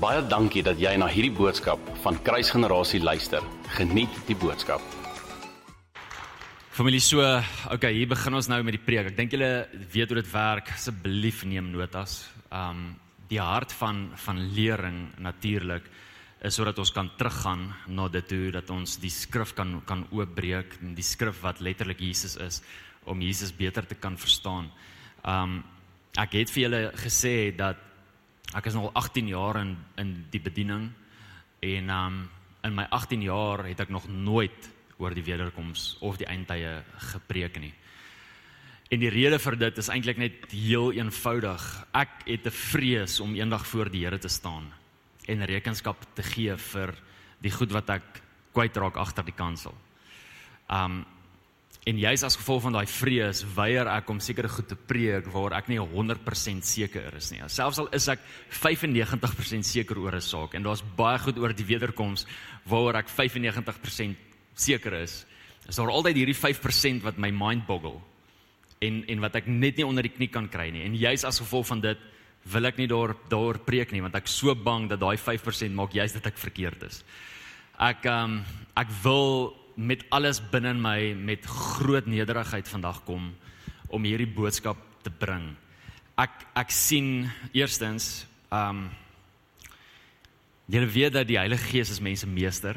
Baie 0.00 0.22
dankie 0.24 0.62
dat 0.64 0.78
jy 0.80 0.94
na 0.96 1.04
hierdie 1.12 1.34
boodskap 1.36 1.80
van 2.00 2.16
Kruisgenerasie 2.24 3.02
luister. 3.04 3.44
Geniet 3.76 4.14
die 4.24 4.36
boodskap. 4.40 4.80
Familie 6.72 7.02
so, 7.04 7.20
okay, 7.68 7.90
hier 7.98 8.08
begin 8.08 8.38
ons 8.38 8.48
nou 8.48 8.56
met 8.64 8.78
die 8.78 8.80
preek. 8.80 9.10
Ek 9.10 9.18
dink 9.18 9.36
julle 9.36 9.50
weet 9.92 10.08
hoe 10.08 10.16
dit 10.22 10.30
werk. 10.32 10.70
Asseblief 10.72 11.42
neem 11.44 11.68
notas. 11.74 12.22
Um 12.48 12.94
die 13.28 13.42
hart 13.44 13.74
van 13.76 14.06
van 14.24 14.40
lering 14.56 15.02
natuurlik 15.20 15.84
is 16.48 16.56
sodat 16.56 16.80
ons 16.80 16.94
kan 16.96 17.12
teruggaan 17.20 17.68
na 17.92 18.08
dit 18.08 18.24
toe 18.26 18.48
dat 18.56 18.72
ons 18.72 18.96
die 19.04 19.12
skrif 19.12 19.52
kan 19.52 19.82
kan 19.84 20.06
oopbreek, 20.16 20.78
die 20.96 21.04
skrif 21.04 21.44
wat 21.44 21.60
letterlik 21.60 22.00
Jesus 22.00 22.38
is 22.40 22.62
om 23.04 23.20
Jesus 23.20 23.52
beter 23.52 23.84
te 23.84 24.00
kan 24.00 24.16
verstaan. 24.16 24.72
Um 25.28 25.60
ek 26.16 26.40
het 26.40 26.56
vir 26.56 26.64
julle 26.70 26.84
gesê 27.04 27.36
dat 27.52 27.89
ek 28.54 28.66
is 28.66 28.74
nog 28.74 28.90
18 28.94 29.28
jaar 29.28 29.60
in 29.60 29.76
in 29.96 30.26
die 30.30 30.40
bediening 30.40 30.90
en 31.60 31.90
um 31.90 32.28
in 32.64 32.74
my 32.74 32.86
18 32.90 33.22
jaar 33.22 33.64
het 33.64 33.80
ek 33.80 33.88
nog 33.88 34.08
nooit 34.08 34.70
oor 34.98 35.14
die 35.14 35.24
wederkoms 35.24 35.96
of 36.00 36.18
die 36.20 36.28
eindtye 36.28 36.82
gepreek 37.12 37.56
nie. 37.60 37.72
En 38.90 39.00
die 39.00 39.08
rede 39.08 39.38
vir 39.38 39.56
dit 39.56 39.78
is 39.78 39.88
eintlik 39.88 40.18
net 40.18 40.50
heel 40.50 40.92
eenvoudig. 40.92 41.62
Ek 41.94 42.26
het 42.26 42.46
'n 42.46 42.50
vrees 42.50 43.20
om 43.20 43.34
eendag 43.34 43.66
voor 43.66 43.88
die 43.88 44.04
Here 44.04 44.18
te 44.18 44.28
staan 44.28 44.72
en 45.26 45.44
rekenskap 45.44 45.96
te 46.14 46.22
gee 46.22 46.56
vir 46.56 46.94
die 47.40 47.50
goed 47.50 47.72
wat 47.72 47.90
ek 47.90 48.22
kwytraak 48.52 48.96
agter 48.96 49.24
die 49.24 49.36
kansel. 49.36 49.74
Um 50.68 51.06
en 51.88 51.98
juis 51.98 52.22
as 52.26 52.36
gevolg 52.36 52.66
van 52.66 52.76
daai 52.76 52.86
vrees 52.86 53.40
weier 53.56 53.88
ek 53.88 54.10
om 54.12 54.20
sekere 54.20 54.50
goed 54.52 54.68
te 54.68 54.76
preek 54.76 55.30
waar 55.32 55.56
ek 55.56 55.70
nie 55.72 55.78
100% 55.80 56.66
seker 56.66 57.16
is 57.16 57.30
nie. 57.32 57.40
Selfs 57.48 57.80
al 57.80 57.88
is 57.96 58.08
ek 58.12 58.20
95% 58.52 59.64
seker 59.64 59.98
oor 59.98 60.16
'n 60.16 60.20
saak 60.20 60.54
en 60.54 60.62
daar's 60.62 60.84
baie 60.96 61.18
goed 61.18 61.38
oor 61.38 61.52
die 61.52 61.64
wederkoms 61.64 62.26
waaroor 62.66 62.96
ek 62.96 63.08
95% 63.08 64.16
seker 64.54 64.92
is, 65.02 65.24
is 65.68 65.76
daar 65.76 65.90
altyd 65.90 66.16
hierdie 66.16 66.36
5% 66.36 67.02
wat 67.02 67.18
my 67.18 67.30
mind 67.30 67.66
boggle 67.66 68.00
en 68.80 69.04
en 69.08 69.20
wat 69.20 69.36
ek 69.36 69.46
net 69.46 69.76
nie 69.76 69.86
onder 69.86 70.02
die 70.02 70.12
knie 70.12 70.28
kan 70.28 70.48
kry 70.48 70.70
nie. 70.70 70.84
En 70.84 70.94
juis 70.94 71.24
as 71.24 71.40
gevolg 71.40 71.66
van 71.66 71.80
dit 71.80 71.98
wil 72.44 72.66
ek 72.66 72.78
nie 72.78 72.88
daar 72.88 73.14
daar 73.28 73.58
preek 73.58 73.92
nie 73.92 74.00
want 74.00 74.14
ek 74.14 74.28
so 74.28 74.54
bang 74.54 74.88
dat 74.88 75.00
daai 75.00 75.16
5% 75.16 75.74
maak 75.76 75.92
juis 75.92 76.12
dat 76.12 76.26
ek 76.26 76.36
verkeerd 76.36 76.82
is. 76.82 77.04
Ek 77.78 78.04
um 78.04 78.44
ek 78.76 78.88
wil 79.02 79.56
met 79.76 80.04
alles 80.10 80.40
binne 80.50 80.70
in 80.74 80.80
my 80.80 81.14
met 81.14 81.46
groot 81.46 82.06
nederigheid 82.06 82.68
vandag 82.68 83.04
kom 83.04 83.34
om 83.88 84.04
hierdie 84.04 84.30
boodskap 84.30 84.78
te 85.02 85.10
bring. 85.10 85.56
Ek 86.18 86.30
ek 86.54 86.70
sien 86.70 87.30
eerstens 87.52 88.26
um 88.50 88.88
julle 90.70 90.86
weet 90.86 91.12
dat 91.12 91.26
die 91.26 91.38
Heilige 91.38 91.66
Gees 91.66 91.90
is 91.90 92.00
mense 92.00 92.26
meester, 92.26 92.76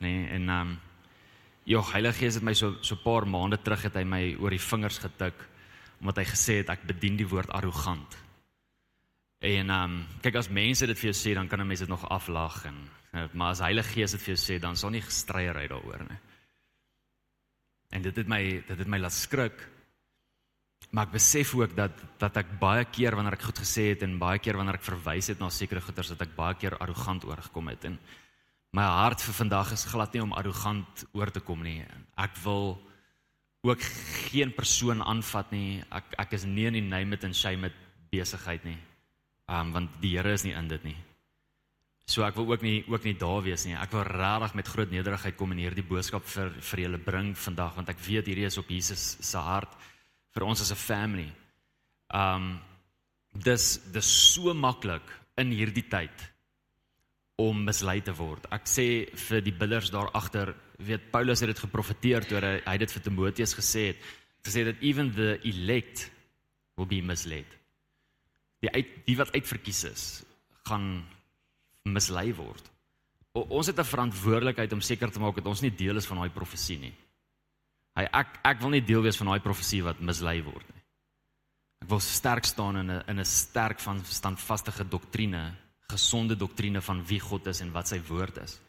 nê, 0.00 0.08
nee, 0.08 0.28
en 0.36 0.48
um 0.48 0.80
Ja, 1.64 1.78
Heilige 1.92 2.18
Gees 2.18 2.34
het 2.34 2.42
my 2.42 2.54
so 2.58 2.74
so 2.82 2.96
'n 2.96 3.02
paar 3.04 3.26
maande 3.26 3.56
terug 3.62 3.82
het 3.82 3.94
hy 3.94 4.02
my 4.04 4.34
oor 4.40 4.50
die 4.50 4.58
vingers 4.58 4.98
getik 4.98 5.34
omdat 6.00 6.16
hy 6.16 6.24
gesê 6.24 6.56
het 6.58 6.70
ek 6.70 6.86
bedien 6.86 7.16
die 7.16 7.28
woord 7.28 7.50
arrogant. 7.50 8.18
En 9.38 9.70
ehm 9.70 9.84
um, 9.84 10.06
kyk 10.22 10.36
as 10.36 10.48
mense 10.48 10.86
dit 10.86 10.98
vir 10.98 11.12
jou 11.12 11.14
sê 11.14 11.34
dan 11.34 11.48
kan 11.48 11.60
'n 11.60 11.66
mens 11.66 11.80
dit 11.80 11.88
nog 11.88 12.08
aflag 12.08 12.64
en 12.64 12.74
maar 13.12 13.52
as 13.52 13.60
Heilige 13.60 13.92
Gees 13.92 14.14
dit 14.16 14.22
vir 14.24 14.34
jou 14.34 14.40
sê 14.40 14.58
dan 14.60 14.76
sal 14.76 14.94
nie 14.94 15.04
gestryery 15.04 15.66
daaroor 15.68 16.06
nie. 16.08 16.18
En 17.92 18.02
dit 18.02 18.16
het 18.16 18.28
my 18.28 18.42
dit 18.64 18.78
het 18.78 18.88
my 18.88 19.00
laat 19.02 19.14
skrik. 19.14 19.68
Maar 20.92 21.06
ek 21.08 21.14
besef 21.18 21.52
ook 21.56 21.76
dat 21.76 22.00
dat 22.20 22.36
ek 22.40 22.56
baie 22.60 22.84
keer 22.88 23.16
wanneer 23.16 23.36
ek 23.36 23.46
goed 23.50 23.60
gesê 23.64 23.90
het 23.92 24.02
en 24.02 24.18
baie 24.20 24.40
keer 24.40 24.56
wanneer 24.56 24.80
ek 24.80 24.88
verwys 24.88 25.28
het 25.32 25.40
na 25.40 25.50
sekere 25.52 25.84
goeters 25.84 26.14
dat 26.14 26.24
ek 26.24 26.34
baie 26.36 26.56
keer 26.56 26.78
arrogant 26.80 27.24
oorgekom 27.28 27.68
het 27.72 27.84
en 27.88 27.98
my 28.72 28.84
hart 28.88 29.20
vir 29.20 29.36
vandag 29.36 29.74
is 29.76 29.84
glad 29.84 30.14
nie 30.14 30.22
om 30.24 30.32
arrogant 30.32 31.04
oor 31.12 31.30
te 31.30 31.44
kom 31.44 31.62
nie. 31.62 31.84
Ek 32.16 32.36
wil 32.44 32.78
ook 33.62 33.84
geen 34.32 34.52
persoon 34.56 35.04
aanvat 35.04 35.52
nie. 35.52 35.82
Ek 35.92 36.16
ek 36.18 36.32
is 36.40 36.48
nie 36.48 36.66
in 36.66 36.80
die 36.80 36.88
name 36.88 37.14
it 37.14 37.24
and 37.28 37.36
shame 37.36 37.68
it 37.68 37.76
besigheid 38.10 38.64
nie. 38.64 38.78
Um 39.48 39.72
want 39.76 40.00
die 40.00 40.16
Here 40.16 40.32
is 40.32 40.44
nie 40.44 40.56
in 40.56 40.68
dit 40.68 40.84
nie. 40.84 40.96
So 42.12 42.26
ek 42.26 42.36
wil 42.36 42.50
ook 42.50 42.64
nie 42.64 42.82
ook 42.92 43.06
nie 43.08 43.14
daar 43.16 43.40
wees 43.44 43.64
nie. 43.64 43.76
Ek 43.78 43.92
wil 43.94 44.04
regtig 44.04 44.56
met 44.58 44.68
groot 44.68 44.90
nederigheid 44.92 45.36
kom 45.38 45.54
en 45.54 45.62
hierdie 45.62 45.86
boodskap 45.86 46.26
vir 46.34 46.50
vir 46.70 46.82
julle 46.84 47.00
bring 47.00 47.30
vandag 47.38 47.78
want 47.78 47.88
ek 47.88 48.02
weet 48.04 48.28
hierdie 48.28 48.48
is 48.48 48.58
op 48.60 48.68
Jesus 48.68 49.16
se 49.24 49.40
hart 49.40 49.72
vir 50.36 50.44
ons 50.44 50.60
as 50.60 50.72
'n 50.72 50.82
family. 50.82 51.30
Um 52.12 52.60
dis 53.32 53.78
dis 53.92 54.10
so 54.34 54.52
maklik 54.52 55.08
in 55.38 55.50
hierdie 55.56 55.88
tyd 55.88 56.28
om 57.40 57.64
mislei 57.64 58.00
te 58.04 58.12
word. 58.12 58.46
Ek 58.52 58.68
sê 58.68 59.08
vir 59.28 59.40
die 59.40 59.56
billers 59.56 59.90
daar 59.90 60.10
agter, 60.12 60.54
weet 60.78 61.10
Paulus 61.10 61.40
het 61.40 61.48
dit 61.48 61.64
geprofeteer 61.64 62.26
toe 62.28 62.40
hy, 62.40 62.60
hy 62.66 62.76
dit 62.78 62.92
vir 62.92 63.02
Timoteus 63.02 63.54
gesê 63.54 63.86
het, 63.92 63.96
gesê 64.44 64.64
dat 64.64 64.76
even 64.82 65.14
the 65.14 65.38
elect 65.48 66.10
will 66.76 66.86
be 66.86 67.00
misled. 67.00 67.48
Die 68.60 68.70
uit 68.70 69.06
die 69.06 69.16
wat 69.16 69.32
uitverkies 69.32 69.84
is, 69.84 70.04
gaan 70.68 71.04
mislei 71.84 72.32
word. 72.34 72.70
O, 73.32 73.40
ons 73.58 73.66
het 73.66 73.78
'n 73.78 73.84
verantwoordelikheid 73.84 74.72
om 74.72 74.80
seker 74.80 75.10
te 75.10 75.20
maak 75.20 75.34
dat 75.34 75.46
ons 75.46 75.62
nie 75.62 75.70
deel 75.70 75.96
is 75.96 76.06
van 76.06 76.18
daai 76.18 76.30
profesie 76.30 76.78
nie. 76.78 76.94
Hy 77.96 78.04
ek 78.12 78.38
ek 78.44 78.60
wil 78.60 78.70
nie 78.70 78.84
deel 78.84 79.02
wees 79.02 79.16
van 79.16 79.26
daai 79.26 79.40
profesie 79.40 79.82
wat 79.82 80.00
mislei 80.00 80.42
word 80.42 80.68
nie. 80.74 80.82
Ek 81.82 81.88
wil 81.88 82.00
sterk 82.00 82.44
staan 82.44 82.76
in 82.76 82.90
'n 82.90 83.02
in 83.08 83.18
'n 83.18 83.24
sterk 83.24 83.80
van 83.80 84.04
standvaste 84.04 84.88
doktrine 84.88 85.56
gesonde 85.90 86.36
doktrine 86.36 86.80
van 86.80 87.04
wie 87.04 87.20
God 87.20 87.46
is 87.46 87.60
en 87.60 87.72
wat 87.72 87.88
sy 87.88 88.00
woord 88.08 88.38
is. 88.38 88.60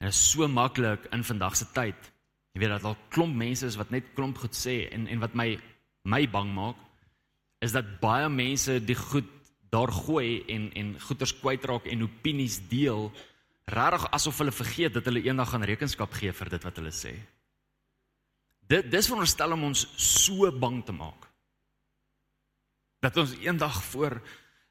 En 0.00 0.08
dit 0.08 0.14
is 0.14 0.30
so 0.30 0.48
maklik 0.48 1.04
in 1.12 1.24
vandag 1.24 1.56
se 1.56 1.66
tyd. 1.72 2.12
Jy 2.52 2.60
weet 2.60 2.68
dat 2.68 2.84
al 2.84 2.96
klomp 3.08 3.34
mense 3.34 3.66
is 3.66 3.76
wat 3.76 3.90
net 3.90 4.14
klomp 4.14 4.38
goed 4.38 4.56
sê 4.56 4.88
en 4.92 5.06
en 5.06 5.18
wat 5.18 5.34
my 5.34 5.58
my 6.04 6.26
bang 6.26 6.54
maak 6.54 6.76
is 7.62 7.72
dat 7.72 8.00
baie 8.00 8.28
mense 8.28 8.80
die 8.84 8.98
goed 8.98 9.28
daar 9.72 9.92
gooi 9.92 10.42
en 10.52 10.68
en 10.76 10.94
goeters 11.00 11.32
kwytraak 11.40 11.86
en 11.88 12.04
opinies 12.04 12.58
deel 12.68 13.08
regtig 13.72 14.08
asof 14.10 14.38
hulle 14.42 14.52
vergeet 14.52 14.94
dat 14.94 15.06
hulle 15.08 15.22
eendag 15.24 15.48
gaan 15.52 15.64
rekenskap 15.64 16.12
gee 16.18 16.32
vir 16.32 16.50
dit 16.52 16.64
wat 16.66 16.80
hulle 16.80 16.92
sê. 16.92 17.12
Dit 18.68 18.90
dis 18.92 19.08
veronderstel 19.08 19.54
om 19.56 19.70
ons 19.70 19.86
so 19.96 20.50
bang 20.52 20.82
te 20.84 20.92
maak 20.96 21.28
dat 23.02 23.16
ons 23.18 23.32
eendag 23.42 23.80
voor 23.90 24.20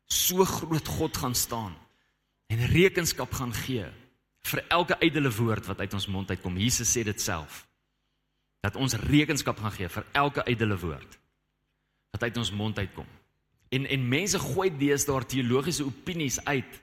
so 0.07 0.45
groot 0.45 0.87
God 0.87 1.17
gaan 1.17 1.35
staan 1.35 1.73
en 2.51 2.65
rekenskap 2.71 3.33
gaan 3.33 3.53
gee 3.53 3.87
vir 4.51 4.63
elke 4.67 4.97
ydelle 5.05 5.31
woord 5.33 5.67
wat 5.69 5.79
uit 5.79 5.93
ons 5.93 6.07
mond 6.07 6.29
uitkom. 6.29 6.57
Jesus 6.57 6.89
sê 6.89 7.03
dit 7.05 7.21
self. 7.21 7.65
Dat 8.61 8.75
ons 8.75 8.93
rekenskap 8.93 9.59
gaan 9.59 9.73
gee 9.75 9.89
vir 9.89 10.05
elke 10.11 10.45
ydelle 10.49 10.77
woord 10.77 11.17
wat 12.11 12.23
uit 12.23 12.37
ons 12.37 12.51
mond 12.51 12.77
uitkom. 12.77 13.07
En 13.71 13.87
en 13.87 14.07
mense 14.11 14.39
gooi 14.39 14.69
deesdae 14.75 15.27
teologiese 15.31 15.85
opinies 15.87 16.39
uit 16.45 16.79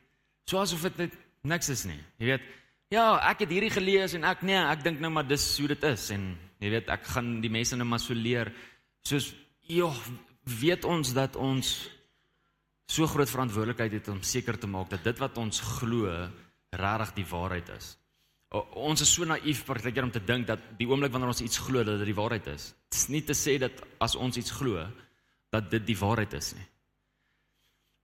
soos 0.48 0.72
of 0.72 0.86
dit 0.88 1.02
net 1.04 1.18
niks 1.44 1.68
is 1.68 1.84
nie. 1.88 1.98
Jy 2.20 2.30
weet, 2.32 2.46
ja, 2.94 3.04
ek 3.28 3.44
het 3.44 3.52
hierdie 3.52 3.74
gelees 3.74 4.14
en 4.16 4.24
ek 4.28 4.42
nee, 4.46 4.56
ek 4.58 4.84
dink 4.86 5.02
nou 5.02 5.10
maar 5.12 5.28
dis 5.28 5.44
hoe 5.60 5.68
dit 5.74 5.84
is 5.90 6.08
en 6.16 6.30
jy 6.62 6.72
weet, 6.72 6.88
ek 6.92 7.04
gaan 7.12 7.36
die 7.44 7.52
mense 7.52 7.76
nou 7.76 7.86
maar 7.88 8.02
so 8.02 8.16
leer 8.16 8.50
soos 9.06 9.30
ja, 9.68 9.90
weet 10.48 10.86
ons 10.88 11.12
dat 11.16 11.36
ons 11.36 11.76
so 12.88 13.06
groot 13.06 13.28
verantwoordelikheid 13.28 13.98
het 13.98 14.08
om 14.08 14.22
seker 14.24 14.56
te 14.56 14.70
maak 14.70 14.88
dat 14.94 15.04
dit 15.04 15.20
wat 15.20 15.36
ons 15.40 15.60
glo 15.76 16.08
regtig 16.72 17.14
die 17.20 17.28
waarheid 17.28 17.68
is. 17.76 17.92
O, 18.48 18.62
ons 18.88 19.04
is 19.04 19.10
so 19.12 19.28
naïef 19.28 19.60
partykeer 19.68 20.06
om 20.06 20.12
te 20.12 20.24
dink 20.24 20.48
dat 20.48 20.62
die 20.78 20.88
oomblik 20.88 21.12
wanneer 21.12 21.34
ons 21.34 21.44
iets 21.44 21.60
glo 21.60 21.84
dat 21.84 22.00
dit 22.00 22.08
die 22.08 22.16
waarheid 22.16 22.48
is. 22.54 22.70
Dit 22.88 22.96
is 22.96 23.06
nie 23.12 23.20
te 23.28 23.36
sê 23.36 23.58
dat 23.60 23.84
as 24.00 24.16
ons 24.16 24.40
iets 24.40 24.54
glo 24.56 24.86
dat 25.52 25.68
dit 25.72 25.84
die 25.90 25.98
waarheid 26.00 26.32
is 26.40 26.54
nie. 26.56 26.64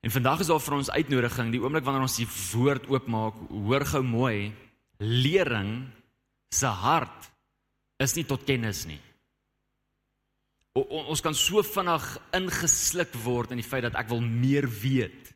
En 0.04 0.12
vandag 0.12 0.42
is 0.44 0.50
daar 0.52 0.60
vir 0.60 0.76
ons 0.76 0.90
uitnodiging, 0.92 1.50
die 1.54 1.62
oomblik 1.62 1.84
wanneer 1.86 2.04
ons 2.04 2.18
die 2.20 2.28
woord 2.28 2.90
oopmaak, 2.92 3.38
hoor 3.48 3.84
gou 3.88 4.02
mooi, 4.04 4.52
lering 5.00 5.78
se 6.52 6.68
hart 6.68 7.30
is 8.04 8.12
nie 8.18 8.26
tot 8.28 8.44
kennis 8.44 8.82
nie. 8.84 9.00
O, 10.76 10.82
ons 11.14 11.22
kan 11.24 11.36
so 11.38 11.62
vinnig 11.64 12.04
ingesluk 12.36 13.16
word 13.24 13.54
in 13.54 13.62
die 13.62 13.66
feit 13.66 13.86
dat 13.86 13.96
ek 13.96 14.10
wil 14.12 14.20
meer 14.20 14.68
weet 14.68 15.32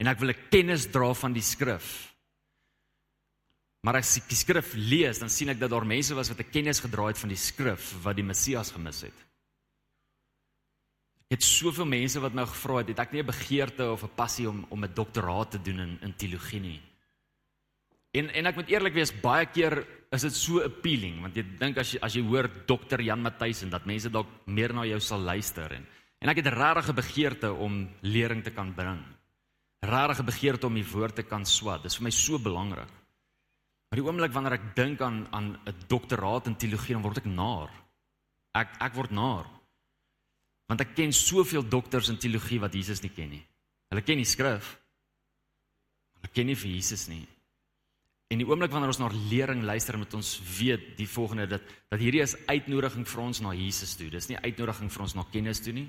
en 0.00 0.10
ek 0.10 0.18
wil 0.18 0.32
'n 0.32 0.48
kennis 0.50 0.88
dra 0.90 1.12
van 1.14 1.32
die 1.32 1.44
skrif. 1.44 2.10
Maar 3.84 4.00
as 4.00 4.16
ek 4.16 4.28
die 4.28 4.36
skrif 4.36 4.74
lees, 4.74 5.20
dan 5.20 5.30
sien 5.30 5.50
ek 5.50 5.60
dat 5.60 5.70
daar 5.70 5.86
mense 5.86 6.14
was 6.14 6.28
wat 6.28 6.40
'n 6.40 6.50
kennis 6.50 6.80
gedra 6.80 7.06
het 7.06 7.18
van 7.18 7.28
die 7.28 7.38
skrif 7.38 7.94
wat 8.02 8.16
die 8.16 8.26
Messias 8.26 8.72
gemis 8.72 9.02
het. 9.02 9.29
Het 11.30 11.44
soveel 11.46 11.86
mense 11.86 12.20
wat 12.20 12.34
my 12.34 12.42
gevra 12.44 12.80
het, 12.80 12.88
het 12.90 12.98
ek 12.98 13.12
nie 13.12 13.22
'n 13.22 13.26
begeerte 13.26 13.90
of 13.90 14.02
'n 14.02 14.14
passie 14.16 14.48
om 14.48 14.66
om 14.68 14.84
'n 14.84 14.94
doktoraat 14.94 15.50
te 15.50 15.62
doen 15.62 15.78
in 15.78 15.98
in 16.02 16.16
teologie 16.16 16.60
nie. 16.60 16.80
En 18.10 18.30
en 18.34 18.46
ek 18.46 18.56
moet 18.56 18.68
eerlik 18.68 18.94
wees, 18.94 19.20
baie 19.20 19.46
keer 19.46 19.86
is 20.10 20.22
dit 20.22 20.34
so 20.34 20.60
appealing 20.64 21.20
want 21.22 21.36
jy 21.36 21.44
dink 21.58 21.78
as 21.78 21.92
jy 21.92 22.00
as 22.02 22.14
jy 22.14 22.22
hoor 22.26 22.50
dokter 22.66 23.00
Jan 23.00 23.22
Matthys 23.22 23.62
en 23.62 23.70
dat 23.70 23.86
mense 23.86 24.10
dalk 24.10 24.26
meer 24.46 24.74
na 24.74 24.84
jou 24.84 24.98
sal 25.00 25.20
luister 25.20 25.72
en 25.72 25.86
en 26.20 26.28
ek 26.28 26.36
het 26.42 26.52
regtig 26.52 26.88
'n 26.88 26.94
begeerte 26.94 27.52
om 27.52 27.88
lering 28.02 28.42
te 28.44 28.50
kan 28.50 28.74
bring. 28.74 29.00
Regtig 29.80 30.24
begeerte 30.24 30.66
om 30.66 30.74
die 30.74 30.90
woord 30.92 31.14
te 31.14 31.22
kan 31.22 31.46
swat. 31.46 31.82
Dis 31.82 31.96
vir 31.96 32.04
my 32.04 32.10
so 32.10 32.38
belangrik. 32.38 32.90
Maar 33.88 33.98
die 33.98 34.04
oomblik 34.04 34.32
wanneer 34.32 34.52
ek 34.52 34.74
dink 34.76 35.00
aan 35.00 35.26
aan 35.30 35.58
'n 35.66 35.74
doktoraat 35.88 36.46
in 36.46 36.56
teologie, 36.56 36.94
dan 36.94 37.02
word 37.02 37.18
ek 37.18 37.24
naar. 37.24 37.70
Ek 38.54 38.68
ek 38.80 38.94
word 38.94 39.10
naar. 39.10 39.59
Want 40.70 40.84
ek 40.84 40.94
ken 40.94 41.10
soveel 41.10 41.64
dokters 41.66 42.12
in 42.12 42.18
teologie 42.22 42.60
wat 42.62 42.76
Jesus 42.78 43.02
nie 43.02 43.10
ken 43.10 43.32
nie. 43.34 43.42
Hulle 43.90 44.04
ken 44.06 44.20
die 44.22 44.28
skrif. 44.28 44.76
Hulle 46.20 46.30
ken 46.30 46.46
nie 46.46 46.58
vir 46.58 46.70
Jesus 46.76 47.08
nie. 47.10 47.24
En 48.30 48.38
die 48.38 48.46
oomblik 48.46 48.70
wanneer 48.70 48.92
ons 48.92 49.00
na 49.02 49.08
lering 49.32 49.64
luister, 49.66 49.98
moet 49.98 50.14
ons 50.14 50.36
weet 50.60 50.92
die 51.00 51.08
volgende 51.10 51.48
dat 51.50 51.64
dat 51.90 51.98
hierdie 51.98 52.22
is 52.22 52.36
uitnodiging 52.46 53.02
vir 53.02 53.22
ons 53.24 53.40
na 53.42 53.56
Jesus 53.58 53.96
toe. 53.98 54.06
Dis 54.12 54.30
nie 54.30 54.38
uitnodiging 54.38 54.92
vir 54.94 55.02
ons 55.02 55.16
na 55.18 55.26
kennis 55.32 55.58
toe 55.64 55.74
nie. 55.74 55.88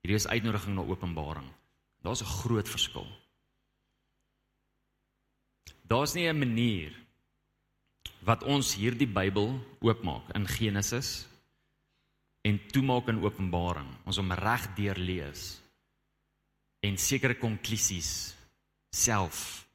Hierdie 0.00 0.16
is 0.16 0.28
uitnodiging 0.30 0.78
na 0.78 0.86
openbaring. 0.88 1.50
Daar's 2.00 2.22
'n 2.22 2.32
groot 2.40 2.68
verskil. 2.68 3.06
Daar's 5.84 6.14
nie 6.14 6.28
'n 6.28 6.38
manier 6.38 6.96
wat 8.24 8.42
ons 8.44 8.74
hierdie 8.74 9.06
Bybel 9.06 9.60
oopmaak 9.80 10.34
in 10.34 10.46
Genesis 10.46 11.26
en 12.46 12.60
toemaak 12.70 13.10
in 13.10 13.22
Openbaring. 13.24 13.88
Ons 14.06 14.20
hom 14.22 14.34
reg 14.38 14.68
deurlees 14.78 15.46
en 16.86 16.98
sekere 17.00 17.34
konklusies 17.40 18.10
self 18.94 19.66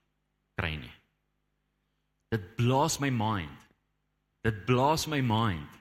kry 0.56 0.76
nie. 0.80 0.94
Dit 2.32 2.54
blaas 2.56 3.00
my 3.04 3.10
mind. 3.12 3.58
Dit 4.46 4.64
blaas 4.66 5.08
my 5.12 5.20
mind 5.22 5.80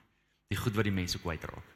die 0.51 0.59
goed 0.59 0.75
wat 0.75 0.87
die 0.87 0.95
mense 0.95 1.19
kwytraak. 1.21 1.67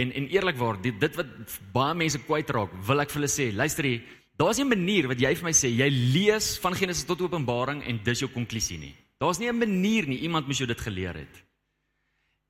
En 0.00 0.12
en 0.12 0.28
eerlikwaar, 0.32 0.80
dit 0.84 0.96
dit 1.00 1.18
wat 1.18 1.58
baie 1.72 1.96
mense 1.96 2.20
kwytraak, 2.24 2.72
wil 2.88 3.04
ek 3.04 3.12
vir 3.12 3.20
hulle 3.20 3.32
sê, 3.32 3.50
luister 3.52 3.88
hier, 3.88 4.02
daar's 4.36 4.58
nie 4.58 4.64
'n 4.64 4.74
manier 4.74 5.08
wat 5.08 5.20
jy 5.20 5.34
vir 5.34 5.44
my 5.44 5.52
sê 5.52 5.68
jy 5.68 5.88
lees 5.90 6.58
van 6.58 6.74
Genesis 6.74 7.04
tot 7.04 7.20
Openbaring 7.20 7.82
en 7.84 8.00
dis 8.04 8.20
jou 8.20 8.28
konklusie 8.28 8.78
nie. 8.78 8.94
Daar's 9.20 9.38
nie 9.38 9.48
'n 9.48 9.58
manier 9.58 10.06
nie, 10.06 10.20
iemand 10.20 10.46
moes 10.46 10.58
jou 10.58 10.66
dit 10.66 10.80
geleer 10.80 11.14
het. 11.14 11.44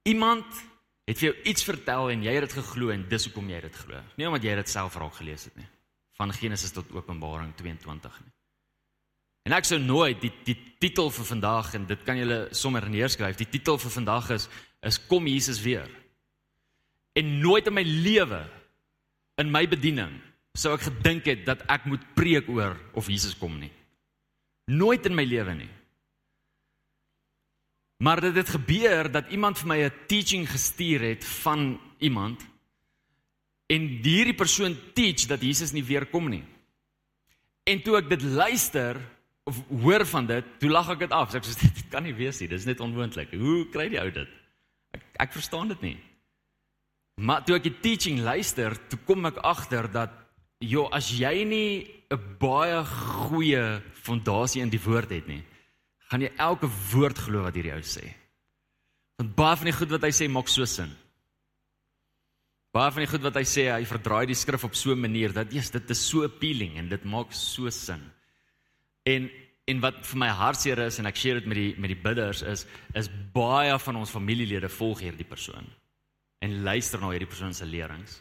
Iemand 0.04 0.46
het 1.06 1.20
vir 1.20 1.28
jou 1.30 1.36
iets 1.46 1.66
vertel 1.66 2.10
en 2.10 2.24
jy 2.26 2.32
het 2.34 2.48
dit 2.48 2.56
geglo 2.58 2.90
en 2.94 3.04
dis 3.08 3.28
hoekom 3.28 3.50
jy 3.50 3.60
dit 3.62 3.76
glo. 3.84 4.00
Nie 4.18 4.26
omdat 4.26 4.46
jy 4.48 4.56
dit 4.58 4.72
self 4.72 4.96
raak 4.98 5.14
gelees 5.20 5.46
het 5.46 5.56
nie. 5.58 5.68
Van 6.18 6.32
Genesis 6.34 6.74
tot 6.74 6.90
Openbaring 6.96 7.52
22 7.58 8.18
nie. 8.24 8.32
En 9.46 9.54
ek 9.54 9.68
sou 9.68 9.78
nooit 9.78 10.18
die 10.20 10.32
die 10.48 10.56
titel 10.82 11.12
vir 11.14 11.28
vandag 11.28 11.74
en 11.78 11.86
dit 11.86 12.02
kan 12.04 12.18
julle 12.18 12.48
sommer 12.50 12.88
neerskryf. 12.90 13.38
Die 13.38 13.48
titel 13.48 13.78
vir 13.78 13.94
vandag 13.94 14.32
is 14.34 14.48
is 14.86 14.98
kom 15.06 15.26
Jesus 15.30 15.62
weer. 15.62 15.86
En 17.16 17.38
nooit 17.40 17.66
in 17.66 17.74
my 17.74 17.84
lewe 17.86 18.42
in 19.40 19.50
my 19.52 19.64
bediening 19.68 20.18
sou 20.56 20.74
ek 20.74 20.88
gedink 20.88 21.28
het 21.30 21.46
dat 21.46 21.62
ek 21.70 21.86
moet 21.86 22.02
preek 22.16 22.48
oor 22.50 22.74
of 22.98 23.08
Jesus 23.12 23.36
kom 23.38 23.58
nie. 23.60 23.70
Nooit 24.66 25.06
in 25.06 25.14
my 25.14 25.24
lewe 25.24 25.54
nie. 25.54 25.70
Maar 27.96 28.20
dit 28.20 28.34
het 28.36 28.48
gebeur 28.48 29.10
dat 29.10 29.30
iemand 29.32 29.58
vir 29.58 29.68
my 29.68 29.78
'n 29.84 29.92
teaching 30.06 30.50
gestuur 30.50 31.00
het 31.00 31.24
van 31.24 31.80
iemand 31.98 32.44
en 33.66 33.80
hierdie 34.02 34.34
persoon 34.34 34.76
teach 34.94 35.26
dat 35.26 35.42
Jesus 35.42 35.72
nie 35.72 35.84
weer 35.84 36.06
kom 36.06 36.28
nie. 36.28 36.44
En 37.64 37.82
toe 37.82 37.96
ek 37.96 38.08
dit 38.08 38.22
luister, 38.22 39.00
of 39.44 39.62
hoor 39.82 40.06
van 40.06 40.26
dit, 40.26 40.44
toe 40.58 40.70
lag 40.70 40.90
ek 40.90 40.98
dit 40.98 41.10
af. 41.10 41.30
So 41.30 41.38
ek 41.38 41.44
sê 41.44 41.70
dit 41.80 41.88
kan 41.90 42.02
nie 42.02 42.14
wees 42.14 42.40
nie. 42.40 42.48
Dis 42.48 42.64
net 42.64 42.80
onmoontlik. 42.80 43.32
Hoe 43.34 43.66
kry 43.74 43.88
die 43.88 44.00
ou 44.00 44.10
dit? 44.10 44.28
Ek 44.94 45.02
ek 45.26 45.32
verstaan 45.32 45.68
dit 45.68 45.80
nie. 45.80 45.96
Maar 47.16 47.44
toe 47.44 47.56
ek 47.56 47.62
die 47.70 47.80
teaching 47.80 48.20
luister, 48.20 48.76
toe 48.90 48.98
kom 49.08 49.24
ek 49.24 49.40
agter 49.40 49.88
dat 49.88 50.12
jo, 50.60 50.86
as 50.92 51.08
jy 51.10 51.44
nie 51.44 51.90
'n 52.10 52.20
baie 52.38 52.84
goeie 52.84 53.82
fondasie 53.92 54.62
in 54.62 54.70
die 54.70 54.80
woord 54.80 55.10
het 55.10 55.26
nie, 55.26 55.42
gaan 56.10 56.22
jy 56.22 56.30
elke 56.38 56.68
woord 56.92 57.18
glo 57.18 57.42
wat 57.46 57.56
hierdie 57.58 57.74
ou 57.74 57.82
sê. 57.82 58.04
Want 59.16 59.34
baie 59.38 59.56
van 59.56 59.70
die 59.70 59.76
goed 59.76 59.92
wat 59.96 60.04
hy 60.06 60.12
sê 60.14 60.28
maak 60.30 60.50
so 60.52 60.66
sin. 60.68 60.92
Baie 62.76 62.92
van 62.92 63.06
die 63.06 63.10
goed 63.10 63.24
wat 63.24 63.38
hy 63.40 63.46
sê, 63.48 63.70
hy 63.72 63.86
verdraai 63.88 64.26
die 64.28 64.36
skrif 64.36 64.66
op 64.68 64.74
so 64.76 64.92
'n 64.92 65.00
manier 65.00 65.32
dat 65.32 65.52
ja, 65.52 65.62
dit 65.72 65.90
is 65.90 66.08
so 66.08 66.24
appealing 66.24 66.76
en 66.76 66.88
dit 66.88 67.04
maak 67.04 67.32
so 67.32 67.70
sin. 67.70 68.02
En 69.04 69.30
en 69.66 69.80
wat 69.80 70.04
vir 70.06 70.18
my 70.18 70.28
hartseer 70.28 70.78
is 70.78 70.98
en 70.98 71.06
ek 71.06 71.16
share 71.16 71.40
dit 71.40 71.46
met 71.46 71.58
die 71.58 71.74
met 71.76 71.90
die 71.90 72.02
bidders 72.02 72.42
is 72.42 72.66
is 72.94 73.08
baie 73.34 73.78
van 73.78 73.96
ons 73.96 74.10
familielede 74.10 74.68
volg 74.68 75.00
hierdie 75.00 75.26
persoon 75.26 75.66
en 76.40 76.62
luister 76.62 77.00
na 77.00 77.10
hierdie 77.10 77.26
persoon 77.26 77.54
se 77.54 77.66
lerings. 77.66 78.20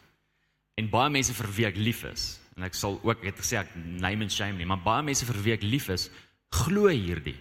En 0.76 0.90
baie 0.90 1.10
mense 1.10 1.32
vir 1.32 1.48
wie 1.56 1.66
ek 1.66 1.76
lief 1.76 2.04
is 2.04 2.40
en 2.56 2.64
ek 2.66 2.74
sal 2.74 2.98
ook 3.04 3.22
het 3.22 3.38
gesê 3.38 3.60
ek 3.60 3.74
name 3.76 4.24
and 4.24 4.32
shame 4.32 4.56
nie, 4.56 4.66
maar 4.66 4.82
baie 4.82 5.04
mense 5.04 5.26
vir 5.28 5.38
wie 5.44 5.52
ek 5.52 5.62
lief 5.62 5.88
is, 5.92 6.10
glo 6.50 6.88
hierdie. 6.88 7.36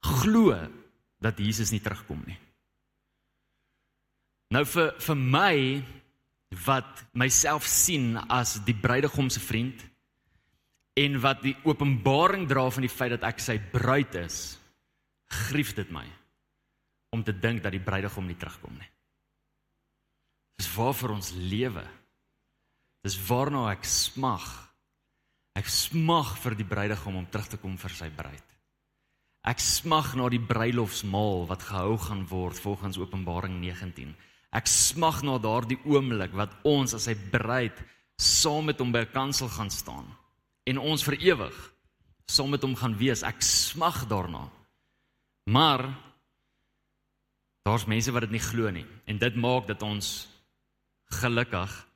Glo 0.00 0.54
dat 1.20 1.38
Jesus 1.38 1.72
nie 1.72 1.82
terugkom 1.84 2.22
nie. 2.26 2.38
Nou 4.50 4.64
vir 4.66 4.94
vir 4.98 5.18
my 5.18 5.56
wat 6.66 7.04
myself 7.14 7.68
sien 7.70 8.16
as 8.26 8.56
die 8.66 8.74
bruidegom 8.74 9.28
se 9.30 9.40
vriend 9.42 9.84
en 10.98 11.20
wat 11.22 11.44
die 11.44 11.54
openbaring 11.64 12.48
dra 12.50 12.64
van 12.72 12.84
die 12.84 12.90
feit 12.90 13.14
dat 13.14 13.28
ek 13.28 13.38
sy 13.42 13.60
bruid 13.70 14.16
is, 14.18 14.58
grief 15.50 15.76
dit 15.78 15.92
my 15.94 16.06
om 17.14 17.22
te 17.26 17.34
dink 17.34 17.62
dat 17.62 17.74
die 17.74 17.82
bruidegom 17.82 18.26
nie 18.26 18.38
terugkom 18.38 18.74
nie. 18.74 18.90
Dis 20.58 20.68
waarvoor 20.74 21.14
ons 21.16 21.30
lewe. 21.32 21.86
Dis 23.06 23.16
waarna 23.28 23.70
ek 23.72 23.86
smag. 23.88 24.44
Ek 25.56 25.70
smag 25.72 26.34
vir 26.42 26.58
die 26.58 26.68
bruidegom 26.68 27.16
om 27.16 27.28
terug 27.30 27.48
te 27.54 27.58
kom 27.62 27.78
vir 27.80 27.94
sy 27.96 28.10
bruid. 28.14 28.49
Ek 29.40 29.60
smag 29.64 30.12
na 30.20 30.26
die 30.28 30.42
bruilofsmaal 30.42 31.46
wat 31.48 31.62
gehou 31.70 31.96
gaan 31.96 32.26
word 32.28 32.58
volgens 32.60 32.98
Openbaring 33.00 33.56
19. 33.62 34.12
Ek 34.52 34.68
smag 34.68 35.22
na 35.24 35.38
daardie 35.40 35.78
oomblik 35.88 36.34
wat 36.36 36.52
ons 36.68 36.92
as 36.92 37.06
sy 37.08 37.14
bruid 37.32 37.76
saam 38.20 38.68
met 38.68 38.80
hom 38.82 38.92
by 38.92 39.06
'n 39.06 39.12
kansel 39.14 39.48
gaan 39.48 39.70
staan 39.70 40.04
en 40.66 40.78
ons 40.78 41.02
vir 41.02 41.16
ewig 41.20 41.56
saam 42.28 42.50
met 42.50 42.62
hom 42.62 42.76
gaan 42.76 42.96
wees. 42.98 43.22
Ek 43.22 43.40
smag 43.42 44.06
daarna. 44.08 44.50
Maar 45.46 45.88
daar's 47.64 47.86
mense 47.86 48.12
wat 48.12 48.22
dit 48.22 48.30
nie 48.30 48.44
glo 48.44 48.70
nie 48.70 48.86
en 49.06 49.18
dit 49.18 49.34
maak 49.36 49.66
dat 49.66 49.82
ons 49.82 50.28
gelukkig 51.06 51.86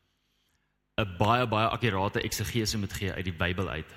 'n 0.96 1.16
baie 1.18 1.46
baie 1.46 1.68
akkurate 1.68 2.22
eksegese 2.22 2.78
moet 2.78 2.92
gee 2.92 3.12
uit 3.12 3.24
die 3.24 3.36
Bybel 3.36 3.68
uit 3.68 3.90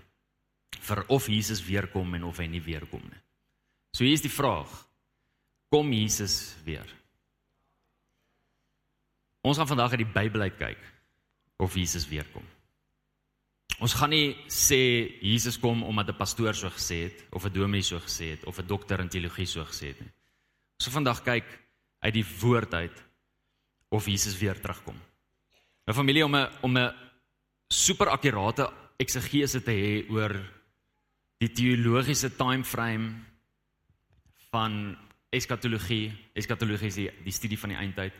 vir 0.79 1.05
of 1.07 1.27
Jesus 1.27 1.63
weer 1.65 1.87
kom 1.87 2.13
en 2.13 2.23
of 2.23 2.37
hy 2.37 2.47
nie 2.47 2.61
weer 2.61 2.85
kom 2.85 3.01
nie. 3.01 3.21
So 3.97 4.05
hier 4.05 4.13
is 4.13 4.21
die 4.21 4.29
vraag: 4.29 4.69
Kom 5.73 5.89
Jesus 5.89 6.53
weer? 6.67 6.85
Ons 9.41 9.57
gaan 9.57 9.69
vandag 9.69 9.95
uit 9.95 10.03
die 10.03 10.13
Bybel 10.13 10.43
uit 10.45 10.59
kyk 10.59 10.83
of 11.57 11.73
Jesus 11.73 12.05
weer 12.05 12.27
kom. 12.29 12.45
Ons 13.81 13.95
gaan 13.97 14.11
nie 14.13 14.35
sê 14.53 14.77
Jesus 15.25 15.57
kom 15.57 15.81
omdat 15.81 16.09
'n 16.09 16.17
pastoor 16.17 16.53
so 16.53 16.69
gesê 16.69 17.09
het 17.09 17.25
of 17.31 17.45
'n 17.45 17.53
dominee 17.53 17.81
so 17.81 17.97
gesê 17.97 18.37
het 18.37 18.45
of 18.45 18.59
'n 18.59 18.67
dokter 18.67 18.99
in 18.99 19.09
teologie 19.09 19.45
so 19.45 19.65
gesê 19.65 19.87
het 19.87 19.99
nie. 19.99 20.13
Ons 20.77 20.85
gaan 20.85 20.93
vandag 21.01 21.23
kyk 21.23 21.47
uit 21.99 22.13
die 22.13 22.25
woord 22.41 22.73
uit 22.73 23.03
of 23.89 24.05
Jesus 24.05 24.37
weer 24.37 24.61
terugkom. 24.61 24.99
'n 25.87 25.93
Familie 25.93 26.25
om 26.25 26.35
'n 26.35 26.49
om 26.61 26.77
'n 26.77 26.93
super 27.67 28.09
akkurate 28.09 28.69
eksegese 28.97 29.63
te 29.63 29.71
hê 29.71 30.09
oor 30.09 30.37
die 31.39 31.49
teologiese 31.49 32.35
time 32.35 32.63
frame 32.63 33.25
van 34.51 34.95
eskatologie, 35.35 36.11
eskatologie 36.37 36.87
is 36.91 36.99
die, 36.99 37.09
die 37.25 37.35
studie 37.35 37.59
van 37.59 37.73
die 37.73 37.79
eindtyd. 37.81 38.17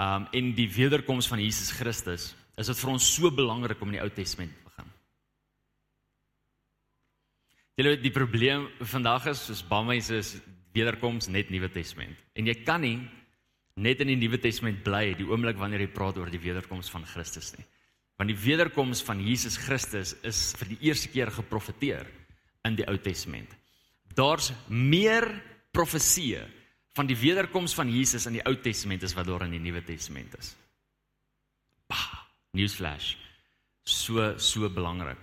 Um 0.00 0.26
en 0.32 0.52
die 0.56 0.68
wederkoms 0.72 1.28
van 1.28 1.42
Jesus 1.42 1.72
Christus 1.76 2.30
is 2.56 2.68
dit 2.70 2.80
vir 2.80 2.92
ons 2.92 3.08
so 3.16 3.30
belangrik 3.32 3.80
om 3.80 3.92
in 3.92 3.98
die 3.98 4.02
Ou 4.04 4.10
Testament 4.14 4.52
te 4.54 4.64
begin. 4.68 4.88
Julle 7.80 7.96
die 8.00 8.14
probleem 8.14 8.68
vandag 8.80 9.30
is 9.32 9.44
soos 9.48 9.64
mense 9.68 10.16
is 10.16 10.34
wederkoms 10.72 11.28
net 11.28 11.50
Nuwe 11.50 11.68
Testament. 11.72 12.16
En 12.34 12.46
jy 12.46 12.54
kan 12.64 12.80
nie 12.80 12.98
net 13.76 14.00
in 14.00 14.12
die 14.12 14.18
Nuwe 14.20 14.40
Testament 14.40 14.82
bly 14.84 15.14
die 15.18 15.28
oomblik 15.28 15.58
wanneer 15.58 15.84
jy 15.84 15.92
praat 15.92 16.18
oor 16.20 16.30
die 16.30 16.42
wederkoms 16.42 16.90
van 16.90 17.04
Christus 17.04 17.54
nie. 17.56 17.66
Want 18.20 18.28
die 18.28 18.40
wederkoms 18.40 19.00
van 19.02 19.20
Jesus 19.24 19.56
Christus 19.56 20.14
is 20.28 20.50
vir 20.60 20.74
die 20.74 20.80
eerste 20.90 21.08
keer 21.08 21.30
geprofeteer 21.32 22.08
in 22.68 22.76
die 22.76 22.84
Ou 22.88 22.98
Testament. 23.00 23.59
Daar's 24.14 24.52
meer 24.66 25.28
profeseë 25.70 26.46
van 26.94 27.06
die 27.06 27.16
wederkoms 27.16 27.74
van 27.74 27.90
Jesus 27.90 28.26
in 28.26 28.38
die 28.38 28.46
Ou 28.46 28.56
Testament 28.60 29.04
as 29.06 29.14
wat 29.14 29.26
daar 29.26 29.46
in 29.46 29.54
die 29.54 29.62
Nuwe 29.62 29.82
Testament 29.86 30.34
is. 30.38 30.56
Bah. 31.86 32.26
Newsflash. 32.52 33.14
So 33.86 34.34
so 34.38 34.68
belangrik. 34.68 35.18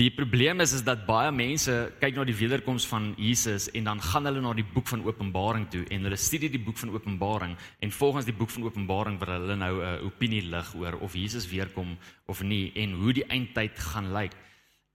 Die 0.00 0.10
probleem 0.10 0.62
is 0.64 0.72
is 0.72 0.82
dat 0.82 1.04
baie 1.04 1.30
mense 1.36 1.74
kyk 2.00 2.16
na 2.16 2.24
die 2.24 2.34
wederkoms 2.34 2.86
van 2.88 3.10
Jesus 3.20 3.68
en 3.76 3.84
dan 3.90 4.00
gaan 4.00 4.24
hulle 4.26 4.40
na 4.40 4.54
die 4.56 4.64
boek 4.64 4.88
van 4.88 5.04
Openbaring 5.04 5.66
toe 5.70 5.82
en 5.92 6.08
hulle 6.08 6.16
studie 6.16 6.48
die 6.50 6.62
boek 6.64 6.80
van 6.80 6.94
Openbaring 6.96 7.52
en 7.84 7.92
volgens 7.92 8.26
die 8.26 8.34
boek 8.34 8.50
van 8.50 8.64
Openbaring 8.64 9.20
wil 9.20 9.34
hulle 9.34 9.56
nou 9.60 9.74
'n 9.84 10.06
opinie 10.08 10.42
lig 10.42 10.74
oor 10.74 10.96
of 11.04 11.14
Jesus 11.14 11.46
weer 11.52 11.68
kom 11.68 11.98
of 12.26 12.42
nie 12.42 12.72
en 12.74 12.92
hoe 12.92 13.12
die 13.12 13.28
eindtyd 13.28 13.78
gaan 13.78 14.12
lyk. 14.12 14.32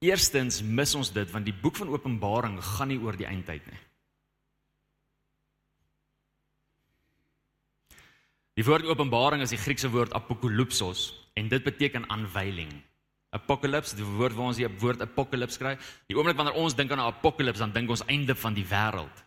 Eerstens 0.06 0.62
mis 0.62 0.94
ons 0.94 1.10
dit 1.13 1.30
want 1.34 1.46
die 1.46 1.56
boek 1.56 1.80
van 1.80 1.89
Openbaring 1.89 2.60
gaan 2.62 2.92
nie 2.92 3.00
oor 3.01 3.18
die 3.18 3.25
eindtyd 3.25 3.66
nie. 3.66 3.80
Die 8.58 8.66
woord 8.66 8.86
Openbaring 8.89 9.42
is 9.46 9.54
die 9.54 9.62
Griekse 9.62 9.89
woord 9.94 10.13
apokalypsos 10.18 11.12
en 11.38 11.50
dit 11.50 11.63
beteken 11.66 12.06
aanwyling. 12.13 12.72
Apocalypse, 13.34 13.94
die 13.98 14.06
woord 14.06 14.34
waar 14.38 14.51
ons 14.51 14.58
die 14.58 14.70
woord 14.82 15.01
apocalypse 15.06 15.60
kry. 15.62 15.75
Die 16.10 16.18
oomblik 16.18 16.38
wanneer 16.38 16.58
ons 16.58 16.77
dink 16.77 16.92
aan 16.92 17.01
'n 17.01 17.12
apocalypse, 17.12 17.60
dan 17.60 17.74
dink 17.74 17.89
ons 17.89 18.06
einde 18.08 18.36
van 18.36 18.54
die 18.54 18.66
wêreld. 18.66 19.24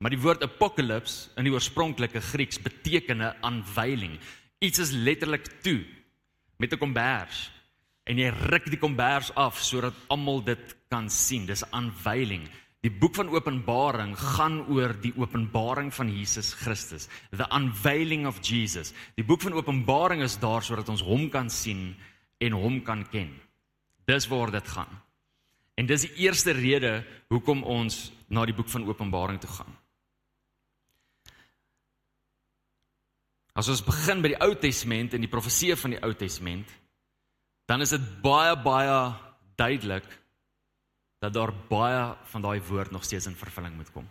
Maar 0.00 0.10
die 0.10 0.20
woord 0.20 0.42
apocalypse 0.42 1.30
in 1.36 1.44
die 1.44 1.52
oorspronklike 1.52 2.20
Grieks 2.20 2.58
beteken 2.58 3.20
'n 3.22 3.34
aanwyling. 3.40 4.18
Iets 4.60 4.78
is 4.78 4.90
letterlik 4.90 5.62
toe 5.62 5.84
met 6.58 6.72
'n 6.72 6.78
kombers 6.78 7.50
en 8.08 8.18
jy 8.18 8.30
ruk 8.50 8.66
die 8.70 8.80
kombers 8.80 9.30
af 9.38 9.60
sodat 9.62 9.96
almal 10.10 10.42
dit 10.44 10.74
kan 10.90 11.08
sien. 11.10 11.46
Dis 11.46 11.64
aanwyling. 11.70 12.48
Die 12.82 12.90
boek 12.90 13.14
van 13.14 13.30
Openbaring 13.30 14.16
gaan 14.18 14.64
oor 14.66 14.96
die 14.98 15.12
openbaring 15.14 15.92
van 15.94 16.08
Jesus 16.10 16.50
Christus, 16.58 17.06
the 17.30 17.46
unveiling 17.54 18.26
of 18.26 18.40
Jesus. 18.42 18.90
Die 19.14 19.22
boek 19.22 19.44
van 19.44 19.54
Openbaring 19.54 20.24
is 20.26 20.34
daar 20.42 20.66
sodat 20.66 20.90
ons 20.90 21.04
hom 21.06 21.28
kan 21.30 21.50
sien 21.50 21.92
en 22.42 22.58
hom 22.58 22.80
kan 22.82 23.04
ken. 23.06 23.30
Dis 24.10 24.26
waar 24.26 24.50
dit 24.50 24.68
gaan. 24.74 24.90
En 25.78 25.86
dis 25.86 26.08
die 26.08 26.26
eerste 26.26 26.56
rede 26.58 27.04
hoekom 27.30 27.62
ons 27.62 28.10
na 28.28 28.42
die 28.48 28.56
boek 28.56 28.68
van 28.68 28.88
Openbaring 28.88 29.38
toe 29.40 29.52
gaan. 29.54 29.78
As 33.54 33.68
ons 33.68 33.84
begin 33.84 34.24
by 34.24 34.32
die 34.32 34.42
Ou 34.42 34.54
Testament 34.58 35.14
en 35.14 35.22
die 35.22 35.30
profeseë 35.30 35.76
van 35.78 35.94
die 35.94 36.02
Ou 36.02 36.14
Testament, 36.18 36.66
dan 37.72 37.80
is 37.80 37.94
dit 37.94 38.08
baie 38.20 38.52
baie 38.60 38.96
duidelik 39.56 40.08
dat 41.24 41.32
daar 41.32 41.52
baie 41.70 42.02
van 42.32 42.44
daai 42.44 42.60
woord 42.68 42.90
nog 42.92 43.04
steeds 43.04 43.30
in 43.30 43.38
vervulling 43.38 43.76
moet 43.76 43.92
kom. 43.94 44.08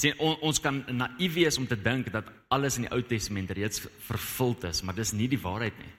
Sien 0.00 0.18
on, 0.18 0.34
ons 0.48 0.58
kan 0.60 0.82
naïef 0.90 1.36
wees 1.36 1.58
om 1.60 1.68
te 1.68 1.78
dink 1.78 2.10
dat 2.12 2.26
alles 2.52 2.80
in 2.80 2.88
die 2.88 2.92
Ou 2.92 3.02
Testament 3.06 3.52
reeds 3.54 3.84
vervul 4.08 4.56
is, 4.68 4.82
maar 4.82 4.98
dis 4.98 5.14
nie 5.14 5.28
die 5.30 5.40
waarheid 5.40 5.78
nie. 5.78 5.92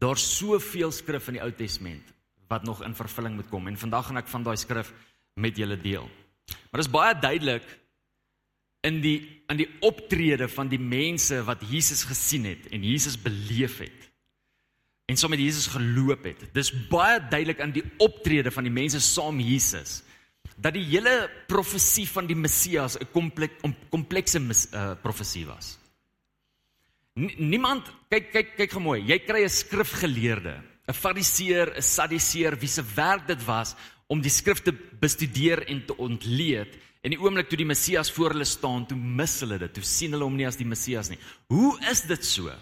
Daar's 0.00 0.24
soveel 0.38 0.94
skrif 0.94 1.28
in 1.28 1.36
die 1.36 1.44
Ou 1.44 1.52
Testament 1.52 2.14
wat 2.50 2.64
nog 2.64 2.80
in 2.86 2.96
vervulling 2.96 3.36
moet 3.36 3.50
kom 3.52 3.68
en 3.68 3.78
vandag 3.78 4.08
gaan 4.08 4.22
ek 4.22 4.32
van 4.32 4.46
daai 4.46 4.56
skrif 4.56 4.94
met 5.36 5.58
julle 5.60 5.76
deel. 5.78 6.08
Maar 6.70 6.80
dit 6.80 6.88
is 6.88 6.94
baie 6.96 7.14
duidelik 7.20 7.66
in 8.88 9.02
die 9.04 9.18
in 9.52 9.60
die 9.60 9.68
optrede 9.84 10.48
van 10.48 10.70
die 10.72 10.80
mense 10.80 11.42
wat 11.44 11.66
Jesus 11.68 12.06
gesien 12.08 12.48
het 12.48 12.70
en 12.72 12.86
Jesus 12.86 13.20
beleef 13.20 13.82
het 13.84 14.09
en 15.10 15.18
saam 15.18 15.32
met 15.34 15.42
Jesus 15.42 15.66
geloop 15.72 16.28
het. 16.28 16.44
Dis 16.54 16.70
baie 16.90 17.18
duidelik 17.18 17.58
in 17.64 17.74
die 17.74 17.84
optrede 17.98 18.52
van 18.54 18.66
die 18.68 18.74
mense 18.74 19.02
saam 19.02 19.42
Jesus 19.42 20.00
dat 20.60 20.76
die 20.76 20.84
hele 20.84 21.30
profesie 21.48 22.06
van 22.08 22.26
die 22.28 22.36
Messias 22.36 22.96
'n 23.00 23.08
komplek, 23.12 23.52
komplekse 23.90 24.40
uh, 24.40 24.92
profesie 25.02 25.46
was. 25.46 25.78
Niemand 27.14 27.88
kyk 28.08 28.32
kyk 28.32 28.56
kyk 28.56 28.72
gemooi. 28.72 29.00
Jy 29.00 29.18
kry 29.24 29.44
'n 29.44 29.48
skrifgeleerde, 29.48 30.62
'n 30.88 30.92
fariseer, 30.92 31.76
'n 31.76 31.82
sadiseer 31.82 32.58
wie 32.60 32.68
se 32.68 32.82
werk 32.94 33.26
dit 33.26 33.44
was 33.44 33.74
om 34.06 34.20
die 34.20 34.30
skrifte 34.30 34.72
bestudeer 35.00 35.66
en 35.66 35.86
te 35.86 35.96
ontleed. 35.96 36.76
En 37.02 37.10
die 37.10 37.20
oomblik 37.20 37.48
toe 37.48 37.56
die 37.56 37.66
Messias 37.66 38.10
voor 38.10 38.30
hulle 38.30 38.44
staan, 38.44 38.86
toe 38.86 38.96
mis 38.96 39.40
hulle 39.40 39.58
dit. 39.58 39.72
Toe 39.74 39.82
sien 39.82 40.12
hulle 40.12 40.24
hom 40.24 40.36
nie 40.36 40.46
as 40.46 40.56
die 40.56 40.66
Messias 40.66 41.08
nie. 41.08 41.18
Hoe 41.48 41.78
is 41.90 42.02
dit 42.02 42.24
so? 42.24 42.52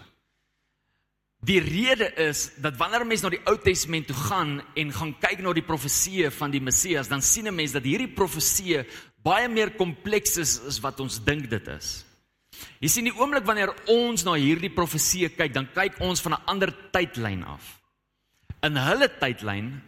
Die 1.39 1.59
rede 1.63 2.09
is 2.19 2.49
dat 2.59 2.75
wanneer 2.77 3.01
'n 3.01 3.07
mens 3.07 3.21
na 3.21 3.29
die 3.29 3.45
Ou 3.45 3.57
Testament 3.57 4.07
toe 4.07 4.15
gaan 4.15 4.61
en 4.75 4.91
gaan 4.91 5.19
kyk 5.19 5.39
na 5.39 5.53
die 5.53 5.63
profeseë 5.63 6.31
van 6.31 6.51
die 6.51 6.61
Messias, 6.61 7.07
dan 7.07 7.21
sien 7.21 7.47
'n 7.47 7.55
mens 7.55 7.71
dat 7.71 7.83
hierdie 7.83 8.13
profeseë 8.13 8.85
baie 9.23 9.47
meer 9.47 9.71
kompleks 9.71 10.37
is 10.37 10.59
as 10.67 10.79
wat 10.79 10.99
ons 10.99 11.23
dink 11.23 11.49
dit 11.49 11.67
is. 11.67 12.05
Jy 12.79 12.87
sien 12.87 13.03
die 13.03 13.15
oomblik 13.15 13.45
wanneer 13.45 13.73
ons 13.87 14.23
na 14.23 14.33
hierdie 14.33 14.73
profeseë 14.73 15.35
kyk, 15.35 15.53
dan 15.53 15.67
kyk 15.73 15.99
ons 15.99 16.21
van 16.21 16.33
'n 16.33 16.45
ander 16.45 16.73
tydlyn 16.91 17.43
af. 17.43 17.79
In 18.61 18.75
hulle 18.75 19.07
tydlyn 19.07 19.81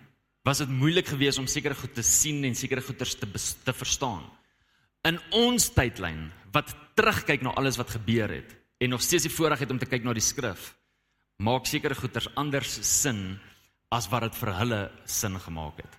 was 0.44 0.58
dit 0.58 0.70
moeilik 0.70 1.08
geweest 1.08 1.40
om 1.40 1.48
sekere 1.48 1.76
goed 1.76 1.94
te 1.94 2.04
sien 2.04 2.44
en 2.44 2.56
sekere 2.56 2.82
goeters 2.82 3.16
te 3.16 3.28
te 3.64 3.74
verstaan. 3.74 4.24
In 5.04 5.20
ons 5.32 5.70
tydlyn 5.70 6.32
wat 6.52 6.76
terugkyk 6.96 7.42
na 7.42 7.50
alles 7.50 7.78
wat 7.78 7.90
gebeur 7.90 8.30
het 8.30 8.56
en 8.78 8.90
nog 8.90 9.02
steeds 9.02 9.24
die 9.24 9.36
voorreg 9.36 9.60
het 9.60 9.72
om 9.72 9.80
te 9.80 9.86
kyk 9.86 10.04
na 10.04 10.14
die 10.14 10.22
skrif, 10.22 10.74
maak 11.42 11.66
sekere 11.66 11.98
goeters 11.98 12.30
anders 12.38 12.78
sin 12.86 13.40
as 13.92 14.08
wat 14.12 14.28
dit 14.28 14.38
vir 14.40 14.54
hulle 14.60 14.82
sin 15.10 15.36
gemaak 15.42 15.82
het. 15.82 15.98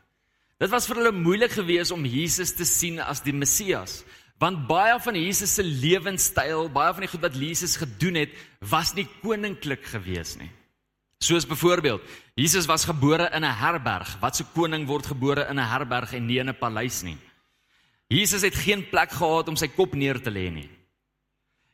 Dit 0.62 0.70
was 0.70 0.86
vir 0.86 1.00
hulle 1.00 1.14
moeilik 1.16 1.52
geweest 1.56 1.94
om 1.94 2.06
Jesus 2.06 2.54
te 2.54 2.64
sien 2.68 3.00
as 3.02 3.24
die 3.24 3.34
Messias. 3.34 4.02
Want 4.42 4.64
baie 4.68 4.94
van 5.02 5.18
Jesus 5.18 5.54
se 5.54 5.62
lewenstyl, 5.62 6.68
baie 6.72 6.94
van 6.94 7.04
die 7.04 7.10
goed 7.10 7.24
wat 7.26 7.38
Jesus 7.38 7.76
gedoen 7.78 8.20
het, 8.22 8.32
was 8.70 8.94
nie 8.94 9.06
koninklik 9.22 9.84
gewees 9.90 10.36
nie. 10.38 10.50
Soos 11.22 11.46
byvoorbeeld, 11.46 12.02
Jesus 12.34 12.66
was 12.66 12.86
gebore 12.86 13.28
in 13.34 13.44
'n 13.44 13.58
herberg. 13.58 14.18
Wat 14.20 14.36
se 14.36 14.44
koning 14.54 14.86
word 14.86 15.06
gebore 15.06 15.46
in 15.50 15.58
'n 15.58 15.70
herberg 15.70 16.14
en 16.14 16.26
nie 16.26 16.38
in 16.38 16.48
'n 16.48 16.58
paleis 16.58 17.02
nie? 17.02 17.18
Jesus 18.08 18.42
het 18.42 18.54
geen 18.54 18.88
plek 18.88 19.10
gehad 19.10 19.48
om 19.48 19.56
sy 19.56 19.68
kop 19.68 19.94
neer 19.94 20.20
te 20.20 20.30
lê 20.30 20.50
nie. 20.50 20.70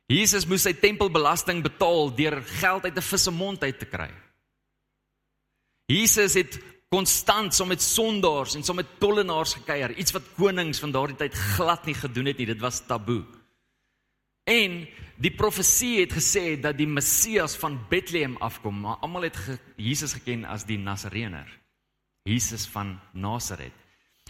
Jesus 0.08 0.46
moes 0.48 0.64
sy 0.64 0.72
tempelbelasting 0.72 1.60
betaal 1.62 2.08
deur 2.16 2.40
geld 2.60 2.84
uit 2.84 2.96
'n 2.96 3.08
vis 3.10 3.22
se 3.22 3.30
mond 3.30 3.62
uit 3.62 3.78
te 3.78 3.84
kry. 3.84 4.10
Jesus 5.86 6.34
het 6.34 6.58
konstant 6.88 7.54
saam 7.54 7.68
met 7.68 7.82
sondaars 7.82 8.54
en 8.54 8.64
saam 8.64 8.76
met 8.76 8.98
tollenaars 8.98 9.54
gekuier, 9.54 9.96
iets 9.96 10.12
wat 10.12 10.34
konings 10.36 10.80
van 10.80 10.92
daardie 10.92 11.16
tyd 11.16 11.34
glad 11.34 11.84
nie 11.86 11.94
gedoen 11.94 12.26
het 12.26 12.38
nie. 12.38 12.46
Dit 12.46 12.60
was 12.60 12.80
taboe. 12.86 13.24
En 14.44 14.88
die 15.16 15.34
profesie 15.34 16.00
het 16.00 16.12
gesê 16.12 16.60
dat 16.60 16.76
die 16.78 16.86
Messias 16.86 17.56
van 17.56 17.76
Bethlehem 17.88 18.36
afkom, 18.36 18.80
maar 18.80 18.96
almal 19.04 19.22
het 19.28 19.36
ge 19.36 19.58
Jesus 19.76 20.12
geken 20.12 20.44
as 20.44 20.64
die 20.64 20.78
Nasareëner. 20.78 21.48
Jesus 22.22 22.66
van 22.66 22.98
Nasaret. 23.12 23.72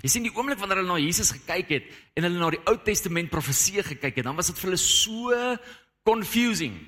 Jy 0.02 0.12
sien 0.12 0.26
die 0.26 0.34
oomblik 0.34 0.60
wanneer 0.60 0.82
hulle 0.82 0.92
na 0.92 1.00
Jesus 1.02 1.32
gekyk 1.34 1.72
het 1.74 1.88
en 2.14 2.28
hulle 2.28 2.38
na 2.38 2.52
die 2.54 2.62
Ou 2.70 2.76
Testament 2.86 3.32
profesie 3.32 3.82
gekyk 3.82 4.20
het, 4.20 4.28
dan 4.28 4.38
was 4.38 4.52
dit 4.52 4.60
vir 4.60 4.70
hulle 4.70 4.82
so 4.82 5.42
confusing. 6.06 6.78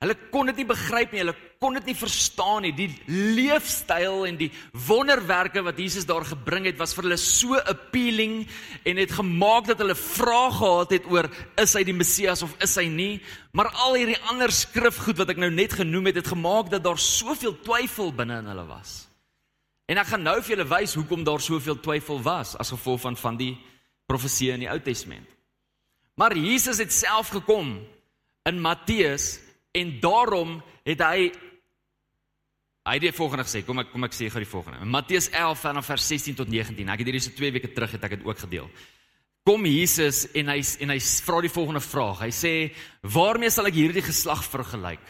Hulle 0.00 0.14
kon 0.32 0.48
dit 0.48 0.62
nie 0.62 0.64
begryp 0.64 1.10
nie, 1.12 1.20
hulle 1.20 1.34
kon 1.60 1.74
dit 1.76 1.90
nie 1.90 1.94
verstaan 1.98 2.62
nie. 2.64 2.70
Die 2.72 2.88
leefstyl 3.36 4.22
en 4.30 4.38
die 4.40 4.48
wonderwerke 4.86 5.60
wat 5.66 5.76
Jesus 5.76 6.06
daar 6.08 6.24
gebring 6.24 6.64
het, 6.70 6.78
was 6.80 6.94
vir 6.96 7.04
hulle 7.04 7.18
so 7.20 7.58
appealing 7.68 8.46
en 8.88 8.96
het 8.96 9.12
gemaak 9.12 9.68
dat 9.68 9.82
hulle 9.84 9.98
vrae 9.98 10.54
gehad 10.56 10.96
het 10.96 11.10
oor 11.12 11.28
is 11.60 11.76
hy 11.76 11.84
die 11.84 11.96
Messias 11.98 12.40
of 12.46 12.56
is 12.64 12.78
hy 12.80 12.86
nie? 12.88 13.12
Maar 13.52 13.68
al 13.84 14.00
hierdie 14.00 14.16
ander 14.32 14.48
skrifgoed 14.56 15.20
wat 15.20 15.34
ek 15.36 15.44
nou 15.44 15.52
net 15.52 15.76
genoem 15.82 16.08
het, 16.08 16.22
het 16.22 16.32
gemaak 16.32 16.72
dat 16.72 16.86
daar 16.88 16.96
soveel 16.96 17.58
twyfel 17.60 18.08
binne 18.16 18.40
in 18.40 18.48
hulle 18.54 18.66
was. 18.72 19.09
En 19.90 19.98
ek 19.98 20.12
gaan 20.12 20.22
nou 20.22 20.38
vir 20.38 20.54
julle 20.54 20.70
wys 20.70 20.94
hoekom 20.94 21.26
daar 21.26 21.42
soveel 21.42 21.80
twyfel 21.82 22.22
was 22.22 22.54
as 22.54 22.70
gevolg 22.70 23.02
van 23.02 23.18
van 23.18 23.38
die 23.40 23.52
profeseë 24.06 24.54
in 24.54 24.64
die 24.64 24.70
Ou 24.70 24.78
Testament. 24.82 25.26
Maar 26.14 26.36
Jesus 26.38 26.78
het 26.78 26.92
self 26.94 27.32
gekom 27.34 27.80
in 28.46 28.60
Matteus 28.62 29.40
En 29.72 30.00
daarom 30.00 30.58
het 30.82 31.02
hy 31.04 31.30
hy 32.88 32.96
het 32.96 33.04
die 33.04 33.14
volgende 33.14 33.44
gesê. 33.46 33.62
Kom 33.62 33.78
ek 33.82 33.92
kom 33.92 34.06
ek 34.06 34.16
sê 34.16 34.30
gou 34.32 34.40
die 34.42 34.50
volgende. 34.50 34.80
In 34.82 34.90
Matteus 34.90 35.28
11 35.30 35.60
vanaf 35.62 35.86
vers 35.92 36.06
16 36.10 36.40
tot 36.40 36.50
19. 36.50 36.88
Ek 36.90 37.02
het 37.02 37.10
hierdie 37.10 37.22
so 37.22 37.36
2 37.36 37.52
weke 37.54 37.70
terug 37.76 37.94
het 37.94 38.06
ek 38.08 38.16
dit 38.16 38.26
ook 38.26 38.40
gedeel. 38.46 38.66
Kom 39.46 39.64
Jesus 39.68 40.24
en 40.36 40.50
hy 40.50 40.58
en 40.82 40.92
hy 40.92 40.98
vra 41.26 41.42
die 41.44 41.52
volgende 41.52 41.82
vraag. 41.84 42.24
Hy 42.26 42.32
sê: 42.34 42.52
"Waarmee 43.02 43.50
sal 43.50 43.70
ek 43.70 43.78
hierdie 43.78 44.04
geslag 44.04 44.42
vergelyk?" 44.44 45.04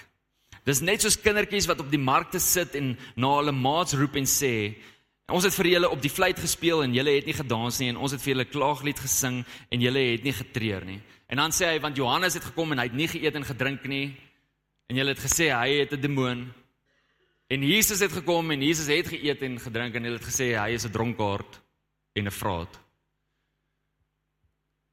Dis 0.71 0.85
net 0.87 1.03
soos 1.03 1.19
kindertjies 1.19 1.67
wat 1.67 1.81
op 1.83 1.89
die 1.91 1.99
markte 1.99 2.39
sit 2.39 2.77
en 2.79 2.93
na 3.19 3.31
hulle 3.41 3.55
maats 3.57 3.97
roep 3.99 4.15
en 4.21 4.29
sê: 4.29 4.77
"Ons 5.27 5.45
het 5.45 5.55
vir 5.55 5.67
julle 5.67 5.91
op 5.91 6.03
die 6.03 6.12
fluit 6.12 6.39
gespeel 6.39 6.85
en 6.85 6.95
julle 6.95 7.17
het 7.17 7.27
nie 7.27 7.35
gedans 7.35 7.81
nie 7.81 7.89
en 7.91 7.97
ons 7.97 8.12
het 8.15 8.23
vir 8.23 8.35
julle 8.35 8.53
klaaglied 8.53 9.00
gesing 9.03 9.43
en 9.71 9.83
julle 9.83 10.03
het 10.12 10.23
nie 10.23 10.33
getreur 10.33 10.85
nie." 10.85 11.00
En 11.29 11.43
dan 11.43 11.50
sê 11.50 11.67
hy: 11.73 11.81
"Want 11.81 11.97
Johannes 11.97 12.35
het 12.35 12.45
gekom 12.45 12.73
en 12.73 12.79
hy 12.79 12.85
het 12.85 12.95
nie 12.95 13.09
geëet 13.09 13.35
en 13.35 13.45
gedrink 13.45 13.85
nie." 13.85 14.17
En 14.89 14.97
julle 14.97 15.15
het 15.15 15.23
gesê 15.23 15.50
hy 15.50 15.81
het 15.81 15.93
'n 15.93 16.00
demoon. 16.00 16.53
En 17.49 17.62
Jesus 17.62 18.00
het 18.00 18.12
gekom 18.12 18.50
en 18.50 18.62
Jesus 18.62 18.87
het 18.87 19.09
geëet 19.09 19.43
en 19.43 19.59
gedrink 19.59 19.95
en 19.95 20.05
hulle 20.05 20.19
het 20.19 20.29
gesê 20.29 20.55
hy 20.55 20.71
is 20.75 20.87
'n 20.87 20.93
dronkaard 20.93 21.61
en 22.15 22.27
'n 22.27 22.31
vraat. 22.31 22.79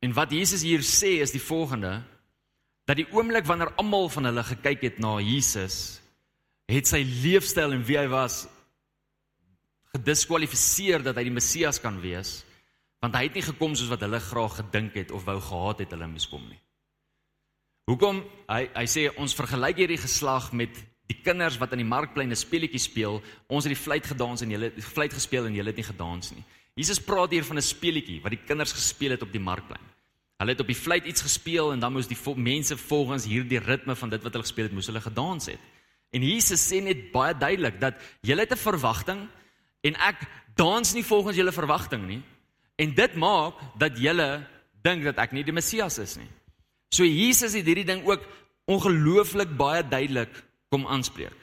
En 0.01 0.13
wat 0.13 0.31
Jesus 0.31 0.61
hier 0.61 0.81
sê 0.81 1.21
is 1.21 1.31
die 1.31 1.41
volgende 1.41 2.03
dat 2.87 2.95
die 2.95 3.07
oomblik 3.11 3.45
wanneer 3.47 3.73
almal 3.75 4.07
van 4.09 4.29
hulle 4.29 4.43
gekyk 4.47 4.85
het 4.87 4.99
na 5.03 5.17
Jesus, 5.19 5.99
het 6.71 6.87
sy 6.87 7.01
leefstyl 7.03 7.75
en 7.75 7.83
wie 7.87 7.97
hy 7.99 8.07
was 8.11 8.45
gediskwalifiseer 9.95 11.03
dat 11.03 11.17
hy 11.19 11.27
die 11.27 11.35
Messias 11.35 11.81
kan 11.83 11.99
wees, 12.03 12.41
want 13.03 13.15
hy 13.15 13.27
het 13.27 13.37
nie 13.37 13.45
gekom 13.45 13.75
soos 13.75 13.91
wat 13.91 14.03
hulle 14.05 14.19
graag 14.23 14.59
gedink 14.61 14.95
het 14.99 15.11
of 15.15 15.25
wou 15.27 15.37
gehad 15.43 15.83
het 15.83 15.93
hulle 15.95 16.07
moes 16.11 16.27
kom 16.31 16.43
nie. 16.47 16.59
Hoekom 17.87 18.23
hy 18.49 18.63
hy 18.75 18.85
sê 18.91 19.07
ons 19.15 19.35
vergelyk 19.35 19.83
hierdie 19.83 19.99
geslag 20.01 20.49
met 20.55 20.75
die 21.07 21.19
kinders 21.23 21.59
wat 21.59 21.71
aan 21.71 21.83
die 21.83 21.87
markplein 21.87 22.31
'n 22.31 22.35
speletjie 22.35 22.83
speel, 22.83 23.21
ons 23.47 23.63
het 23.63 23.71
die 23.71 23.83
fluit 23.83 24.05
gedans 24.05 24.41
en 24.41 24.51
hulle 24.51 24.71
fluit 24.81 25.13
gespeel 25.13 25.45
en 25.47 25.55
hulle 25.55 25.71
het 25.71 25.79
nie 25.79 25.91
gedans 25.91 26.31
nie. 26.31 26.43
Jesus 26.75 26.99
praat 26.99 27.31
hier 27.31 27.43
van 27.43 27.57
'n 27.57 27.61
speletjie 27.61 28.21
wat 28.21 28.31
die 28.31 28.45
kinders 28.47 28.73
gespeel 28.73 29.11
het 29.11 29.21
op 29.21 29.31
die 29.31 29.39
markplein. 29.39 29.96
Hulle 30.37 30.53
het 30.53 30.61
op 30.61 30.69
die 30.69 30.77
fluit 30.77 31.05
iets 31.05 31.25
gespeel 31.25 31.71
en 31.73 31.79
dan 31.81 31.93
moes 31.93 32.09
die 32.09 32.17
mense 32.35 32.77
volgens 32.77 33.25
hierdie 33.25 33.59
ritme 33.59 33.95
van 33.95 34.09
dit 34.09 34.23
wat 34.23 34.33
hulle 34.33 34.45
gespeel 34.45 34.69
het, 34.69 34.73
moes 34.73 34.89
hulle 34.89 35.01
gedans 35.01 35.49
het. 35.49 35.59
En 36.13 36.23
Jesus 36.23 36.61
sê 36.61 36.81
net 36.83 37.09
baie 37.11 37.33
duidelik 37.37 37.79
dat 37.81 37.97
julle 38.21 38.45
het 38.45 38.53
'n 38.53 38.65
verwagting 38.69 39.27
en 39.81 39.95
ek 39.95 40.27
dans 40.55 40.93
nie 40.93 41.03
volgens 41.03 41.35
julle 41.35 41.51
verwagting 41.51 42.07
nie. 42.07 42.21
En 42.75 42.93
dit 42.93 43.15
maak 43.15 43.53
dat 43.77 43.97
julle 43.97 44.47
dink 44.83 45.03
dat 45.03 45.17
ek 45.17 45.31
nie 45.31 45.43
die 45.43 45.55
Messias 45.55 45.97
is 45.97 46.17
nie. 46.17 46.29
So 46.93 47.03
Jesus 47.03 47.53
het 47.53 47.65
hierdie 47.65 47.85
ding 47.85 48.05
ook 48.05 48.23
ongelooflik 48.65 49.57
baie 49.57 49.83
duidelik 49.83 50.31
kom 50.69 50.87
aanspreek. 50.87 51.35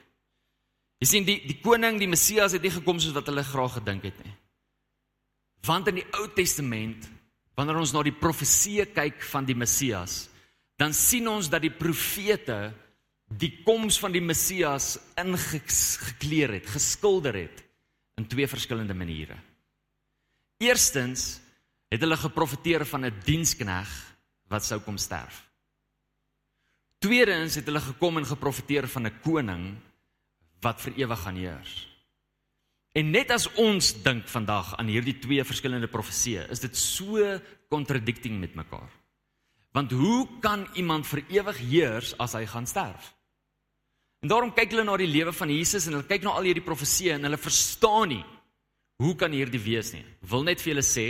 Jy 1.00 1.06
sien 1.06 1.24
die 1.24 1.40
die 1.46 1.58
koning, 1.60 1.98
die 1.98 2.08
Messias 2.08 2.52
het 2.52 2.62
nie 2.62 2.72
gekom 2.72 3.00
soos 3.00 3.12
wat 3.16 3.26
hulle 3.26 3.44
graag 3.44 3.78
gedink 3.80 4.06
het 4.08 4.24
nie. 4.24 4.34
Want 5.66 5.88
in 5.88 5.94
die 5.94 6.06
Ou 6.12 6.28
Testament, 6.36 7.08
wanneer 7.54 7.78
ons 7.78 7.92
na 7.94 8.02
die 8.02 8.14
profeseë 8.14 8.90
kyk 8.94 9.22
van 9.30 9.46
die 9.46 9.56
Messias, 9.56 10.28
dan 10.78 10.92
sien 10.92 11.28
ons 11.30 11.48
dat 11.50 11.62
die 11.62 11.72
profete 11.72 12.72
die 13.30 13.62
koms 13.64 13.98
van 14.02 14.12
die 14.12 14.22
Messias 14.22 14.98
ingekleer 15.18 16.58
het, 16.58 16.66
geskilder 16.70 17.38
het 17.38 17.62
in 18.18 18.26
twee 18.30 18.46
verskillende 18.46 18.94
maniere. 18.94 19.38
Eerstens 20.62 21.40
het 21.90 22.02
hulle 22.02 22.18
geprofeteer 22.18 22.84
van 22.86 23.06
'n 23.06 23.20
dienskneg 23.24 23.90
wat 24.48 24.64
sou 24.64 24.80
kom 24.80 24.98
sterf. 24.98 25.44
Tweedens 26.98 27.54
het 27.54 27.66
hulle 27.66 27.80
gekom 27.80 28.18
en 28.18 28.26
geprofeteer 28.26 28.88
van 28.88 29.06
'n 29.06 29.20
koning 29.22 29.76
wat 30.60 30.80
vir 30.80 30.92
ewig 30.96 31.20
gaan 31.20 31.36
heers. 31.36 31.93
En 32.94 33.10
net 33.10 33.32
as 33.34 33.48
ons 33.58 33.90
dink 34.04 34.28
vandag 34.30 34.76
aan 34.78 34.90
hierdie 34.92 35.16
twee 35.18 35.42
verskillende 35.42 35.90
profeseë, 35.90 36.46
is 36.54 36.62
dit 36.62 36.76
so 36.78 37.18
contradicting 37.72 38.38
met 38.38 38.54
mekaar. 38.54 38.90
Want 39.74 39.90
hoe 39.90 40.28
kan 40.40 40.68
iemand 40.78 41.08
vir 41.10 41.24
ewig 41.34 41.58
heers 41.58 42.12
as 42.22 42.36
hy 42.38 42.44
gaan 42.46 42.68
sterf? 42.70 43.10
En 44.22 44.30
daarom 44.30 44.54
kyk 44.54 44.70
hulle 44.72 44.86
na 44.86 44.94
die 44.96 45.10
lewe 45.10 45.34
van 45.34 45.50
Jesus 45.50 45.88
en 45.88 45.98
hulle 45.98 46.08
kyk 46.08 46.22
na 46.24 46.36
al 46.38 46.46
hierdie 46.46 46.64
profeseë 46.64 47.18
en 47.18 47.26
hulle 47.26 47.40
verstaan 47.40 48.14
nie 48.14 48.22
hoe 49.02 49.16
kan 49.18 49.34
hierdie 49.34 49.60
wees 49.60 49.90
nie. 49.92 50.04
Wil 50.30 50.46
net 50.46 50.62
vir 50.62 50.72
julle 50.72 50.86
sê, 50.86 51.06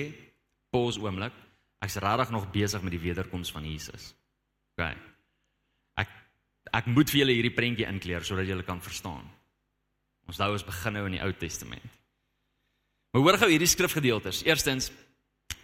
pause 0.73 1.03
oomblik, 1.05 1.37
ek's 1.85 2.01
regtig 2.01 2.33
nog 2.33 2.49
besig 2.55 2.83
met 2.83 2.95
die 2.97 3.03
wederkoms 3.03 3.53
van 3.53 3.69
Jesus. 3.69 4.15
OK. 4.75 4.89
Ek 6.01 6.21
ek 6.81 6.89
moet 6.91 7.13
vir 7.13 7.21
julle 7.21 7.37
hierdie 7.37 7.55
prentjie 7.55 7.87
inkleer 7.87 8.25
sodat 8.25 8.49
julle 8.49 8.65
kan 8.67 8.81
verstaan. 8.83 9.29
Ons 10.29 10.41
nou 10.41 10.53
ons 10.53 10.67
begin 10.67 10.97
nou 10.97 11.05
in 11.07 11.19
die 11.19 11.23
Ou 11.25 11.33
Testament. 11.39 11.91
Maar 13.13 13.23
hoor 13.23 13.39
gou 13.39 13.51
hierdie 13.53 13.71
skrifgedeeltes. 13.71 14.43
Eerstens 14.47 14.91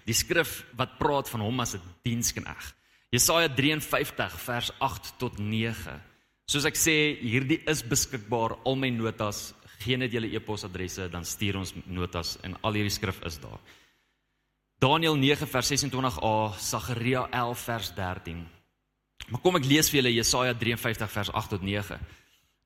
die 0.07 0.15
skrif 0.15 0.61
wat 0.79 0.99
praat 1.01 1.31
van 1.33 1.43
hom 1.45 1.61
as 1.61 1.75
'n 1.75 1.83
dienskneg. 2.05 2.75
Jesaja 3.11 3.49
53 3.49 4.39
vers 4.41 4.71
8 4.79 5.19
tot 5.19 5.39
9. 5.39 6.01
Soos 6.47 6.65
ek 6.65 6.75
sê, 6.75 7.19
hierdie 7.21 7.61
is 7.67 7.83
beskikbaar 7.83 8.59
al 8.65 8.77
my 8.77 8.91
notas. 8.91 9.55
Geen 9.81 9.99
net 9.99 10.13
julle 10.13 10.31
e-posadresse, 10.31 11.09
dan 11.09 11.25
stuur 11.25 11.57
ons 11.57 11.75
notas 11.87 12.39
en 12.43 12.57
al 12.63 12.73
hierdie 12.73 12.91
skrif 12.91 13.21
is 13.25 13.39
daar. 13.39 13.59
Daniël 14.79 15.17
9 15.17 15.47
vers 15.47 15.71
26a, 15.73 16.59
Sagaria 16.59 17.29
11 17.31 17.59
vers 17.59 17.93
13. 17.95 18.49
Maar 19.29 19.41
kom 19.41 19.57
ek 19.57 19.69
lees 19.69 19.91
vir 19.91 20.01
julle 20.01 20.15
Jesaja 20.15 20.55
53 20.55 21.11
vers 21.11 21.33
8 21.33 21.51
tot 21.51 21.63
9. 21.63 21.99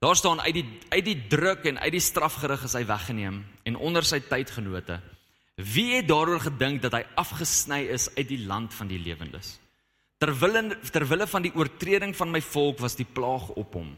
Daar 0.04 0.16
staan 0.16 0.40
uit 0.40 0.54
die 0.54 0.66
uit 0.88 1.04
die 1.04 1.26
druk 1.32 1.64
en 1.64 1.78
uit 1.80 1.94
die 1.96 2.02
strafgerig 2.02 2.64
is 2.66 2.74
hy 2.76 2.82
weggeneem 2.84 3.38
en 3.64 3.76
onder 3.80 4.04
sy 4.04 4.18
tydgenote. 4.20 4.98
Wie 5.56 5.94
het 5.94 6.08
daaroor 6.10 6.42
gedink 6.44 6.82
dat 6.82 6.92
hy 6.98 7.00
afgesny 7.16 7.86
is 7.94 8.10
uit 8.18 8.26
die 8.28 8.42
land 8.44 8.74
van 8.76 8.90
die 8.90 8.98
lewendes? 9.00 9.54
Terwille 10.20 10.76
terwille 10.92 11.26
van 11.30 11.46
die 11.46 11.54
oortreding 11.56 12.12
van 12.18 12.34
my 12.34 12.42
volk 12.44 12.82
was 12.84 12.98
die 13.00 13.08
plaag 13.08 13.46
op 13.56 13.78
hom. 13.78 13.94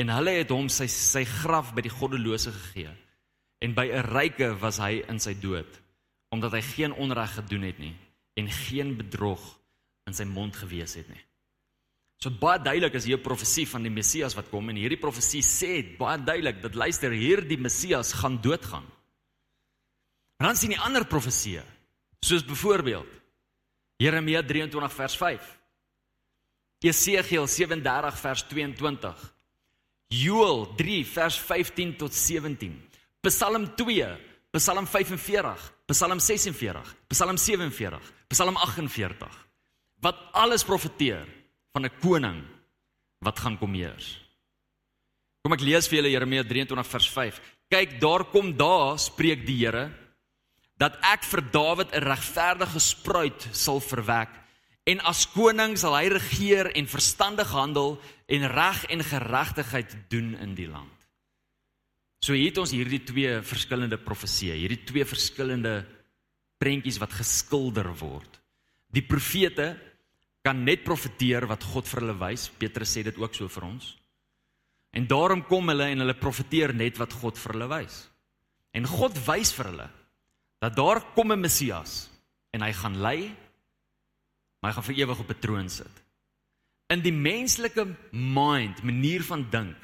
En 0.00 0.12
hulle 0.16 0.32
het 0.38 0.54
hom 0.54 0.70
sy 0.72 0.88
sy 0.88 1.26
graf 1.28 1.74
by 1.76 1.84
die 1.84 1.92
goddelose 1.92 2.54
gegee. 2.54 2.94
En 3.60 3.74
by 3.76 3.84
'n 3.92 4.08
ryke 4.14 4.48
was 4.64 4.78
hy 4.80 5.04
in 5.08 5.20
sy 5.20 5.34
dood 5.34 5.80
omdat 6.32 6.52
hy 6.52 6.62
geen 6.62 6.92
onreg 6.92 7.34
gedoen 7.34 7.68
het 7.68 7.78
nie 7.78 7.94
en 8.40 8.48
geen 8.48 8.96
bedrog 8.96 9.58
in 10.08 10.14
sy 10.14 10.24
mond 10.24 10.56
gewees 10.56 10.94
het 10.94 11.08
nie. 11.08 11.20
So 12.22 12.30
baie 12.30 12.60
duidelik 12.62 12.94
is 12.94 13.04
hier 13.08 13.18
'n 13.18 13.22
profesie 13.22 13.66
van 13.66 13.82
die 13.82 13.90
Messias 13.90 14.34
wat 14.34 14.48
kom 14.48 14.68
en 14.68 14.76
hierdie 14.76 15.00
profesie 15.00 15.42
sê 15.42 15.82
baie 15.98 16.18
duidelik 16.22 16.62
dat 16.62 16.74
luister 16.74 17.10
hierdie 17.10 17.58
Messias 17.58 18.12
gaan 18.12 18.40
doodgaan. 18.40 18.86
En 20.38 20.46
dan 20.46 20.56
sien 20.56 20.70
jy 20.70 20.78
ander 20.78 21.04
profesieë 21.04 21.64
soos 22.20 22.44
byvoorbeeld 22.44 23.08
Jeremia 23.98 24.42
23 24.42 24.92
vers 24.92 25.16
5. 25.16 25.58
Jesegiel 26.78 27.46
37 27.46 28.18
vers 28.18 28.42
22. 28.42 29.34
Joël 30.08 30.74
3 30.76 31.04
vers 31.04 31.38
15 31.38 31.96
tot 31.96 32.14
17. 32.14 32.90
Psalm 33.20 33.74
2, 33.74 34.18
Psalm 34.50 34.86
45, 34.86 35.72
Psalm 35.86 36.20
46, 36.20 36.96
Psalm 37.08 37.36
47, 37.36 38.12
Psalm 38.28 38.56
48 38.56 39.50
wat 40.02 40.18
alles 40.32 40.64
profeteer 40.64 41.26
van 41.72 41.84
'n 41.84 41.98
koning 42.00 42.42
wat 43.18 43.38
gaan 43.38 43.58
kom 43.58 43.74
heers. 43.74 44.20
Kom 45.42 45.52
ek 45.52 45.60
lees 45.60 45.88
vir 45.88 45.98
julle 45.98 46.12
Jeremia 46.12 46.44
23 46.44 46.86
vers 46.86 47.08
5. 47.10 47.40
Kyk, 47.68 48.00
daar 48.00 48.24
kom 48.24 48.56
daar 48.56 48.98
spreek 48.98 49.46
die 49.46 49.64
Here 49.64 49.90
dat 50.76 50.98
ek 51.02 51.24
vir 51.24 51.42
Dawid 51.50 51.92
'n 51.92 52.02
regverdige 52.02 52.80
spruit 52.80 53.48
sal 53.52 53.80
verwek 53.80 54.30
en 54.84 55.00
as 55.00 55.26
koning 55.26 55.76
sal 55.78 55.94
hy 55.94 56.08
regeer 56.08 56.72
en 56.74 56.86
verstandig 56.86 57.50
handel 57.50 58.00
en 58.26 58.48
reg 58.50 58.84
en 58.90 59.04
geregtigheid 59.04 59.96
doen 60.10 60.34
in 60.34 60.54
die 60.54 60.68
land. 60.68 60.98
So 62.22 62.34
hier 62.34 62.50
het 62.50 62.58
ons 62.58 62.70
hierdie 62.70 63.02
twee 63.02 63.40
verskillende 63.42 63.98
profeseë, 63.98 64.54
hierdie 64.54 64.84
twee 64.84 65.04
verskillende 65.04 65.86
prentjies 66.58 66.98
wat 66.98 67.12
geskilder 67.12 67.90
word. 67.98 68.40
Die 68.92 69.02
profete 69.02 69.74
kan 70.42 70.64
net 70.66 70.84
profeteer 70.84 71.46
wat 71.46 71.62
God 71.62 71.88
vir 71.88 72.02
hulle 72.02 72.18
wys. 72.18 72.48
Petrus 72.58 72.92
sê 72.96 73.04
dit 73.06 73.18
ook 73.18 73.34
so 73.34 73.48
vir 73.48 73.66
ons. 73.68 73.92
En 74.92 75.06
daarom 75.08 75.44
kom 75.48 75.70
hulle 75.72 75.88
en 75.88 76.04
hulle 76.04 76.18
profeteer 76.18 76.74
net 76.76 76.98
wat 77.00 77.14
God 77.22 77.38
vir 77.40 77.54
hulle 77.56 77.68
wys. 77.70 77.98
En 78.76 78.88
God 78.88 79.16
wys 79.26 79.52
vir 79.56 79.70
hulle 79.70 79.88
dat 80.62 80.76
daar 80.76 81.00
kom 81.14 81.32
'n 81.32 81.40
Messias 81.40 82.08
en 82.52 82.62
hy 82.62 82.72
gaan 82.72 83.00
lei, 83.00 83.34
maar 84.60 84.70
hy 84.70 84.74
gaan 84.74 84.90
vir 84.90 84.98
ewig 85.02 85.20
op 85.20 85.30
'n 85.30 85.40
troon 85.40 85.68
sit. 85.68 86.02
In 86.88 87.00
die 87.00 87.12
menslike 87.12 87.86
mind, 88.12 88.82
manier 88.82 89.22
van 89.22 89.46
dink, 89.50 89.76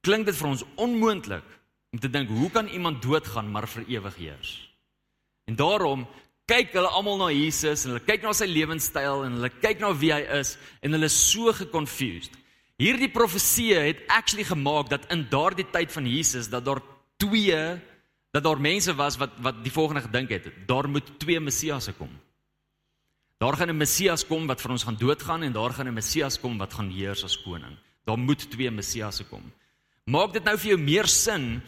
klink 0.00 0.26
dit 0.26 0.36
vir 0.36 0.48
ons 0.48 0.64
onmoontlik 0.76 1.44
om 1.92 1.98
te 1.98 2.10
dink 2.10 2.28
hoe 2.28 2.50
kan 2.50 2.68
iemand 2.68 3.02
doodgaan 3.02 3.50
maar 3.50 3.68
vir 3.68 3.84
ewig 3.88 4.16
heers? 4.16 4.72
En 5.44 5.56
daarom 5.56 6.06
kyk 6.52 6.74
hulle 6.76 6.90
almal 6.92 7.16
na 7.20 7.30
Jesus 7.32 7.86
en 7.86 7.94
hulle 7.94 8.04
kyk 8.04 8.24
na 8.26 8.32
sy 8.36 8.48
lewenstyl 8.50 9.24
en 9.26 9.38
hulle 9.38 9.50
kyk 9.62 9.80
na 9.80 9.92
wie 9.96 10.12
hy 10.12 10.22
is 10.40 10.56
en 10.84 10.92
hulle 10.92 11.08
is 11.08 11.16
so 11.16 11.52
geconfused. 11.56 12.34
Hierdie 12.82 13.08
profesie 13.12 13.72
het 13.78 14.02
actually 14.12 14.44
gemaak 14.44 14.90
dat 14.90 15.06
in 15.14 15.24
daardie 15.30 15.68
tyd 15.72 15.92
van 15.94 16.08
Jesus 16.08 16.50
dat 16.52 16.66
daar 16.66 16.82
twee 17.22 17.62
dat 18.32 18.44
daar 18.44 18.60
mense 18.60 18.92
was 18.96 19.18
wat 19.20 19.36
wat 19.44 19.62
die 19.64 19.72
volgende 19.72 20.04
gedink 20.04 20.32
het, 20.32 20.50
daar 20.66 20.88
moet 20.88 21.08
twee 21.20 21.40
Messiasse 21.40 21.92
kom. 21.96 22.10
Daar 23.38 23.56
gaan 23.56 23.70
'n 23.70 23.76
Messias 23.76 24.24
kom 24.26 24.46
wat 24.46 24.60
vir 24.60 24.70
ons 24.70 24.84
gaan 24.84 24.96
doodgaan 24.96 25.42
en 25.42 25.52
daar 25.52 25.72
gaan 25.72 25.88
'n 25.88 25.94
Messias 25.94 26.40
kom 26.40 26.58
wat 26.58 26.72
gaan 26.72 26.90
heers 26.90 27.24
as 27.24 27.42
koning. 27.42 27.76
Daar 28.04 28.18
moet 28.18 28.50
twee 28.50 28.70
Messiasse 28.70 29.24
kom. 29.24 29.52
Maak 30.04 30.32
dit 30.32 30.44
nou 30.44 30.56
vir 30.58 30.68
jou 30.68 30.78
meer 30.78 31.06
sin 31.06 31.62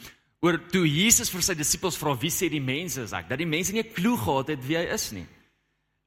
oor 0.44 0.58
toe 0.68 0.84
Jesus 0.84 1.30
vir 1.32 1.44
sy 1.46 1.54
disippels 1.56 1.96
vra 1.96 2.12
wie 2.20 2.32
sê 2.32 2.50
die 2.52 2.60
mense 2.60 3.00
is 3.06 3.14
ek 3.16 3.30
dat 3.30 3.40
die 3.40 3.48
mense 3.48 3.72
nie 3.72 3.80
'n 3.82 3.94
klou 3.96 4.16
gehad 4.20 4.52
het 4.52 4.66
wie 4.68 4.76
hy 4.76 4.86
is 4.92 5.12
nie. 5.12 5.26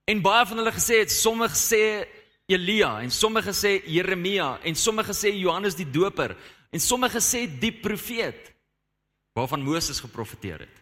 En 0.08 0.22
baie 0.22 0.46
van 0.46 0.58
hulle 0.58 0.72
gesê 0.72 1.00
het 1.02 1.12
sommige 1.12 1.58
sê 1.58 2.08
Elia 2.48 3.02
en 3.02 3.10
sommige 3.12 3.52
sê 3.52 3.82
Jeremia 3.86 4.60
en 4.64 4.76
sommige 4.76 5.12
sê 5.12 5.34
Johannes 5.34 5.76
die 5.76 5.90
Doper 5.92 6.38
en 6.72 6.80
sommige 6.80 7.20
sê 7.20 7.48
die 7.60 7.72
profeet 7.72 8.54
waarvan 9.34 9.64
Moses 9.64 10.00
geprofeteer 10.00 10.60
het. 10.60 10.76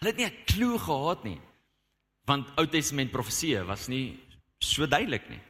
Hulle 0.00 0.10
het 0.10 0.18
nie 0.18 0.26
'n 0.26 0.44
klou 0.44 0.78
gehad 0.78 1.24
nie 1.24 1.40
want 2.26 2.50
Ou 2.58 2.66
Testament 2.66 3.12
profeseë 3.12 3.64
was 3.66 3.88
nie 3.88 4.18
so 4.58 4.86
duidelik 4.86 5.28
nie. 5.30 5.40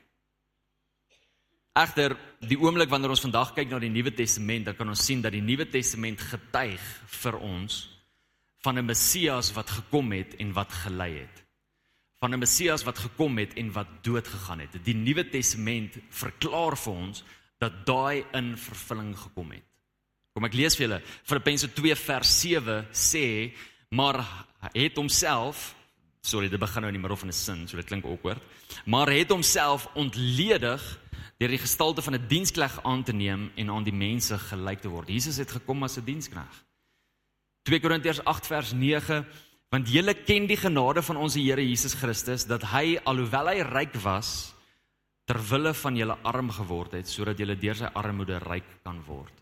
Egter 1.77 2.15
die 2.41 2.57
oomblik 2.57 2.89
wanneer 2.89 3.13
ons 3.13 3.21
vandag 3.21 3.51
kyk 3.57 3.69
na 3.69 3.81
die 3.83 3.93
Nuwe 3.93 4.15
Testament, 4.17 4.65
dan 4.65 4.77
kan 4.79 4.89
ons 4.89 5.03
sien 5.05 5.21
dat 5.21 5.35
die 5.35 5.45
Nuwe 5.45 5.67
Testament 5.69 6.23
getuig 6.25 6.85
vir 7.21 7.37
ons 7.37 7.83
van 8.65 8.79
'n 8.79 8.87
Messias 8.87 9.53
wat 9.53 9.71
gekom 9.71 10.13
het 10.13 10.35
en 10.41 10.53
wat 10.53 10.73
gelei 10.73 11.13
het. 11.21 11.45
Van 12.21 12.33
'n 12.33 12.39
Messias 12.39 12.83
wat 12.85 12.99
gekom 12.99 13.39
het 13.39 13.55
en 13.55 13.73
wat 13.73 13.87
dood 14.03 14.27
gegaan 14.27 14.61
het. 14.61 14.85
Die 14.85 14.95
Nuwe 14.95 15.29
Testament 15.29 15.99
verklaar 16.09 16.77
vir 16.77 16.93
ons 16.93 17.25
dat 17.59 17.87
daai 17.87 18.25
in 18.33 18.57
vervulling 18.57 19.17
gekom 19.17 19.51
het. 19.51 19.65
Kom 20.33 20.45
ek 20.45 20.55
lees 20.55 20.77
vir 20.77 20.89
julle. 20.89 21.03
Filippense 21.25 21.73
2 21.73 21.95
vers 21.95 22.41
7 22.41 22.87
sê, 22.93 23.53
maar 23.91 24.25
het 24.73 24.97
homself 24.97 25.77
sorry, 26.27 26.49
dit 26.51 26.61
begin 26.61 26.83
nou 26.83 26.91
in 26.91 26.99
die 26.99 27.03
middel 27.03 27.17
van 27.17 27.29
'n 27.29 27.33
sin, 27.33 27.69
so 27.69 27.77
dit 27.77 27.87
klink 27.87 28.05
awkward. 28.05 28.43
Maar 28.85 29.11
het 29.11 29.31
homself 29.31 29.89
ontledig 29.95 30.99
deur 31.37 31.53
die 31.53 31.61
gestalte 31.61 32.03
van 32.03 32.15
'n 32.15 32.29
dienskneg 32.29 32.83
aan 32.85 33.03
te 33.05 33.13
neem 33.13 33.51
en 33.57 33.71
aan 33.71 33.85
die 33.85 33.93
mense 33.93 34.39
gelyk 34.39 34.81
te 34.81 34.89
word. 34.89 35.09
Jesus 35.09 35.37
het 35.37 35.51
gekom 35.51 35.83
as 35.83 35.97
'n 35.99 36.05
dienskneg. 36.05 36.65
2 37.63 37.81
Korintiërs 37.81 38.25
8 38.25 38.47
vers 38.47 38.73
9 38.73 39.27
want 39.69 39.89
julle 39.89 40.15
ken 40.15 40.47
die 40.47 40.57
genade 40.57 41.03
van 41.03 41.17
ons 41.17 41.35
Here 41.35 41.63
Jesus 41.69 41.95
Christus 41.95 42.47
dat 42.47 42.63
hy 42.63 42.99
alhoewel 43.05 43.49
hy 43.51 43.63
ryk 43.63 43.95
was 44.05 44.55
ter 45.27 45.41
wille 45.51 45.75
van 45.75 45.97
julle 45.97 46.17
arm 46.23 46.51
geword 46.51 46.93
het 46.93 47.09
sodat 47.11 47.39
julle 47.39 47.59
deur 47.59 47.75
sy 47.75 47.91
armoede 47.99 48.39
ryk 48.39 48.83
kan 48.87 49.03
word. 49.09 49.35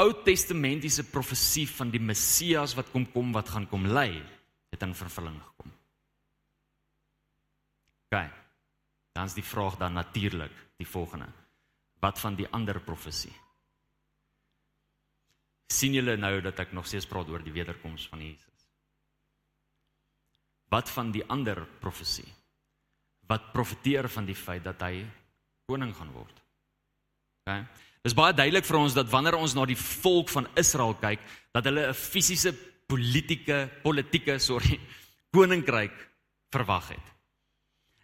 Ou 0.00 0.12
Testamentiese 0.24 1.04
profesie 1.10 1.66
van 1.68 1.90
die 1.90 2.00
Messias 2.00 2.76
wat 2.78 2.90
kom 2.94 3.08
kom 3.12 3.32
wat 3.32 3.48
gaan 3.48 3.66
kom 3.68 3.86
lei 3.86 4.22
het 4.70 4.82
in 4.82 4.94
vervulling 4.94 5.36
gekom. 5.42 5.72
OK. 8.08 8.22
Dan 9.12 9.28
is 9.28 9.34
die 9.34 9.44
vraag 9.44 9.76
dan 9.76 9.92
natuurlik 9.98 10.61
die 10.82 10.88
volgende. 10.88 11.30
Wat 12.02 12.18
van 12.18 12.36
die 12.36 12.50
ander 12.50 12.80
profesie? 12.82 13.32
sien 15.72 15.96
julle 15.96 16.16
nou 16.20 16.36
dat 16.44 16.60
ek 16.62 16.74
nog 16.76 16.86
steeds 16.88 17.08
praat 17.08 17.30
oor 17.32 17.42
die 17.44 17.54
wederkoms 17.54 18.06
van 18.12 18.22
Jesus? 18.22 18.66
Wat 20.72 20.90
van 20.92 21.12
die 21.12 21.24
ander 21.32 21.64
profesie? 21.80 22.28
Wat 23.28 23.52
profeteer 23.54 24.08
van 24.12 24.26
die 24.28 24.36
feit 24.36 24.64
dat 24.64 24.82
hy 24.84 25.04
koning 25.68 25.92
gaan 25.96 26.12
word? 26.14 26.42
OK. 27.42 27.80
Dis 28.02 28.16
baie 28.18 28.34
duidelik 28.34 28.66
vir 28.66 28.80
ons 28.80 28.96
dat 28.96 29.10
wanneer 29.12 29.38
ons 29.38 29.54
na 29.54 29.64
die 29.68 29.78
volk 29.78 30.30
van 30.32 30.48
Israel 30.58 30.96
kyk, 30.98 31.20
dat 31.54 31.68
hulle 31.68 31.86
'n 31.90 31.94
fisiese 31.94 32.52
politieke 32.90 33.68
politieke 33.82 34.38
sorry 34.38 34.80
koninkryk 35.34 35.94
verwag 36.52 36.88
het. 36.88 37.11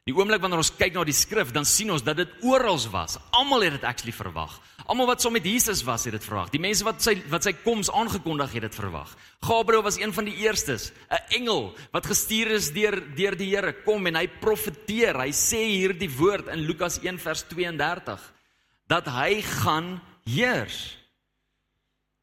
Die 0.09 0.15
oomblik 0.17 0.41
wanneer 0.41 0.63
ons 0.63 0.73
kyk 0.73 0.95
na 0.97 1.03
die 1.05 1.13
skrif, 1.13 1.51
dan 1.53 1.67
sien 1.69 1.91
ons 1.93 2.01
dat 2.01 2.17
dit 2.17 2.31
oral 2.49 2.79
was. 2.95 3.19
Almal 3.37 3.67
het 3.67 3.75
dit 3.77 3.85
actually 3.85 4.15
verwag. 4.17 4.55
Almal 4.89 5.11
wat 5.11 5.21
saam 5.21 5.35
met 5.37 5.45
Jesus 5.45 5.83
was, 5.85 6.07
het 6.09 6.15
dit 6.17 6.25
verwag. 6.25 6.49
Die 6.49 6.63
mense 6.65 6.87
wat 6.87 7.03
sy 7.05 7.19
wat 7.29 7.45
sy 7.45 7.53
koms 7.61 7.91
aangekondig 7.93 8.55
het, 8.55 8.65
het 8.65 8.73
dit 8.73 8.79
verwag. 8.81 9.13
Gabriël 9.45 9.85
was 9.85 10.01
een 10.01 10.15
van 10.17 10.25
die 10.25 10.39
eerstes, 10.41 10.93
'n 11.13 11.43
engel 11.43 11.77
wat 11.93 12.09
gestuur 12.09 12.57
is 12.57 12.73
deur 12.73 12.97
deur 13.15 13.37
die 13.37 13.51
Here 13.53 13.73
kom 13.85 14.07
en 14.07 14.17
hy 14.17 14.27
profeteer. 14.41 15.21
Hy 15.21 15.29
sê 15.29 15.61
hierdie 15.77 16.09
woord 16.09 16.49
in 16.49 16.65
Lukas 16.65 16.99
1 17.05 17.19
vers 17.19 17.43
32 17.43 18.33
dat 18.89 19.05
hy 19.05 19.43
gaan 19.43 20.01
heers. 20.25 20.97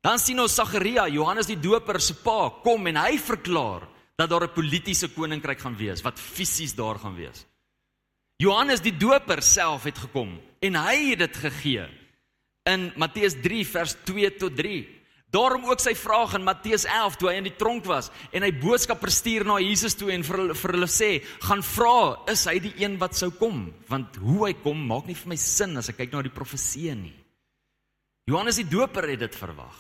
Dan 0.02 0.18
sien 0.18 0.40
ons 0.40 0.56
Sagaria, 0.56 1.08
Johannes 1.08 1.46
die 1.46 1.60
Doper 1.60 2.02
se 2.02 2.16
pa, 2.16 2.50
kom 2.64 2.88
en 2.88 2.96
hy 2.96 3.18
verklaar 3.18 3.88
dat 4.18 4.30
daar 4.30 4.44
'n 4.44 4.54
politieke 4.54 5.14
koninkryk 5.14 5.60
gaan 5.60 5.78
wees 5.78 6.02
wat 6.02 6.20
fisies 6.20 6.74
daar 6.74 6.98
gaan 6.98 7.16
wees. 7.16 7.46
Johannes 8.42 8.82
die 8.84 8.96
Doper 8.96 9.40
self 9.46 9.86
het 9.88 10.00
gekom 10.08 10.34
en 10.66 10.76
hy 10.76 10.96
het 11.14 11.22
dit 11.24 11.38
gegee 11.46 11.86
in 12.68 12.90
Matteus 13.00 13.38
3 13.40 13.64
vers 13.70 13.94
2 14.10 14.32
tot 14.42 14.58
3. 14.58 14.82
Daarom 15.32 15.66
ook 15.68 15.80
sy 15.84 15.94
vraag 15.96 16.36
in 16.36 16.44
Matteus 16.48 16.84
11 16.88 17.16
toe 17.20 17.30
hy 17.30 17.36
in 17.40 17.48
die 17.48 17.56
tronk 17.56 17.88
was 17.88 18.10
en 18.36 18.44
hy 18.44 18.52
boodskappers 18.60 19.22
stuur 19.22 19.46
na 19.48 19.60
Jesus 19.64 19.96
toe 19.96 20.12
en 20.12 20.24
vir 20.28 20.52
vir 20.56 20.76
hulle 20.76 20.92
sê, 20.92 21.24
"Gaan 21.48 21.64
vra, 21.64 22.20
is 22.32 22.46
hy 22.46 22.60
die 22.60 22.74
een 22.84 22.98
wat 22.98 23.16
sou 23.16 23.32
kom? 23.32 23.74
Want 23.88 24.16
hoe 24.16 24.48
hy 24.48 24.54
kom 24.54 24.86
maak 24.88 25.08
nie 25.08 25.16
vir 25.16 25.30
my 25.30 25.36
sin 25.36 25.78
as 25.78 25.90
ek 25.90 25.98
kyk 25.98 26.12
na 26.12 26.22
die 26.22 26.30
profeseë 26.30 26.96
nie." 26.96 27.16
Johannes 28.28 28.56
die 28.58 28.70
Doper 28.70 29.08
het 29.08 29.20
dit 29.20 29.36
verwag. 29.36 29.76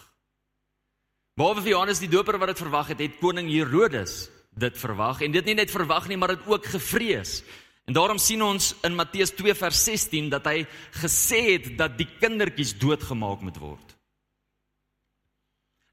Behalwe 1.36 1.62
vir 1.62 1.72
Johannes 1.72 2.00
die 2.00 2.08
Doper 2.08 2.38
wat 2.38 2.48
dit 2.48 2.60
verwag 2.60 2.88
het, 2.88 3.00
het 3.00 3.20
koning 3.20 3.50
Herodes 3.50 4.30
dit 4.58 4.78
verwag 4.78 5.22
en 5.22 5.32
dit 5.32 5.46
nie 5.46 5.56
net 5.56 5.72
verwag 5.72 6.08
nie, 6.08 6.18
maar 6.18 6.30
dit 6.36 6.48
ook 6.48 6.66
gevrees. 6.66 7.44
En 7.86 7.94
daarom 7.94 8.18
sien 8.18 8.42
ons 8.42 8.72
in 8.84 8.96
Matteus 8.98 9.32
2 9.38 9.54
vers 9.54 9.84
16 9.86 10.30
dat 10.34 10.48
hy 10.50 10.66
gesê 10.98 11.42
het 11.54 11.70
dat 11.78 11.98
die 12.00 12.08
kindertjies 12.20 12.74
doodgemaak 12.82 13.46
moet 13.46 13.60
word. 13.62 13.94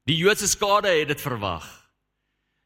Die 0.09 0.17
Joodse 0.17 0.49
skade 0.49 0.89
het 0.89 1.13
dit 1.13 1.21
verwag. 1.21 1.67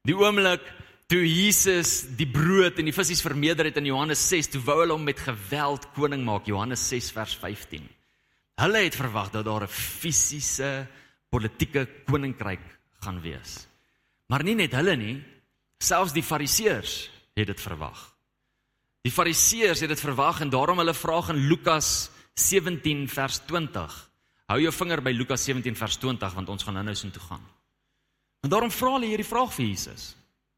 Die 0.08 0.16
oomblik 0.16 0.64
toe 1.12 1.22
Jesus 1.24 2.02
die 2.20 2.28
brood 2.28 2.80
en 2.80 2.88
die 2.88 2.96
visse 2.96 3.20
vermeerder 3.24 3.70
het 3.70 3.78
in 3.80 3.92
Johannes 3.92 4.24
6, 4.32 4.52
toe 4.56 4.64
wou 4.64 4.80
hulle 4.82 4.96
hom 4.96 5.06
met 5.08 5.20
geweld 5.20 5.86
koning 5.96 6.24
maak, 6.28 6.48
Johannes 6.48 6.84
6 6.90 7.12
vers 7.16 7.36
15. 7.40 7.86
Hulle 8.58 8.84
het 8.88 8.98
verwag 8.98 9.32
dat 9.32 9.46
daar 9.46 9.64
'n 9.64 9.72
fisiese 9.72 10.88
politieke 11.30 11.88
koninkryk 12.08 12.64
gaan 13.04 13.22
wees. 13.22 13.68
Maar 14.28 14.44
nie 14.44 14.56
net 14.56 14.72
hulle 14.72 14.96
nie, 14.96 15.24
selfs 15.80 16.14
die 16.14 16.24
fariseërs 16.24 17.10
het 17.36 17.48
dit 17.48 17.62
verwag. 17.62 18.17
Die 19.02 19.14
fariseërs 19.14 19.84
het 19.84 19.90
dit 19.90 20.00
verwag 20.00 20.42
en 20.42 20.50
daarom 20.50 20.78
hulle 20.82 20.94
vraag 20.94 21.30
in 21.30 21.48
Lukas 21.48 22.10
17 22.34 23.08
vers 23.10 23.40
20. 23.46 23.96
Hou 24.48 24.60
jou 24.62 24.72
vinger 24.72 25.02
by 25.04 25.12
Lukas 25.12 25.44
17 25.44 25.76
vers 25.76 25.98
20 25.98 26.34
want 26.34 26.50
ons 26.50 26.64
gaan 26.64 26.78
nou-nou 26.80 26.96
so 26.96 27.10
toe 27.10 27.24
gaan. 27.24 27.44
En 28.46 28.50
daarom 28.50 28.72
vra 28.72 28.94
hulle 28.96 29.10
hierdie 29.12 29.28
vraag 29.28 29.54
vir 29.56 29.66
Jesus 29.70 30.14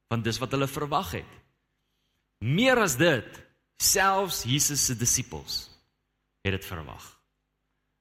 want 0.09 0.25
dis 0.25 0.39
wat 0.41 0.51
hulle 0.55 0.67
verwag 0.67 1.11
het. 1.19 1.33
Meer 2.41 2.79
as 2.81 2.95
dit, 2.97 3.27
selfs 3.77 4.41
Jesus 4.47 4.85
se 4.89 4.95
disippels 4.97 5.67
het 6.41 6.55
dit 6.55 6.65
verwag. 6.65 7.03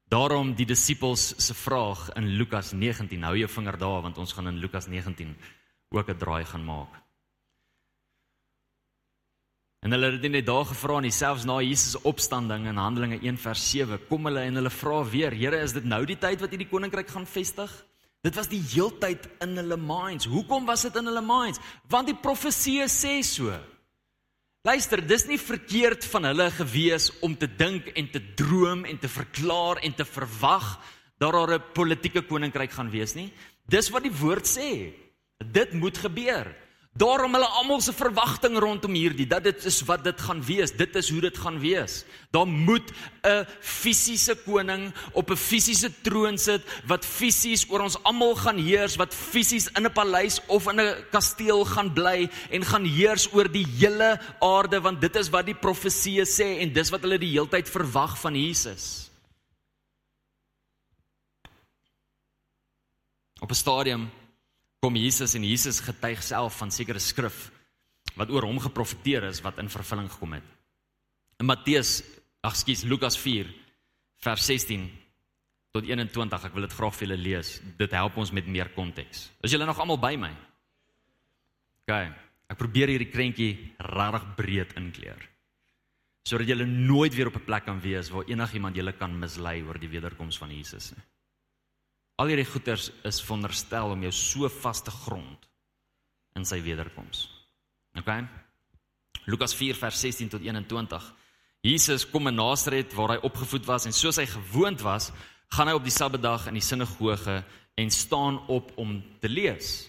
Daarom 0.09 0.55
die 0.57 0.67
disippels 0.67 1.35
se 1.37 1.55
vraag 1.55 2.07
in 2.17 2.31
Lukas 2.41 2.73
19. 2.73 3.27
Hou 3.29 3.35
jou 3.37 3.49
vinger 3.53 3.77
daar 3.77 4.01
want 4.07 4.19
ons 4.19 4.33
gaan 4.33 4.49
in 4.49 4.61
Lukas 4.63 4.89
19 4.89 5.37
ook 5.93 6.09
'n 6.09 6.19
draai 6.19 6.45
gaan 6.45 6.65
maak. 6.65 7.08
En 9.81 9.95
hulle 9.95 10.11
het 10.11 10.25
net 10.27 10.47
daar 10.47 10.67
gevra 10.67 10.99
nie 11.01 11.13
selfs 11.15 11.45
na 11.47 11.61
Jesus 11.63 11.95
se 11.95 12.03
opstanding 12.03 12.67
in 12.67 12.81
Handelinge 12.81 13.21
1 13.23 13.37
vers 13.39 13.63
7 13.71 14.01
kom 14.09 14.27
hulle 14.27 14.43
en 14.43 14.59
hulle 14.59 14.73
vra 14.75 15.05
weer 15.07 15.35
Here 15.35 15.61
is 15.63 15.73
dit 15.77 15.87
nou 15.87 16.03
die 16.07 16.19
tyd 16.19 16.41
wat 16.43 16.51
hierdie 16.51 16.71
koninkryk 16.71 17.09
gaan 17.15 17.27
vestig? 17.27 17.71
Dit 18.27 18.35
was 18.35 18.51
die 18.51 18.59
heeltyd 18.59 19.29
in 19.45 19.55
hulle 19.61 19.79
minds. 19.79 20.27
Hoekom 20.27 20.67
was 20.67 20.83
dit 20.89 20.97
in 20.99 21.07
hulle 21.07 21.23
minds? 21.23 21.63
Want 21.87 22.11
die 22.11 22.19
profeseë 22.19 22.89
sê 22.91 23.21
so. 23.23 23.55
Luister, 24.67 24.99
dis 24.99 25.29
nie 25.31 25.39
verkeerd 25.39 26.03
van 26.11 26.27
hulle 26.27 26.49
gewees 26.51 27.13
om 27.23 27.37
te 27.39 27.47
dink 27.47 27.93
en 27.95 28.11
te 28.11 28.21
droom 28.35 28.83
en 28.85 28.99
te 28.99 29.09
verklaar 29.09 29.79
en 29.87 29.95
te 29.95 30.05
verwag 30.05 30.75
dat 31.23 31.33
daar 31.33 31.55
'n 31.55 31.63
politieke 31.73 32.23
koninkryk 32.23 32.73
gaan 32.75 32.91
wees 32.91 33.15
nie. 33.15 33.33
Dis 33.67 33.91
wat 33.91 34.03
die 34.03 34.13
woord 34.13 34.47
sê. 34.47 34.93
Dit 35.39 35.73
moet 35.73 35.99
gebeur. 35.99 36.55
Daarom 36.99 37.37
hulle 37.37 37.47
almal 37.61 37.79
se 37.85 37.93
verwagting 37.95 38.57
rondom 38.59 38.97
hierdie 38.99 39.27
dat 39.31 39.45
dit 39.47 39.67
is 39.71 39.77
wat 39.87 40.03
dit 40.03 40.21
gaan 40.27 40.41
wees. 40.43 40.73
Dit 40.75 40.97
is 40.99 41.11
hoe 41.13 41.21
dit 41.23 41.37
gaan 41.39 41.61
wees. 41.63 42.03
Daar 42.35 42.47
moet 42.47 42.91
'n 43.23 43.47
fisiese 43.61 44.35
koning 44.35 44.93
op 45.13 45.31
'n 45.31 45.37
fisiese 45.37 45.91
troon 46.03 46.39
sit 46.39 46.63
wat 46.87 47.07
fisies 47.07 47.71
oor 47.71 47.81
ons 47.81 48.03
almal 48.03 48.35
gaan 48.35 48.59
heers, 48.59 48.97
wat 48.97 49.15
fisies 49.15 49.69
in 49.77 49.87
'n 49.87 49.93
paleis 49.93 50.41
of 50.47 50.67
in 50.67 50.81
'n 50.81 51.05
kasteel 51.11 51.65
gaan 51.65 51.93
bly 51.93 52.31
en 52.51 52.65
gaan 52.65 52.85
heers 52.85 53.33
oor 53.33 53.49
die 53.53 53.67
hele 53.79 54.21
aarde 54.41 54.81
want 54.81 55.01
dit 55.01 55.17
is 55.17 55.31
wat 55.31 55.47
die 55.47 55.55
profeseë 55.55 56.27
sê 56.27 56.59
en 56.61 56.73
dis 56.73 56.91
wat 56.91 57.03
hulle 57.03 57.19
die 57.19 57.33
heeltyd 57.33 57.69
verwag 57.69 58.19
van 58.19 58.35
Jesus. 58.35 59.11
Op 63.41 63.51
'n 63.51 63.55
stadium 63.55 64.11
kom 64.81 64.97
Jesus 64.97 65.35
en 65.35 65.47
Jesus 65.47 65.81
getuig 65.83 66.23
self 66.23 66.59
van 66.61 66.71
sekere 66.71 67.03
skrif 67.03 67.49
wat 68.19 68.31
oor 68.35 68.47
hom 68.47 68.59
geprofeteer 68.63 69.29
is 69.29 69.43
wat 69.45 69.59
in 69.63 69.71
vervulling 69.71 70.09
gekom 70.11 70.37
het. 70.39 70.47
In 71.39 71.47
Matteus, 71.47 72.01
ag 72.43 72.57
skus, 72.59 72.85
Lukas 72.87 73.19
4 73.19 73.51
vers 74.25 74.47
16 74.47 74.89
tot 75.75 75.87
21, 75.87 76.47
ek 76.49 76.55
wil 76.55 76.67
dit 76.67 76.75
graag 76.75 76.95
vir 76.97 77.07
julle 77.07 77.19
lees. 77.21 77.51
Dit 77.79 77.95
help 77.95 78.17
ons 78.19 78.33
met 78.35 78.47
meer 78.51 78.73
konteks. 78.75 79.29
Is 79.45 79.55
julle 79.55 79.69
nog 79.69 79.79
almal 79.79 80.01
by 80.03 80.15
my? 80.19 80.33
OK. 81.85 81.99
Ek 82.49 82.59
probeer 82.59 82.91
hierdie 82.95 83.11
krentjie 83.13 83.53
regtig 83.85 84.25
breed 84.39 84.73
inkleer. 84.81 85.21
Sodat 86.27 86.49
julle 86.49 86.67
nooit 86.67 87.15
weer 87.15 87.29
op 87.29 87.37
'n 87.37 87.45
plek 87.45 87.65
kan 87.65 87.81
wees 87.81 88.11
waar 88.11 88.25
enigiemand 88.29 88.77
julle 88.77 88.93
kan 88.93 89.13
mislei 89.19 89.63
oor 89.63 89.79
die 89.79 89.89
wederkoms 89.89 90.39
van 90.39 90.51
Jesus 90.51 90.93
nie. 90.97 91.05
Al 92.19 92.33
hierdie 92.33 92.49
goeters 92.49 92.89
is 93.07 93.21
veronderstel 93.23 93.95
om 93.95 94.03
jou 94.03 94.13
so 94.15 94.49
vas 94.61 94.83
te 94.83 94.91
grond 95.05 95.45
in 96.39 96.47
sy 96.47 96.59
wederkoms. 96.65 97.29
OK? 97.99 98.11
Lukas 99.31 99.55
4 99.55 99.79
vers 99.79 100.01
16 100.03 100.33
tot 100.35 100.43
21. 100.43 101.07
Jesus 101.67 102.07
kom 102.11 102.27
in 102.31 102.39
Nasaret 102.39 102.95
waar 102.95 103.15
hy 103.15 103.21
opgevoed 103.27 103.67
was 103.71 103.87
en 103.87 103.95
soos 103.95 104.19
hy 104.19 104.27
gewoond 104.31 104.83
was, 104.83 105.13
gaan 105.55 105.71
hy 105.71 105.77
op 105.79 105.87
die 105.87 105.95
Sabbatdag 105.95 106.49
in 106.51 106.59
die 106.59 106.65
sinagoge 106.65 107.41
en 107.79 107.95
staan 107.95 108.43
op 108.51 108.75
om 108.79 108.99
te 109.23 109.31
lees. 109.31 109.87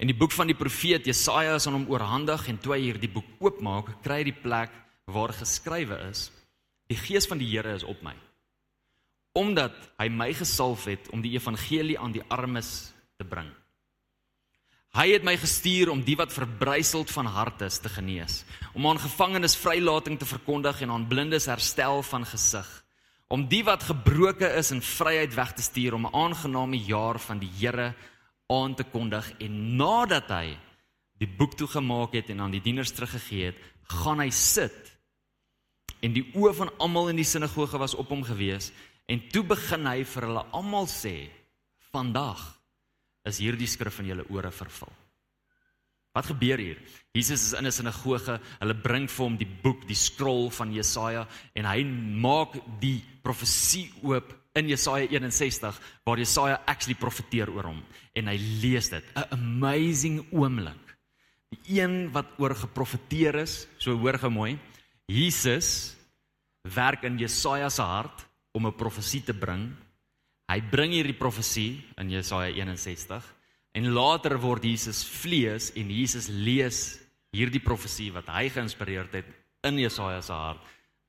En 0.00 0.08
die 0.08 0.16
boek 0.16 0.32
van 0.32 0.48
die 0.48 0.56
profeet 0.58 1.06
Jesaja 1.06 1.58
is 1.60 1.68
aan 1.68 1.76
hom 1.76 1.88
oorhandig 1.92 2.48
en 2.48 2.58
toe 2.60 2.76
hy 2.76 2.82
hierdie 2.88 3.12
boek 3.12 3.28
oopmaak, 3.44 3.98
kry 4.04 4.22
hy 4.22 4.28
die 4.32 4.40
plek 4.44 4.72
waar 5.12 5.32
geskrywe 5.36 6.00
is: 6.08 6.30
Die 6.88 6.98
gees 6.98 7.28
van 7.28 7.40
die 7.40 7.48
Here 7.52 7.76
is 7.76 7.84
op 7.84 8.00
my. 8.04 8.16
Omdat 9.32 9.74
hy 9.98 10.08
my 10.12 10.32
gesalf 10.36 10.84
het 10.84 11.08
om 11.10 11.22
die 11.24 11.32
evangelie 11.38 11.98
aan 11.98 12.12
die 12.12 12.24
armes 12.28 12.92
te 13.16 13.24
bring. 13.24 13.48
Hy 14.92 15.06
het 15.08 15.24
my 15.24 15.38
gestuur 15.40 15.88
om 15.88 16.02
die 16.04 16.18
wat 16.20 16.34
verbryseld 16.36 17.08
van 17.14 17.30
hart 17.32 17.62
is 17.64 17.78
te 17.80 17.88
genees, 17.88 18.42
om 18.76 18.84
aan 18.90 19.00
gevangenes 19.00 19.56
vrylating 19.56 20.18
te 20.20 20.28
verkondig 20.28 20.82
en 20.84 20.92
aan 20.92 21.06
blindes 21.08 21.48
herstel 21.48 22.02
van 22.04 22.26
gesig, 22.28 22.68
om 23.32 23.46
die 23.48 23.62
wat 23.64 23.86
gebroken 23.88 24.52
is 24.58 24.68
in 24.74 24.84
vryheid 24.84 25.32
weg 25.32 25.54
te 25.56 25.64
stuur 25.64 25.96
om 25.96 26.06
'n 26.06 26.14
aangename 26.14 26.76
jaar 26.76 27.18
van 27.18 27.38
die 27.38 27.50
Here 27.60 27.94
aan 28.46 28.74
te 28.74 28.84
kondig 28.84 29.32
en 29.40 29.76
nadat 29.76 30.28
hy 30.28 30.58
die 31.16 31.28
boek 31.38 31.54
toegemaak 31.54 32.12
het 32.12 32.28
en 32.28 32.40
aan 32.40 32.50
die 32.50 32.60
dieners 32.60 32.90
teruggegee 32.90 33.44
het, 33.44 33.56
gaan 33.82 34.20
hy 34.20 34.30
sit. 34.30 34.92
En 36.02 36.12
die 36.12 36.24
oë 36.34 36.54
van 36.54 36.70
almal 36.78 37.08
in 37.08 37.16
die 37.16 37.24
sinagoge 37.24 37.78
was 37.78 37.94
op 37.94 38.08
hom 38.08 38.24
gewees 38.26 38.72
en 39.08 39.28
toe 39.32 39.42
begin 39.42 39.86
hy 39.86 40.02
vir 40.04 40.28
hulle 40.28 40.44
almal 40.52 40.86
sê: 40.86 41.30
"Vandag 41.92 42.40
is 43.24 43.38
hierdie 43.38 43.68
skrif 43.68 44.00
in 44.00 44.12
julle 44.12 44.26
ore 44.30 44.50
vervul." 44.50 44.92
Wat 46.12 46.28
gebeur 46.28 46.60
hier? 46.60 46.80
Jesus 47.16 47.40
is 47.40 47.52
in 47.56 47.66
'n 47.66 47.72
sinagoge. 47.72 48.40
Hulle 48.60 48.74
bring 48.74 49.08
vir 49.08 49.24
hom 49.24 49.36
die 49.36 49.48
boek, 49.62 49.86
die 49.88 49.96
scroll 49.96 50.50
van 50.50 50.72
Jesaja 50.72 51.26
en 51.54 51.64
hy 51.64 51.84
maak 51.84 52.52
die 52.80 53.02
profesie 53.22 53.90
oop 54.02 54.34
in 54.54 54.68
Jesaja 54.68 55.06
61 55.08 55.80
waar 56.04 56.18
Jesaja 56.18 56.60
actually 56.66 56.94
profeteer 56.94 57.48
oor 57.50 57.64
hom 57.64 57.82
en 58.14 58.28
hy 58.28 58.36
lees 58.36 58.90
dit. 58.90 59.04
'n 59.16 59.24
Amazing 59.30 60.26
oomblik. 60.32 60.96
Die 61.50 61.80
een 61.80 62.12
wat 62.12 62.26
oor 62.38 62.54
geprofeteer 62.54 63.34
is, 63.34 63.66
so 63.78 63.96
hoor 63.96 64.18
gou 64.18 64.30
mooi. 64.30 64.58
Jesus 65.06 65.96
werk 66.62 67.04
in 67.04 67.18
Jesaja 67.18 67.70
se 67.70 67.82
hart 67.82 68.26
om 68.52 68.66
'n 68.66 68.76
profesie 68.76 69.22
te 69.22 69.34
bring. 69.34 69.72
Hy 70.48 70.60
bring 70.60 70.92
hierdie 70.92 71.16
profesie 71.16 71.84
in 71.96 72.10
Jesaja 72.10 72.52
61 72.52 73.24
en 73.72 73.92
later 73.92 74.38
word 74.38 74.64
Jesus 74.64 75.04
vlees 75.04 75.70
en 75.76 75.90
Jesus 75.90 76.28
lees 76.28 76.98
hierdie 77.32 77.62
profesie 77.62 78.10
wat 78.12 78.28
hy 78.28 78.48
geïnspireerd 78.48 79.12
het 79.12 79.26
in 79.64 79.78
Jesaja 79.78 80.20
se 80.20 80.32
hart 80.32 80.60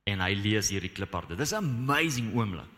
en 0.08 0.20
hy 0.20 0.34
lees 0.34 0.70
hierdie 0.72 0.92
klipharde. 0.92 1.36
Dis 1.36 1.52
'n 1.52 1.64
amazing 1.64 2.34
oomblik. 2.34 2.72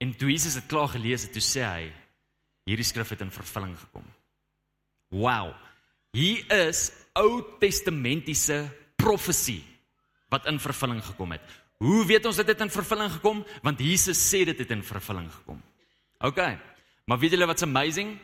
En 0.00 0.14
toe 0.14 0.30
Jesus 0.30 0.54
dit 0.54 0.66
klaar 0.66 0.88
gelees 0.88 1.22
het, 1.22 1.32
toe 1.32 1.42
sê 1.42 1.64
hy 1.64 1.92
hierdie 2.68 2.86
skrif 2.86 3.08
het 3.08 3.20
in 3.20 3.30
vervulling 3.30 3.76
gekom. 3.78 4.04
Wow. 5.10 5.54
Hier 6.12 6.44
is 6.68 6.92
Ou 7.18 7.42
Testamentiese 7.60 8.68
profesie 8.96 9.64
wat 10.28 10.46
in 10.46 10.60
vervulling 10.60 11.00
gekom 11.04 11.32
het. 11.32 11.67
Hoe 11.78 12.02
weet 12.06 12.26
ons 12.26 12.38
dit 12.40 12.48
het 12.48 12.64
in 12.64 12.72
vervulling 12.74 13.10
gekom? 13.12 13.44
Want 13.62 13.82
Jesus 13.82 14.18
sê 14.18 14.42
dit 14.48 14.58
het 14.58 14.70
in 14.74 14.82
vervulling 14.82 15.28
gekom. 15.30 15.60
OK. 16.26 16.40
Maar 17.06 17.20
weet 17.22 17.36
julle 17.36 17.46
wat's 17.46 17.62
amazing? 17.62 18.16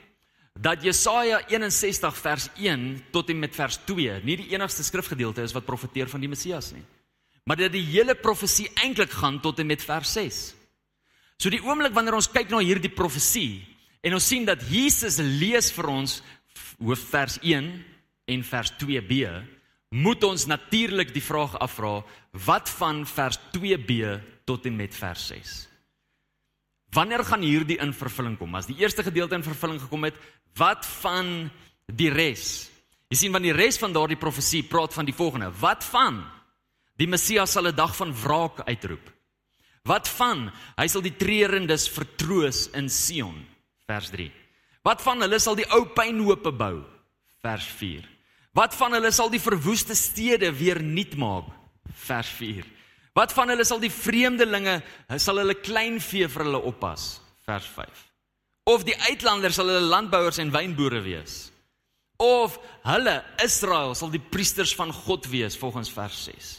Dat 0.54 0.82
Jesaja 0.82 1.40
61 1.50 2.18
vers 2.18 2.48
1 2.58 3.04
tot 3.14 3.30
en 3.30 3.38
met 3.38 3.54
vers 3.54 3.78
2 3.86 4.20
nie 4.26 4.36
die 4.42 4.50
enigste 4.54 4.84
skrifgedeelte 4.86 5.42
is 5.42 5.54
wat 5.54 5.66
profeteer 5.66 6.10
van 6.10 6.22
die 6.22 6.30
Messias 6.30 6.72
nie. 6.74 6.82
Maar 7.44 7.62
dat 7.62 7.74
die 7.74 7.84
hele 7.84 8.14
profesie 8.14 8.70
eintlik 8.82 9.14
gaan 9.14 9.40
tot 9.40 9.58
en 9.58 9.70
met 9.70 9.82
vers 9.82 10.12
6. 10.12 10.42
So 11.38 11.50
die 11.50 11.62
oomblik 11.62 11.94
wanneer 11.94 12.16
ons 12.18 12.30
kyk 12.30 12.50
na 12.50 12.62
hierdie 12.62 12.92
profesie 12.92 13.62
en 14.04 14.16
ons 14.18 14.26
sien 14.26 14.46
dat 14.46 14.62
Jesus 14.70 15.18
lees 15.18 15.70
vir 15.74 15.90
ons 15.90 16.20
hoof 16.78 17.02
vers 17.10 17.38
1 17.42 17.70
en 18.24 18.44
vers 18.48 18.72
2b, 18.80 19.26
moet 19.94 20.24
ons 20.26 20.46
natuurlik 20.50 21.12
die 21.14 21.22
vraag 21.22 21.54
afvra, 21.62 22.00
wat 22.44 22.70
van 22.80 23.04
vers 23.06 23.38
2b 23.54 24.18
tot 24.48 24.66
en 24.66 24.76
met 24.76 24.94
vers 24.94 25.26
6? 25.30 25.54
Wanneer 26.94 27.24
gaan 27.26 27.42
hierdie 27.42 27.78
in 27.82 27.94
vervulling 27.94 28.36
kom? 28.38 28.54
As 28.54 28.66
die 28.70 28.78
eerste 28.82 29.02
gedeelte 29.06 29.38
in 29.38 29.46
vervulling 29.46 29.80
gekom 29.82 30.06
het, 30.06 30.18
wat 30.58 30.86
van 31.02 31.50
die 31.86 32.10
res? 32.10 32.70
Jy 33.10 33.18
sien 33.18 33.34
van 33.34 33.44
die 33.46 33.54
res 33.54 33.78
van 33.78 33.94
daardie 33.94 34.18
profesie 34.18 34.62
praat 34.66 34.94
van 34.94 35.06
die 35.06 35.14
volgende: 35.14 35.52
Wat 35.60 35.84
van 35.86 36.22
die 36.98 37.06
Messias 37.10 37.54
sal 37.54 37.68
'n 37.68 37.74
dag 37.74 37.94
van 37.96 38.14
wraak 38.14 38.62
uitroep? 38.66 39.10
Wat 39.84 40.08
van 40.08 40.50
hy 40.76 40.86
sal 40.88 41.02
die 41.02 41.16
treurendes 41.16 41.88
vertroos 41.88 42.70
in 42.72 42.88
Sion 42.88 43.46
vers 43.86 44.10
3. 44.10 44.30
Wat 44.82 45.02
van 45.02 45.20
hulle 45.20 45.38
sal 45.38 45.54
die 45.54 45.68
ou 45.70 45.84
pynhope 45.84 46.52
bou 46.52 46.84
vers 47.42 47.66
4. 47.66 48.13
Wat 48.54 48.74
van 48.78 48.94
hulle 48.94 49.10
sal 49.10 49.32
die 49.32 49.42
verwoeste 49.42 49.96
stede 49.98 50.52
weer 50.54 50.78
nuut 50.82 51.16
maak 51.18 51.50
vers 52.06 52.30
4. 52.38 52.66
Wat 53.14 53.32
van 53.34 53.50
hulle 53.50 53.64
sal 53.66 53.80
die 53.82 53.92
vreemdelinge 53.92 54.80
sal 55.22 55.40
hulle 55.42 55.56
kleinvee 55.58 56.28
vir 56.30 56.46
hulle 56.46 56.60
oppas 56.70 57.18
vers 57.46 57.66
5. 57.74 58.04
Of 58.70 58.86
die 58.86 58.96
uitlanders 59.10 59.58
sal 59.58 59.68
hulle 59.70 59.90
landbouers 59.90 60.38
en 60.42 60.54
wynboere 60.54 61.02
wees. 61.04 61.48
Of 62.22 62.60
hulle 62.86 63.18
Israel 63.42 63.94
sal 63.98 64.12
die 64.14 64.22
priesters 64.22 64.74
van 64.78 64.94
God 64.94 65.26
wees 65.30 65.58
volgens 65.58 65.90
vers 65.92 66.24
6. 66.30 66.52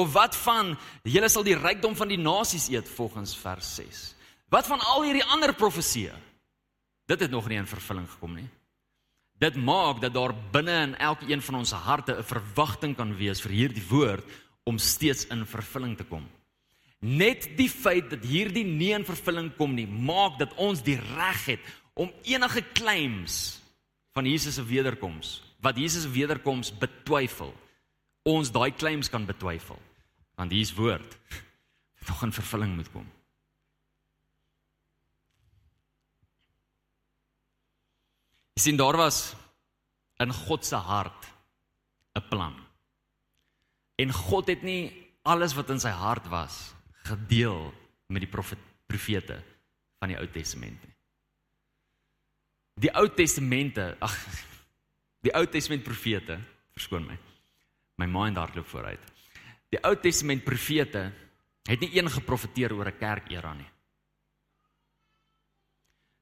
Of 0.00 0.12
wat 0.14 0.36
van 0.46 0.76
julle 1.04 1.28
sal 1.28 1.44
die 1.44 1.58
rykdom 1.58 1.96
van 1.98 2.08
die 2.08 2.20
nasies 2.20 2.70
eet 2.72 2.88
volgens 2.96 3.36
vers 3.36 3.74
6. 3.82 4.04
Wat 4.48 4.68
van 4.68 4.80
al 4.80 5.04
hierdie 5.04 5.26
ander 5.28 5.52
profeseë? 5.52 6.16
Dit 7.08 7.20
het 7.20 7.30
nog 7.30 7.48
nie 7.48 7.60
in 7.60 7.68
vervulling 7.68 8.08
gekom 8.08 8.36
nie. 8.36 8.48
Dit 9.38 9.56
maak 9.56 10.00
dat 10.02 10.14
daar 10.14 10.34
binne 10.52 10.74
in 10.82 10.96
elkeen 10.98 11.42
van 11.42 11.60
ons 11.60 11.72
harte 11.72 12.16
'n 12.18 12.22
verwagting 12.22 12.96
kan 12.96 13.16
wees 13.16 13.40
vir 13.40 13.50
hierdie 13.50 13.86
woord 13.88 14.24
om 14.64 14.78
steeds 14.78 15.26
in 15.26 15.46
vervulling 15.46 15.96
te 15.96 16.04
kom. 16.04 16.26
Net 17.00 17.56
die 17.56 17.70
feit 17.70 18.10
dat 18.10 18.24
hierdie 18.24 18.64
nie 18.64 18.92
in 18.92 19.04
vervulling 19.04 19.56
kom 19.56 19.74
nie, 19.74 19.86
maak 19.86 20.38
dat 20.38 20.54
ons 20.56 20.82
die 20.82 20.98
reg 21.14 21.44
het 21.46 21.60
om 21.94 22.12
enige 22.22 22.64
claims 22.72 23.60
van 24.12 24.26
Jesus 24.26 24.54
se 24.54 24.64
wederkoms, 24.64 25.42
wat 25.60 25.76
Jesus 25.76 26.02
se 26.02 26.10
wederkoms 26.10 26.72
betwyfel, 26.78 27.54
ons 28.22 28.50
daai 28.50 28.74
claims 28.74 29.08
kan 29.08 29.26
betwyfel 29.26 29.78
want 30.38 30.52
hier's 30.54 30.74
woord 30.74 31.18
wat 31.98 32.08
nog 32.08 32.22
in 32.22 32.32
vervulling 32.32 32.74
moet 32.76 32.90
kom. 32.92 33.06
Jy 38.58 38.64
sien 38.64 38.78
daar 38.80 38.96
was 38.98 39.36
in 40.18 40.32
God 40.34 40.64
se 40.66 40.74
hart 40.74 41.28
'n 42.18 42.28
plan. 42.28 42.56
En 43.94 44.12
God 44.12 44.48
het 44.48 44.62
nie 44.62 44.90
alles 45.22 45.54
wat 45.54 45.70
in 45.70 45.78
sy 45.78 45.94
hart 45.94 46.26
was 46.26 46.74
gedeel 47.06 47.72
met 48.08 48.20
die 48.20 48.30
profet, 48.30 48.58
profete 48.86 49.38
van 49.98 50.08
die 50.08 50.18
Ou 50.18 50.26
Testament 50.26 50.82
nie. 50.82 50.94
Die 52.74 52.90
Ou 52.90 53.06
Testamente, 53.14 53.96
ag 54.00 54.14
die 55.20 55.34
Ou 55.34 55.46
Testament 55.46 55.84
profete, 55.84 56.40
verskoon 56.74 57.06
my. 57.06 57.18
My 57.96 58.06
mind 58.06 58.36
hardloop 58.36 58.66
vooruit. 58.66 59.00
Die 59.70 59.78
Ou 59.84 59.94
Testament 59.96 60.44
profete 60.44 61.12
het 61.62 61.80
nie 61.80 61.94
een 61.96 62.10
geprofeteer 62.10 62.72
oor 62.72 62.88
'n 62.90 62.98
kerkera 62.98 63.54
nie. 63.54 63.70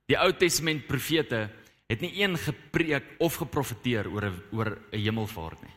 Die 0.06 0.18
Ou 0.18 0.32
Testament 0.32 0.86
profete 0.86 1.64
het 1.86 2.00
nie 2.02 2.12
een 2.22 2.38
gepreek 2.38 3.14
of 3.22 3.38
geprofeteer 3.42 4.08
oor 4.10 4.24
'n 4.24 4.42
oor 4.52 4.78
'n 4.92 4.98
hemelvaart 4.98 5.62
nie. 5.62 5.76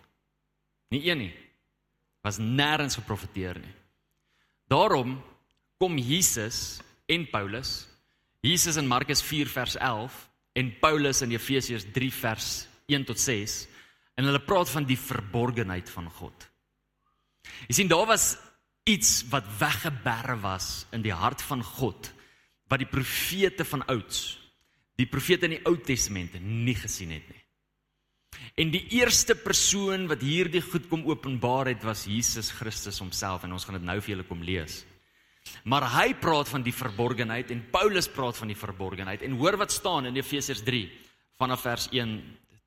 Nie 0.90 1.10
een 1.10 1.18
nie. 1.18 1.36
Was 2.22 2.38
nêrens 2.38 2.96
geprofeteer 2.96 3.60
nie. 3.60 3.74
Daarom 4.68 5.22
kom 5.78 5.98
Jesus 5.98 6.82
en 7.06 7.30
Paulus, 7.30 7.88
Jesus 8.42 8.76
in 8.76 8.88
Markus 8.88 9.22
4 9.22 9.48
vers 9.48 9.76
11 9.76 10.30
en 10.54 10.80
Paulus 10.80 11.22
in 11.22 11.32
Efesiërs 11.32 11.86
3 11.94 12.14
vers 12.14 12.68
1 12.86 13.06
tot 13.06 13.20
6 13.20 13.68
en 14.16 14.26
hulle 14.26 14.42
praat 14.44 14.70
van 14.70 14.84
die 14.84 14.98
verborgenheid 14.98 15.90
van 15.90 16.10
God. 16.10 16.50
Jy 17.68 17.74
sien 17.74 17.88
daar 17.88 18.06
was 18.06 18.38
iets 18.84 19.24
wat 19.30 19.48
weggeberre 19.60 20.40
was 20.40 20.86
in 20.92 21.02
die 21.02 21.14
hart 21.14 21.42
van 21.42 21.64
God 21.64 22.12
wat 22.70 22.84
die 22.84 22.90
profete 22.90 23.66
van 23.66 23.82
ouds, 23.90 24.38
die 25.00 25.08
profete 25.08 25.48
in 25.48 25.58
die 25.58 25.66
Ou 25.70 25.78
Testament 25.80 26.36
nie 26.44 26.76
gesien 26.76 27.14
het 27.16 27.28
nie. 27.32 27.40
En 28.60 28.72
die 28.74 28.84
eerste 29.00 29.36
persoon 29.40 30.06
wat 30.12 30.22
hierdie 30.26 30.62
goed 30.62 30.90
kom 30.92 31.06
openbaar 31.08 31.72
het 31.72 31.84
was 31.88 32.06
Jesus 32.10 32.52
Christus 32.56 33.00
homself 33.00 33.46
en 33.46 33.56
ons 33.56 33.66
gaan 33.66 33.80
dit 33.80 33.88
nou 33.88 33.98
vir 34.02 34.16
julle 34.16 34.28
kom 34.28 34.44
lees. 34.46 34.84
Maar 35.64 35.88
hy 35.96 36.08
praat 36.20 36.52
van 36.52 36.64
die 36.66 36.76
verborgenheid 36.76 37.52
en 37.56 37.64
Paulus 37.72 38.10
praat 38.12 38.38
van 38.38 38.52
die 38.52 38.60
verborgenheid 38.60 39.24
en 39.26 39.40
hoor 39.40 39.58
wat 39.62 39.74
staan 39.74 40.10
in 40.10 40.20
Efesiërs 40.20 40.66
3 40.68 40.86
vanaf 41.40 41.64
vers 41.66 41.88
1 41.96 42.16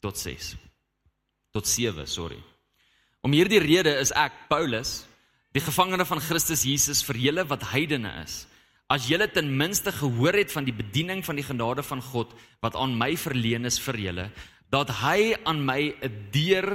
tot 0.02 0.18
6 0.18 0.54
tot 1.52 1.68
7, 1.68 2.06
sorry. 2.08 2.38
Om 3.20 3.34
hierdie 3.36 3.60
rede 3.60 3.92
is 4.00 4.10
ek 4.16 4.46
Paulus, 4.48 5.02
die 5.52 5.60
gevangene 5.60 6.06
van 6.08 6.22
Christus 6.24 6.64
Jesus 6.64 7.02
vir 7.04 7.20
julle 7.26 7.44
wat 7.50 7.66
heidene 7.74 8.14
is, 8.22 8.46
as 8.92 9.08
julle 9.08 9.28
ten 9.32 9.48
minste 9.48 9.92
gehoor 9.94 10.36
het 10.36 10.52
van 10.52 10.66
die 10.68 10.74
bediening 10.76 11.22
van 11.24 11.38
die 11.38 11.46
genade 11.46 11.84
van 11.86 12.02
God 12.04 12.34
wat 12.64 12.76
aan 12.76 12.92
my 12.98 13.14
verleen 13.16 13.64
is 13.64 13.78
vir 13.80 13.98
julle, 14.06 14.26
dat 14.72 14.90
hy 15.00 15.32
aan 15.48 15.64
my 15.64 15.94
'n 16.02 16.28
deur 16.32 16.68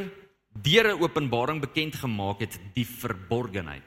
deur 0.58 0.88
'n 0.94 1.02
openbaring 1.02 1.62
bekend 1.62 1.96
gemaak 1.96 2.40
het, 2.42 2.60
die 2.74 2.86
verborgenheid. 2.86 3.86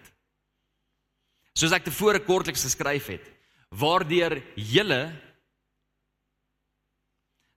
Soos 1.54 1.72
ek 1.72 1.84
tevore 1.84 2.20
kortliks 2.20 2.62
geskryf 2.62 3.06
het, 3.06 3.26
waardeur 3.70 4.42
julle 4.54 5.12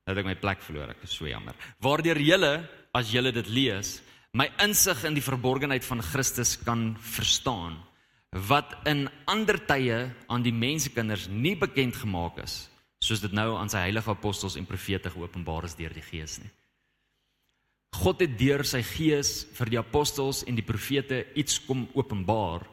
Nou 0.03 0.12
het 0.17 0.25
ek 0.25 0.25
my 0.25 0.36
plek 0.36 0.59
verloor, 0.59 0.89
ek 0.89 1.03
is 1.03 1.15
so 1.15 1.25
jammer. 1.25 1.55
Waardeur 1.79 2.19
julle 2.19 2.69
as 2.93 3.12
julle 3.13 3.31
dit 3.31 3.47
lees, 3.47 4.01
my 4.33 4.49
insig 4.59 5.05
in 5.05 5.13
die 5.13 5.23
verborgenheid 5.23 5.86
van 5.86 6.01
Christus 6.01 6.57
kan 6.57 6.97
verstaan 6.99 7.77
wat 8.34 8.74
in 8.89 9.06
ander 9.30 9.60
tye 9.62 10.10
aan 10.28 10.43
die 10.43 10.54
mensekinders 10.54 11.28
nie 11.30 11.56
bekend 11.60 11.96
gemaak 12.02 12.39
is 12.41 12.67
soos 13.04 13.22
dit 13.22 13.34
nou 13.36 13.58
aan 13.60 13.69
sy 13.69 13.84
heilige 13.84 14.10
apostels 14.10 14.56
en 14.58 14.65
profete 14.65 15.12
geopenbaar 15.12 15.67
is 15.67 15.76
deur 15.76 15.93
die 15.93 16.06
Gees 16.06 16.38
nie. 16.39 16.50
God 18.00 18.24
het 18.24 18.38
deur 18.39 18.63
sy 18.65 18.82
Gees 18.82 19.43
vir 19.58 19.74
die 19.74 19.80
apostels 19.82 20.41
en 20.48 20.56
die 20.58 20.65
profete 20.65 21.19
iets 21.38 21.60
kom 21.67 21.86
openbaar 21.93 22.65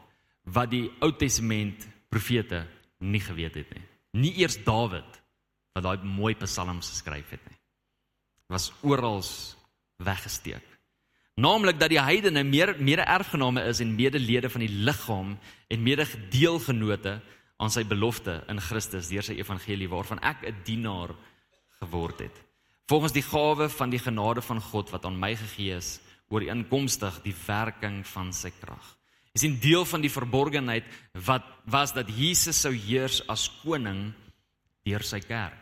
wat 0.55 0.70
die 0.73 0.87
Ou 1.03 1.11
Testament 1.18 1.85
profete 2.09 2.62
nie 3.03 3.20
geweet 3.20 3.59
het 3.59 3.75
nie. 3.75 3.85
Nie 4.23 4.33
eers 4.40 4.61
Dawid 4.64 5.18
wat 5.75 5.85
daai 5.85 6.07
mooi 6.07 6.33
psalms 6.38 6.94
geskryf 6.94 7.35
het 7.35 7.42
nie. 7.51 7.59
Was 8.51 8.70
oral 8.87 9.20
weggesteek 10.01 10.69
naamlik 11.34 11.78
dat 11.80 11.90
die 11.90 12.00
heidene 12.00 12.42
meer 12.44 12.74
mede-erfgename 12.78 13.64
is 13.70 13.80
en 13.80 13.94
medelede 13.94 14.50
van 14.50 14.60
die 14.60 14.74
liggaam 14.86 15.38
en 15.68 15.82
mededeelgenote 15.82 17.20
aan 17.60 17.70
sy 17.70 17.84
belofte 17.84 18.40
in 18.48 18.60
Christus 18.60 19.10
deur 19.12 19.24
sy 19.24 19.36
evangelie 19.38 19.88
waarvan 19.88 20.18
ek 20.24 20.46
'n 20.48 20.62
dienaar 20.64 21.14
geword 21.80 22.18
het. 22.20 22.36
Volgens 22.88 23.12
die 23.12 23.22
gawe 23.22 23.68
van 23.68 23.90
die 23.90 24.02
genade 24.02 24.42
van 24.42 24.60
God 24.60 24.90
wat 24.90 25.04
aan 25.04 25.18
my 25.18 25.34
gegee 25.36 25.76
is 25.76 26.00
oor 26.28 26.40
die 26.40 26.50
inkomstig 26.50 27.22
die 27.22 27.34
werking 27.46 28.06
van 28.06 28.32
sy 28.32 28.50
krag. 28.50 28.96
Is 29.34 29.44
'n 29.44 29.60
deel 29.60 29.84
van 29.84 30.00
die 30.00 30.10
verborgenheid 30.10 30.84
wat 31.12 31.44
was 31.64 31.92
dat 31.92 32.08
Jesus 32.08 32.60
sou 32.60 32.74
heers 32.74 33.22
as 33.28 33.50
koning 33.62 34.12
deur 34.84 35.02
sy 35.02 35.20
kerk. 35.20 35.58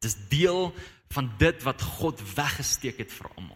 Dis 0.00 0.16
deel 0.28 0.74
van 1.10 1.30
dit 1.38 1.62
wat 1.62 1.82
God 1.82 2.20
weggesteek 2.36 2.98
het 2.98 3.12
vir 3.12 3.30
almal. 3.36 3.53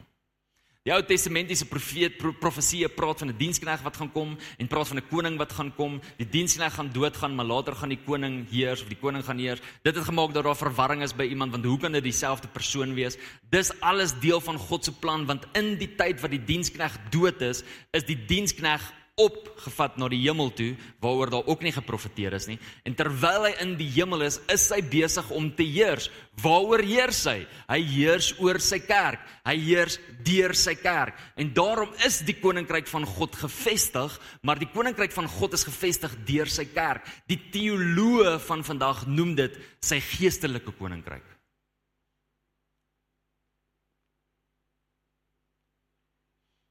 Die 0.86 0.92
Ou 0.94 1.02
Testamentiese 1.02 1.66
profeet 1.66 2.20
profeseë 2.40 2.88
praat 2.94 3.18
van 3.18 3.28
'n 3.28 3.36
diensknegt 3.36 3.82
wat 3.82 3.96
gaan 3.96 4.12
kom 4.12 4.38
en 4.58 4.68
praat 4.68 4.88
van 4.88 4.98
'n 4.98 5.08
koning 5.10 5.36
wat 5.36 5.52
gaan 5.52 5.74
kom. 5.74 6.00
Die 6.16 6.28
diensknegt 6.28 6.74
gaan 6.74 6.92
doodgaan, 6.92 7.34
maar 7.34 7.44
later 7.44 7.74
gaan 7.74 7.88
die 7.88 8.04
koning 8.06 8.46
heers 8.50 8.82
of 8.82 8.88
die 8.88 8.96
koning 8.96 9.24
gaan 9.24 9.38
heers. 9.38 9.60
Dit 9.82 9.94
het 9.94 10.04
gemaak 10.04 10.32
dat 10.32 10.44
daar 10.44 10.56
verwarring 10.56 11.02
is 11.02 11.14
by 11.14 11.24
iemand 11.24 11.50
want 11.50 11.64
hoe 11.64 11.78
kan 11.78 11.92
dit 11.92 12.02
dieselfde 12.02 12.48
persoon 12.48 12.94
wees? 12.94 13.16
Dis 13.50 13.80
alles 13.80 14.18
deel 14.20 14.40
van 14.40 14.56
God 14.56 14.84
se 14.84 14.92
plan 14.92 15.26
want 15.26 15.46
in 15.52 15.76
die 15.78 15.94
tyd 15.94 16.20
wat 16.20 16.30
die 16.30 16.44
diensknegt 16.44 17.00
dood 17.10 17.40
is, 17.40 17.62
is 17.90 18.04
die 18.04 18.24
diensknegt 18.24 18.92
opgevat 19.20 19.98
na 19.98 20.09
die 20.11 20.20
hemel 20.22 20.50
toe 20.54 20.72
waaroor 21.02 21.33
daar 21.33 21.48
ook 21.50 21.62
nie 21.66 21.72
geprofeteer 21.74 22.37
is 22.38 22.48
nie. 22.50 22.59
En 22.87 22.96
terwyl 22.98 23.48
hy 23.48 23.52
in 23.64 23.76
die 23.78 23.88
hemel 23.96 24.26
is 24.26 24.40
is 24.52 24.68
hy 24.74 24.81
besig 24.83 25.31
om 25.35 25.50
te 25.54 25.66
heers. 25.66 26.11
Waaroor 26.42 26.83
heers 26.87 27.24
hy? 27.31 27.38
Hy 27.68 27.81
heers 27.92 28.33
oor 28.42 28.61
sy 28.62 28.81
kerk. 28.85 29.22
Hy 29.46 29.57
heers 29.59 29.98
deur 30.26 30.54
sy 30.59 30.76
kerk. 30.78 31.16
En 31.37 31.50
daarom 31.54 31.94
is 32.07 32.20
die 32.26 32.37
koninkryk 32.38 32.90
van 32.90 33.07
God 33.07 33.38
gevestig 33.38 34.18
maar 34.42 34.61
die 34.61 34.70
koninkryk 34.70 35.12
van 35.14 35.28
God 35.28 35.57
is 35.59 35.66
gevestig 35.66 36.14
deur 36.28 36.50
sy 36.50 36.68
kerk. 36.72 37.07
Die 37.31 37.40
teoloë 37.52 38.38
van 38.46 38.64
vandag 38.66 39.07
noem 39.09 39.35
dit 39.38 39.59
sy 39.85 40.00
geestelike 40.02 40.74
koninkryk 40.78 41.38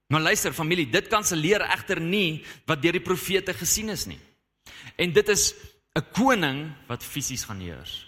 Maar 0.08 0.22
luister 0.22 0.54
familie, 0.56 0.88
dit 0.88 1.08
kanselleer 1.12 1.66
egter 1.68 2.00
nie 2.00 2.44
wat 2.68 2.82
deur 2.82 2.96
die 2.96 3.04
profete 3.04 3.56
gesien 3.58 3.92
is 3.92 4.06
nie. 4.08 4.20
En 4.96 5.12
dit 5.12 5.30
is 5.30 5.54
'n 5.96 6.06
koning 6.14 6.72
wat 6.88 7.04
fisies 7.04 7.44
gaan 7.44 7.60
heers. 7.60 8.06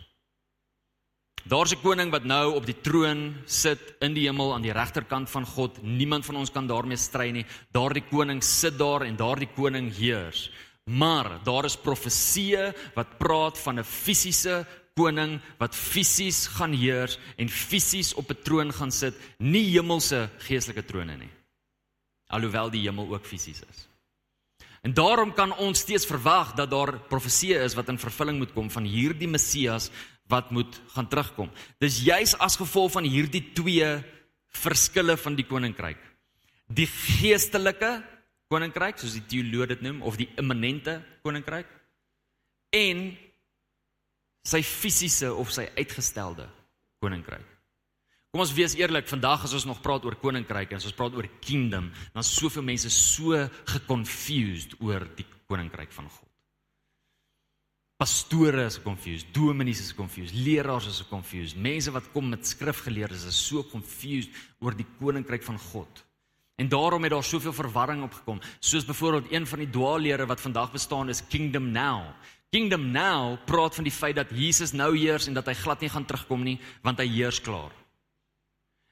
Daar's 1.44 1.74
'n 1.74 1.82
koning 1.82 2.12
wat 2.12 2.24
nou 2.24 2.56
op 2.56 2.66
die 2.66 2.82
troon 2.82 3.36
sit 3.46 3.80
in 4.00 4.14
die 4.14 4.28
hemel 4.28 4.54
aan 4.54 4.62
die 4.62 4.72
regterkant 4.72 5.30
van 5.30 5.46
God. 5.46 5.84
Niemand 5.84 6.26
van 6.26 6.36
ons 6.36 6.52
kan 6.52 6.68
daarmee 6.68 6.98
stry 6.98 7.32
nie. 7.32 7.46
Daardie 7.72 8.04
koning 8.10 8.44
sit 8.44 8.78
daar 8.78 9.02
en 9.02 9.16
daardie 9.16 9.50
koning 9.56 9.96
heers. 9.96 10.52
Maar 10.86 11.44
daar 11.44 11.66
is 11.66 11.78
profeseë 11.78 12.74
wat 12.96 13.18
praat 13.18 13.58
van 13.58 13.80
'n 13.80 13.84
fisiese 13.84 14.66
koning 14.96 15.42
wat 15.58 15.76
fisies 15.76 16.48
gaan 16.48 16.74
heers 16.74 17.18
en 17.38 17.50
fisies 17.50 18.14
op 18.14 18.30
'n 18.30 18.42
troon 18.44 18.74
gaan 18.74 18.92
sit, 18.92 19.16
nie 19.38 19.72
hemelse 19.72 20.30
geestelike 20.38 20.86
trone 20.86 21.18
nie 21.18 21.39
alhoewel 22.30 22.72
die 22.74 22.86
hemel 22.86 23.10
ook 23.12 23.26
fisies 23.28 23.62
is. 23.66 23.86
En 24.86 24.94
daarom 24.96 25.34
kan 25.36 25.52
ons 25.60 25.82
steeds 25.84 26.08
verwag 26.08 26.54
dat 26.56 26.72
daar 26.72 26.94
profeseë 27.12 27.66
is 27.66 27.76
wat 27.76 27.90
in 27.92 28.00
vervulling 28.00 28.38
moet 28.40 28.54
kom 28.56 28.70
van 28.72 28.88
hierdie 28.88 29.28
Messias 29.28 29.90
wat 30.32 30.54
moet 30.56 30.78
gaan 30.94 31.10
terugkom. 31.10 31.50
Dis 31.82 32.04
juis 32.06 32.36
as 32.38 32.60
gevolg 32.60 32.94
van 32.96 33.08
hierdie 33.10 33.44
twee 33.58 33.90
verskille 34.62 35.18
van 35.18 35.36
die 35.36 35.46
koninkryk. 35.46 36.00
Die 36.70 36.88
geestelike 36.88 37.98
koninkryk, 38.50 39.02
soos 39.02 39.18
die 39.18 39.26
teoloë 39.30 39.74
dit 39.74 39.84
noem, 39.86 40.04
of 40.06 40.18
die 40.22 40.30
immanente 40.40 41.00
koninkryk 41.26 41.70
en 42.78 43.10
sy 44.46 44.62
fisiese 44.66 45.32
of 45.34 45.52
sy 45.54 45.66
uitgestelde 45.78 46.46
koninkryk. 47.02 47.49
Kom 48.30 48.44
ons 48.44 48.52
wees 48.54 48.76
eerlik, 48.78 49.08
vandag 49.10 49.48
as 49.48 49.56
ons 49.58 49.66
nog 49.66 49.80
praat 49.82 50.04
oor 50.06 50.14
koninkryke 50.22 50.76
en 50.76 50.78
as 50.78 50.86
ons 50.86 50.94
praat 50.94 51.16
oor 51.18 51.26
kingdom, 51.42 51.88
dan 52.14 52.22
is 52.22 52.30
soveel 52.30 52.62
mense 52.68 52.92
so 52.94 53.40
geconfused 53.72 54.76
oor 54.86 55.08
die 55.18 55.26
koninkryk 55.50 55.90
van 55.96 56.06
God. 56.06 56.28
Pastore 58.00 58.68
is 58.70 58.78
confused, 58.80 59.32
dominees 59.34 59.82
is 59.82 59.96
confused, 59.98 60.38
leraars 60.38 60.86
is 60.92 61.02
confused, 61.10 61.58
mense 61.58 61.90
wat 61.92 62.12
kom 62.14 62.30
met 62.30 62.46
skrifgeleerdes 62.46 63.26
is 63.32 63.42
so 63.50 63.66
confused 63.72 64.30
oor 64.62 64.78
die 64.78 64.88
koninkryk 65.02 65.44
van 65.50 65.58
God. 65.72 66.06
En 66.62 66.70
daarom 66.70 67.04
het 67.04 67.16
daar 67.16 67.26
soveel 67.26 67.58
verwarring 67.58 68.06
opgekom, 68.06 68.44
soos 68.62 68.86
byvoorbeeld 68.86 69.34
een 69.34 69.50
van 69.50 69.66
die 69.66 69.72
dwaallere 69.74 70.30
wat 70.30 70.46
vandag 70.46 70.72
bestaan 70.78 71.10
is 71.10 71.26
Kingdom 71.34 71.74
Now. 71.74 72.14
Kingdom 72.54 72.92
Now 72.94 73.40
praat 73.50 73.76
van 73.76 73.90
die 73.90 73.96
feit 73.96 74.22
dat 74.22 74.30
Jesus 74.38 74.72
nou 74.72 74.94
heers 74.94 75.26
en 75.26 75.34
dat 75.34 75.50
hy 75.50 75.58
glad 75.58 75.82
nie 75.82 75.90
gaan 75.90 76.06
terugkom 76.06 76.46
nie, 76.46 76.60
want 76.86 77.02
hy 77.02 77.10
heers 77.10 77.42
klaar. 77.42 77.74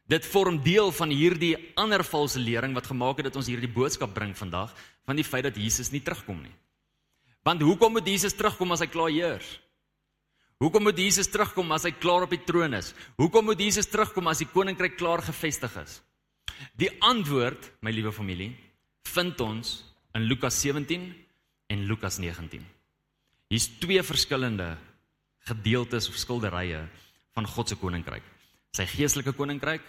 Dit 0.08 0.26
vorm 0.26 0.62
deel 0.64 0.92
van 0.96 1.12
hierdie 1.12 1.56
ander 1.76 2.04
valse 2.08 2.40
lering 2.40 2.76
wat 2.78 2.88
gemaak 2.88 3.20
het 3.20 3.28
dat 3.28 3.40
ons 3.40 3.50
hierdie 3.52 3.72
boodskap 3.72 4.14
bring 4.16 4.32
vandag 4.38 4.72
van 5.04 5.20
die 5.20 5.28
feit 5.28 5.44
dat 5.50 5.60
Jesus 5.60 5.92
nie 5.92 6.04
terugkom 6.04 6.40
nie. 6.42 6.54
Want 7.44 7.64
hoekom 7.64 7.92
moet 7.96 8.08
Jesus 8.08 8.36
terugkom 8.36 8.72
as 8.72 8.84
hy 8.84 8.88
klaar 8.92 9.12
heers? 9.12 9.48
Hoekom 10.64 10.88
moet 10.88 10.98
Jesus 10.98 11.28
terugkom 11.30 11.72
as 11.76 11.86
hy 11.86 11.92
klaar 11.92 12.26
op 12.26 12.32
die 12.34 12.42
troon 12.48 12.74
is? 12.80 12.94
Hoekom 13.20 13.52
moet 13.52 13.60
Jesus 13.62 13.88
terugkom 13.92 14.32
as 14.32 14.42
die 14.42 14.50
koninkryk 14.50 14.96
klaar 14.98 15.22
gevestig 15.22 15.76
is? 15.84 16.00
Die 16.80 16.90
antwoord, 17.06 17.68
my 17.86 17.92
liewe 17.94 18.12
familie, 18.16 18.54
vind 19.12 19.40
ons 19.44 19.82
in 20.18 20.26
Lukas 20.26 20.58
17 20.64 21.06
en 21.70 21.84
Lukas 21.88 22.18
19. 22.24 22.64
Hier's 23.52 23.68
twee 23.80 24.02
verskillende 24.04 24.74
gedeeltes 25.48 26.10
of 26.10 26.18
skilderye 26.20 26.82
van 27.38 27.48
God 27.48 27.70
se 27.70 27.78
koninkryk. 27.80 28.26
Sy 28.76 28.88
geestelike 28.90 29.36
koninkryk 29.38 29.86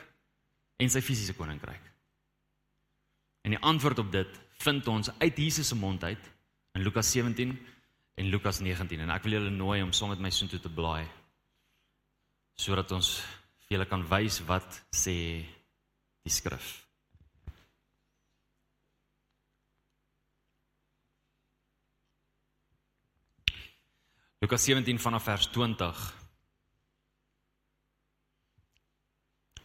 en 0.78 0.90
sy 0.90 1.02
fisiese 1.02 1.34
koninkryk. 1.36 1.84
En 3.46 3.54
die 3.54 3.62
antwoord 3.64 4.02
op 4.02 4.12
dit 4.12 4.40
vind 4.62 4.88
ons 4.90 5.10
uit 5.18 5.38
Jesus 5.38 5.68
se 5.68 5.78
mond 5.78 6.04
uit 6.04 6.30
in 6.74 6.82
Lukas 6.82 7.10
17 7.12 7.54
en 8.18 8.30
Lukas 8.30 8.60
19 8.60 9.00
en 9.00 9.14
ek 9.14 9.24
wil 9.26 9.38
julle 9.38 9.54
nooi 9.54 9.82
om 9.82 9.94
saam 9.94 10.12
met 10.14 10.22
my 10.22 10.30
soontoe 10.34 10.60
te 10.62 10.72
blaai 10.72 11.06
sodat 12.58 12.90
ons 12.92 13.12
vir 13.66 13.76
julle 13.76 13.86
kan 13.86 14.02
wys 14.10 14.40
wat 14.48 14.80
sê 14.90 15.14
die 16.26 16.34
skrif. 16.34 16.66
Lukas 24.42 24.66
17 24.66 24.98
vanaf 25.02 25.24
vers 25.26 25.48
20 25.54 26.17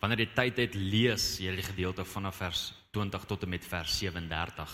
Wanneer 0.03 0.25
jy 0.25 0.31
tyd 0.35 0.57
het, 0.59 0.73
lees 0.75 1.25
hierdie 1.39 1.63
gedeelte 1.63 2.03
vanaf 2.03 2.41
vers 2.41 2.63
20 2.91 3.23
tot 3.29 3.45
en 3.45 3.53
met 3.53 3.63
vers 3.63 3.93
37. 4.01 4.73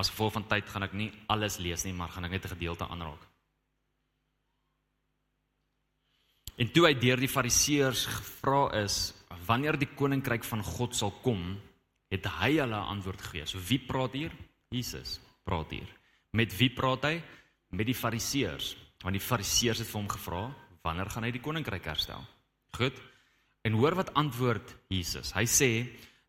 As 0.00 0.08
gevolg 0.08 0.32
van 0.38 0.46
tyd 0.48 0.70
gaan 0.72 0.86
ek 0.86 0.94
nie 0.96 1.10
alles 1.28 1.58
lees 1.60 1.84
nie, 1.84 1.92
maar 1.92 2.08
gaan 2.14 2.24
ek 2.24 2.32
net 2.32 2.46
'n 2.46 2.54
gedeelte 2.56 2.88
aanraak. 2.88 3.28
En 6.56 6.72
toe 6.72 6.86
hy 6.86 6.94
deur 6.94 7.20
die 7.20 7.28
fariseërs 7.28 8.06
gevra 8.06 8.82
is 8.82 9.14
wanneer 9.46 9.76
die 9.76 9.94
koninkryk 9.94 10.44
van 10.44 10.62
God 10.62 10.96
sal 10.96 11.10
kom, 11.10 11.60
het 12.10 12.24
hy 12.24 12.56
hulle 12.56 12.76
'n 12.76 12.90
antwoord 12.96 13.20
gegee. 13.20 13.46
So 13.46 13.58
wie 13.58 13.78
praat 13.78 14.12
hier? 14.12 14.32
Jesus 14.70 15.20
praat 15.44 15.70
hier. 15.70 15.88
Met 16.32 16.56
wie 16.56 16.70
praat 16.70 17.04
hy? 17.04 17.22
met 17.72 17.88
die 17.88 17.96
fariseërs, 17.96 18.74
want 19.02 19.16
die 19.16 19.24
fariseërs 19.24 19.82
het 19.82 19.88
vir 19.88 20.00
hom 20.00 20.10
gevra, 20.12 20.42
wanneer 20.84 21.10
gaan 21.12 21.26
hy 21.26 21.32
die 21.34 21.42
koninkryk 21.42 21.88
herstel? 21.88 22.24
Goed. 22.76 22.98
En 23.62 23.78
hoor 23.78 23.94
wat 23.94 24.12
antwoord 24.18 24.74
Jesus. 24.90 25.32
Hy 25.36 25.44
sê 25.46 25.70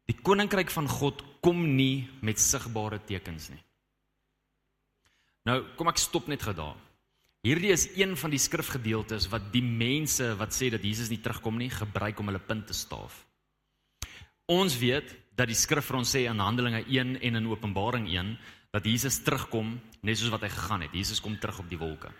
die 0.09 0.17
koninkryk 0.21 0.71
van 0.73 0.87
God 0.91 1.23
kom 1.43 1.63
nie 1.75 2.05
met 2.21 2.41
sigbare 2.41 2.99
tekens 3.07 3.49
nie. 3.53 3.61
Nou, 5.49 5.59
kom 5.75 5.89
ek 5.91 5.99
stop 5.99 6.29
net 6.31 6.43
gou 6.45 6.53
daar. 6.55 6.77
Hierdie 7.43 7.73
is 7.75 7.89
een 7.99 8.13
van 8.15 8.31
die 8.31 8.39
skrifgedeeltes 8.39 9.27
wat 9.31 9.49
die 9.51 9.63
mense 9.65 10.29
wat 10.39 10.55
sê 10.55 10.69
dat 10.71 10.83
Jesus 10.85 11.09
nie 11.11 11.19
terugkom 11.19 11.57
nie, 11.59 11.67
gebruik 11.73 12.21
om 12.21 12.31
hulle 12.31 12.39
punt 12.39 12.69
te 12.69 12.77
staaf. 12.77 13.17
Ons 14.47 14.77
weet 14.79 15.11
dat 15.35 15.49
die 15.49 15.57
skrif 15.57 15.89
vir 15.89 15.97
ons 15.99 16.13
sê 16.15 16.23
in 16.29 16.39
Handelinge 16.39 16.85
1 16.85 17.17
en 17.19 17.39
in 17.41 17.49
Openbaring 17.51 18.07
1 18.11 18.37
dat 18.73 18.87
Jesus 18.87 19.19
terugkom 19.25 19.75
net 20.01 20.19
soos 20.19 20.31
wat 20.31 20.45
hy 20.45 20.51
gegaan 20.53 20.85
het. 20.85 20.95
Jesus 20.95 21.19
kom 21.23 21.35
terug 21.39 21.59
op 21.59 21.67
die 21.69 21.79
wolke. 21.81 22.13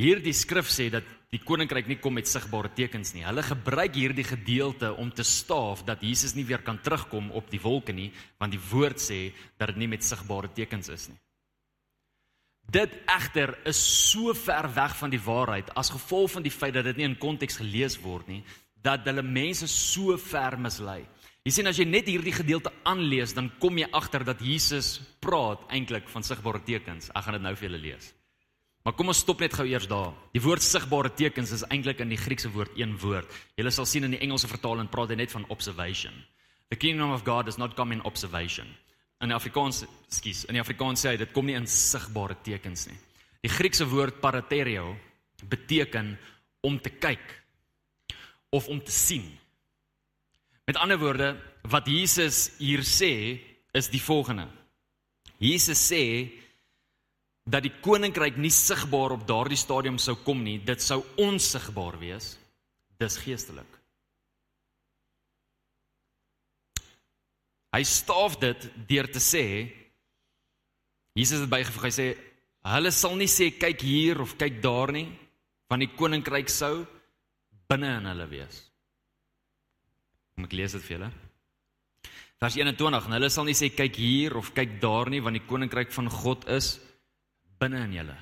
Hierdie 0.00 0.32
skrif 0.32 0.70
sê 0.72 0.86
dat 0.88 1.04
die 1.32 1.40
koninkryk 1.44 1.88
nie 1.88 1.98
kom 2.00 2.14
met 2.16 2.28
sigbare 2.28 2.70
tekens 2.72 3.12
nie. 3.12 3.26
Hulle 3.26 3.42
gebruik 3.44 3.96
hierdie 3.96 4.24
gedeelte 4.24 4.92
om 4.96 5.10
te 5.12 5.24
staaf 5.24 5.82
dat 5.88 6.00
Jesus 6.04 6.32
nie 6.36 6.46
weer 6.48 6.62
kan 6.64 6.80
terugkom 6.80 7.30
op 7.36 7.50
die 7.52 7.60
wolke 7.60 7.92
nie, 7.92 8.08
want 8.40 8.52
die 8.52 8.62
woord 8.70 9.00
sê 9.00 9.34
dat 9.60 9.72
dit 9.72 9.82
nie 9.82 9.90
met 9.92 10.04
sigbare 10.04 10.48
tekens 10.56 10.88
is 10.92 11.10
nie. 11.12 11.20
Dit 12.72 12.94
egter 13.10 13.52
is 13.68 13.80
so 13.80 14.32
ver 14.38 14.68
weg 14.72 14.94
van 14.96 15.12
die 15.12 15.20
waarheid 15.20 15.72
as 15.76 15.90
gevolg 15.92 16.30
van 16.38 16.44
die 16.46 16.54
feit 16.54 16.76
dat 16.78 16.86
dit 16.88 17.00
nie 17.00 17.08
in 17.10 17.18
konteks 17.20 17.58
gelees 17.60 17.98
word 18.00 18.30
nie, 18.30 18.40
dat 18.80 19.04
hulle 19.04 19.22
mense 19.22 19.68
so 19.68 20.16
ver 20.16 20.56
mislei. 20.56 21.02
Jy 21.44 21.52
sien 21.52 21.68
as 21.68 21.76
jy 21.76 21.84
net 21.90 22.08
hierdie 22.08 22.32
gedeelte 22.32 22.72
aanlees, 22.86 23.34
dan 23.34 23.50
kom 23.60 23.76
jy 23.76 23.90
agter 23.92 24.24
dat 24.24 24.40
Jesus 24.40 25.00
praat 25.20 25.66
eintlik 25.74 26.08
van 26.08 26.24
sigbare 26.24 26.62
tekens. 26.64 27.10
Ek 27.12 27.26
gaan 27.26 27.36
dit 27.36 27.44
nou 27.44 27.54
vir 27.58 27.68
julle 27.68 27.82
lees. 27.90 28.12
Maar 28.82 28.96
kom 28.98 29.12
ons 29.12 29.22
stop 29.22 29.40
net 29.40 29.54
gou 29.54 29.66
eers 29.68 29.86
daar. 29.86 30.10
Die 30.34 30.42
woord 30.42 30.62
sigbare 30.62 31.12
tekens 31.14 31.52
is 31.54 31.66
eintlik 31.70 32.00
in 32.02 32.10
die 32.10 32.18
Griekse 32.18 32.50
woord 32.50 32.74
een 32.76 32.96
woord. 32.98 33.30
Jy 33.56 33.70
sal 33.70 33.86
sien 33.86 34.04
in 34.04 34.16
die 34.16 34.22
Engelse 34.22 34.50
vertaling 34.50 34.90
praat 34.90 35.14
hy 35.14 35.20
net 35.22 35.30
van 35.30 35.46
observation. 35.54 36.14
The 36.70 36.80
kingdom 36.80 37.12
of 37.12 37.22
God 37.24 37.46
does 37.46 37.58
not 37.58 37.76
come 37.76 37.94
in 37.94 38.02
observation 38.08 38.66
in 39.22 39.32
Afrikaans, 39.32 39.84
skus, 40.10 40.42
in 40.48 40.56
die 40.56 40.62
Afrikaans 40.62 41.02
sê 41.04 41.12
hy 41.12 41.20
dit 41.20 41.32
kom 41.34 41.46
nie 41.46 41.54
in 41.54 41.68
sigbare 41.70 42.34
tekens 42.42 42.88
nie. 42.90 42.98
Die 43.42 43.50
Griekse 43.50 43.86
woord 43.90 44.20
paraterio 44.22 44.92
beteken 45.50 46.16
om 46.66 46.78
te 46.82 46.92
kyk 46.94 47.22
of 48.54 48.68
om 48.70 48.82
te 48.82 48.94
sien. 48.94 49.24
Met 50.66 50.78
ander 50.78 50.98
woorde, 50.98 51.32
wat 51.70 51.88
Jesus 51.90 52.52
hier 52.58 52.82
sê 52.86 53.38
is 53.74 53.88
die 53.90 54.02
volgende. 54.02 54.46
Jesus 55.42 55.80
sê 55.80 56.02
dat 57.42 57.64
die 57.64 57.74
koninkryk 57.82 58.38
nie 58.38 58.52
sigbaar 58.54 59.16
op 59.16 59.26
daardie 59.26 59.58
stadium 59.58 59.98
sou 59.98 60.14
kom 60.22 60.42
nie, 60.44 60.60
dit 60.62 60.82
sou 60.82 61.02
onsigbaar 61.20 61.98
wees. 61.98 62.36
Dis 63.02 63.18
geestelik. 63.18 63.78
Hy 67.72 67.82
staaf 67.88 68.36
dit 68.38 68.66
deur 68.88 69.08
te 69.08 69.20
sê 69.22 69.44
Jesus 71.16 71.40
het 71.40 71.50
bygevoeg 71.52 71.86
hy 71.88 71.92
sê 71.92 72.06
hulle 72.72 72.92
sal 72.94 73.16
nie 73.18 73.28
sê 73.28 73.50
kyk 73.56 73.80
hier 73.84 74.20
of 74.22 74.36
kyk 74.40 74.60
daar 74.64 74.92
nie 74.94 75.08
van 75.72 75.80
die 75.80 75.90
koninkryk 75.96 76.52
sou 76.52 76.84
binne 77.68 77.96
in 77.98 78.08
hulle 78.10 78.28
wees. 78.28 78.60
Kom 80.36 80.46
ek 80.46 80.56
lees 80.56 80.76
dit 80.76 80.84
vir 80.84 80.98
julle. 80.98 81.10
Vers 82.44 82.56
21 82.60 83.08
en 83.08 83.16
hulle 83.16 83.32
sal 83.32 83.48
nie 83.48 83.56
sê 83.56 83.72
kyk 83.72 83.98
hier 83.98 84.36
of 84.36 84.52
kyk 84.54 84.78
daar 84.84 85.10
nie 85.10 85.24
want 85.24 85.40
die 85.40 85.48
koninkryk 85.48 85.92
van 85.96 86.12
God 86.12 86.46
is 86.52 86.76
binne 86.76 86.91
in 87.62 87.92
julle. 87.92 88.16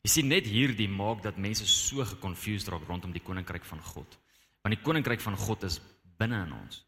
Jy 0.00 0.10
sien 0.10 0.28
net 0.28 0.46
hierdie 0.48 0.88
maak 0.88 1.22
dat 1.22 1.36
mense 1.36 1.66
so 1.68 2.04
geconfused 2.04 2.68
raak 2.68 2.86
rondom 2.88 3.12
die 3.12 3.20
koninkryk 3.20 3.64
van 3.68 3.80
God. 3.84 4.16
Want 4.62 4.74
die 4.74 4.84
koninkryk 4.84 5.20
van 5.20 5.36
God 5.36 5.64
is 5.68 5.80
binne 6.20 6.46
in 6.46 6.54
ons. 6.56 6.80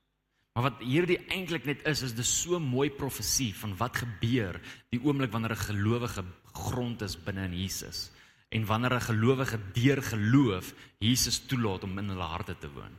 Maar 0.52 0.70
wat 0.70 0.80
hierdie 0.84 1.18
eintlik 1.32 1.64
net 1.68 1.84
is, 1.88 2.02
is 2.04 2.16
dis 2.16 2.32
so 2.42 2.60
mooi 2.60 2.90
profesie 2.92 3.52
van 3.56 3.72
wat 3.76 4.02
gebeur 4.02 4.58
die 4.92 5.00
oomblik 5.00 5.32
wanneer 5.32 5.52
'n 5.56 5.68
gelowige 5.68 6.24
grond 6.52 7.02
is 7.02 7.16
binne 7.16 7.44
in 7.44 7.56
Jesus 7.56 8.10
en 8.50 8.66
wanneer 8.66 8.94
'n 8.96 9.08
gelowige 9.08 9.58
deur 9.72 10.02
geloof 10.02 10.74
Jesus 10.98 11.38
toelaat 11.46 11.84
om 11.84 11.98
in 11.98 12.08
hulle 12.08 12.28
harte 12.28 12.58
te 12.58 12.68
woon. 12.68 12.98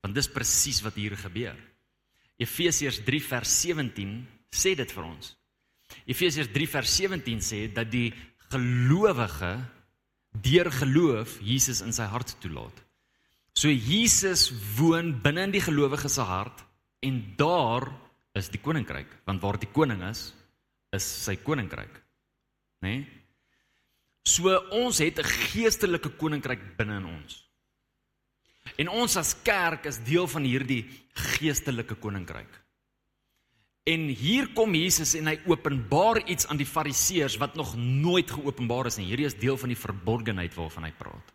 Want 0.00 0.14
dis 0.14 0.28
presies 0.28 0.82
wat 0.82 0.94
hier 0.94 1.16
gebeur. 1.16 1.56
Efesiërs 2.36 3.04
3 3.04 3.22
vers 3.22 3.60
17 3.60 4.26
sê 4.50 4.74
dit 4.74 4.92
vir 4.92 5.04
ons. 5.04 5.36
Efesiërs 6.06 6.52
3 6.52 6.68
vers 6.68 6.96
17 6.96 7.40
sê 7.40 7.60
dat 7.72 7.90
die 7.90 8.12
gelowige 8.50 9.54
deur 10.44 10.70
geloof 10.70 11.38
Jesus 11.40 11.80
in 11.80 11.92
sy 11.92 12.06
hart 12.10 12.36
toelaat. 12.40 12.80
So 13.54 13.68
Jesus 13.70 14.50
woon 14.78 15.14
binne 15.22 15.46
in 15.46 15.54
die 15.54 15.62
gelowige 15.62 16.08
se 16.10 16.24
hart 16.26 16.64
en 17.04 17.20
daar 17.38 17.86
is 18.34 18.50
die 18.50 18.60
koninkryk 18.62 19.10
want 19.28 19.42
waar 19.42 19.58
die 19.60 19.70
koning 19.70 20.02
is 20.08 20.26
is 20.94 21.06
sy 21.26 21.36
koninkryk 21.42 22.00
nê 22.84 22.90
nee? 22.90 23.04
so 24.24 24.50
ons 24.72 24.98
het 25.04 25.20
'n 25.20 25.30
geestelike 25.52 26.16
koninkryk 26.18 26.76
binne 26.78 26.98
in 26.98 27.06
ons 27.06 27.44
en 28.78 28.88
ons 28.88 29.16
as 29.16 29.34
kerk 29.44 29.86
is 29.86 30.02
deel 30.02 30.26
van 30.26 30.42
hierdie 30.42 30.82
geestelike 31.14 31.94
koninkryk 31.94 32.50
en 33.84 34.08
hier 34.08 34.50
kom 34.56 34.74
Jesus 34.74 35.14
en 35.18 35.28
hy 35.28 35.38
openbaar 35.50 36.22
iets 36.24 36.48
aan 36.48 36.60
die 36.60 36.68
fariseërs 36.68 37.36
wat 37.42 37.56
nog 37.58 37.74
nooit 37.76 38.30
geopenbaar 38.30 38.88
is 38.88 39.00
nie 39.00 39.08
hierdie 39.10 39.28
is 39.28 39.38
deel 39.40 39.58
van 39.60 39.72
die 39.72 39.80
verborgenheid 39.80 40.54
waarvan 40.56 40.88
hy 40.88 40.92
praat 40.98 41.34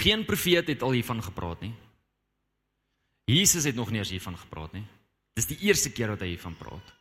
geen 0.00 0.26
profeet 0.28 0.68
het 0.68 0.82
al 0.86 0.98
hiervan 0.98 1.22
gepraat 1.24 1.64
nie 1.64 1.74
Jesus 3.30 3.64
het 3.64 3.74
nog 3.74 3.90
nie 3.90 3.98
eens 3.98 4.10
hiervan 4.10 4.36
gepraat 4.36 4.72
nie. 4.74 4.84
Dis 5.38 5.46
die 5.50 5.58
eerste 5.68 5.92
keer 5.94 6.10
wat 6.14 6.22
hy 6.24 6.32
hiervan 6.32 6.56
praat. 6.58 6.94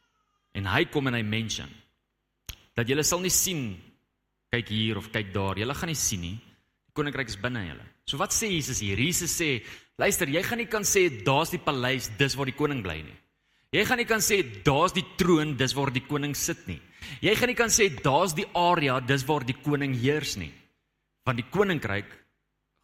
En 0.54 0.68
hy 0.70 0.86
kom 0.92 1.10
en 1.10 1.18
hy 1.18 1.24
mention 1.26 1.70
dat 2.78 2.88
julle 2.88 3.04
sal 3.04 3.20
nie 3.20 3.34
sien 3.34 3.74
kyk 4.54 4.70
hier 4.72 5.00
of 5.02 5.10
kyk 5.14 5.34
daar. 5.34 5.58
Julle 5.60 5.76
gaan 5.76 5.92
nie 5.92 6.00
sien 6.00 6.22
nie. 6.24 6.38
Die 6.90 6.96
koninkryk 6.96 7.32
is 7.32 7.40
binne 7.42 7.66
julle. 7.66 7.88
So 8.08 8.22
wat 8.22 8.34
sê 8.34 8.50
Jesus 8.52 8.82
hier? 8.82 9.00
Jesus 9.02 9.34
sê, 9.36 9.60
luister, 10.00 10.30
jy 10.32 10.42
gaan 10.46 10.62
nie 10.62 10.70
kan 10.70 10.86
sê 10.88 11.08
daar's 11.26 11.52
die 11.54 11.62
paleis, 11.62 12.10
dis 12.18 12.38
waar 12.38 12.50
die 12.50 12.58
koning 12.58 12.82
bly 12.86 13.02
nie. 13.04 13.18
Jy 13.70 13.84
gaan 13.86 14.00
nie 14.02 14.08
kan 14.10 14.24
sê 14.24 14.42
daar's 14.66 14.96
die 14.96 15.06
troon, 15.18 15.54
dis 15.58 15.76
waar 15.78 15.92
die 15.94 16.06
koning 16.06 16.34
sit 16.38 16.64
nie. 16.68 16.80
Jy 17.22 17.36
gaan 17.38 17.52
nie 17.52 17.58
kan 17.58 17.70
sê 17.74 17.90
daar's 17.94 18.34
die 18.38 18.48
area, 18.58 18.98
dis 19.00 19.26
waar 19.28 19.46
die 19.46 19.58
koning 19.58 19.94
heers 20.02 20.38
nie. 20.42 20.50
Want 21.26 21.38
die 21.38 21.50
koninkryk 21.54 22.10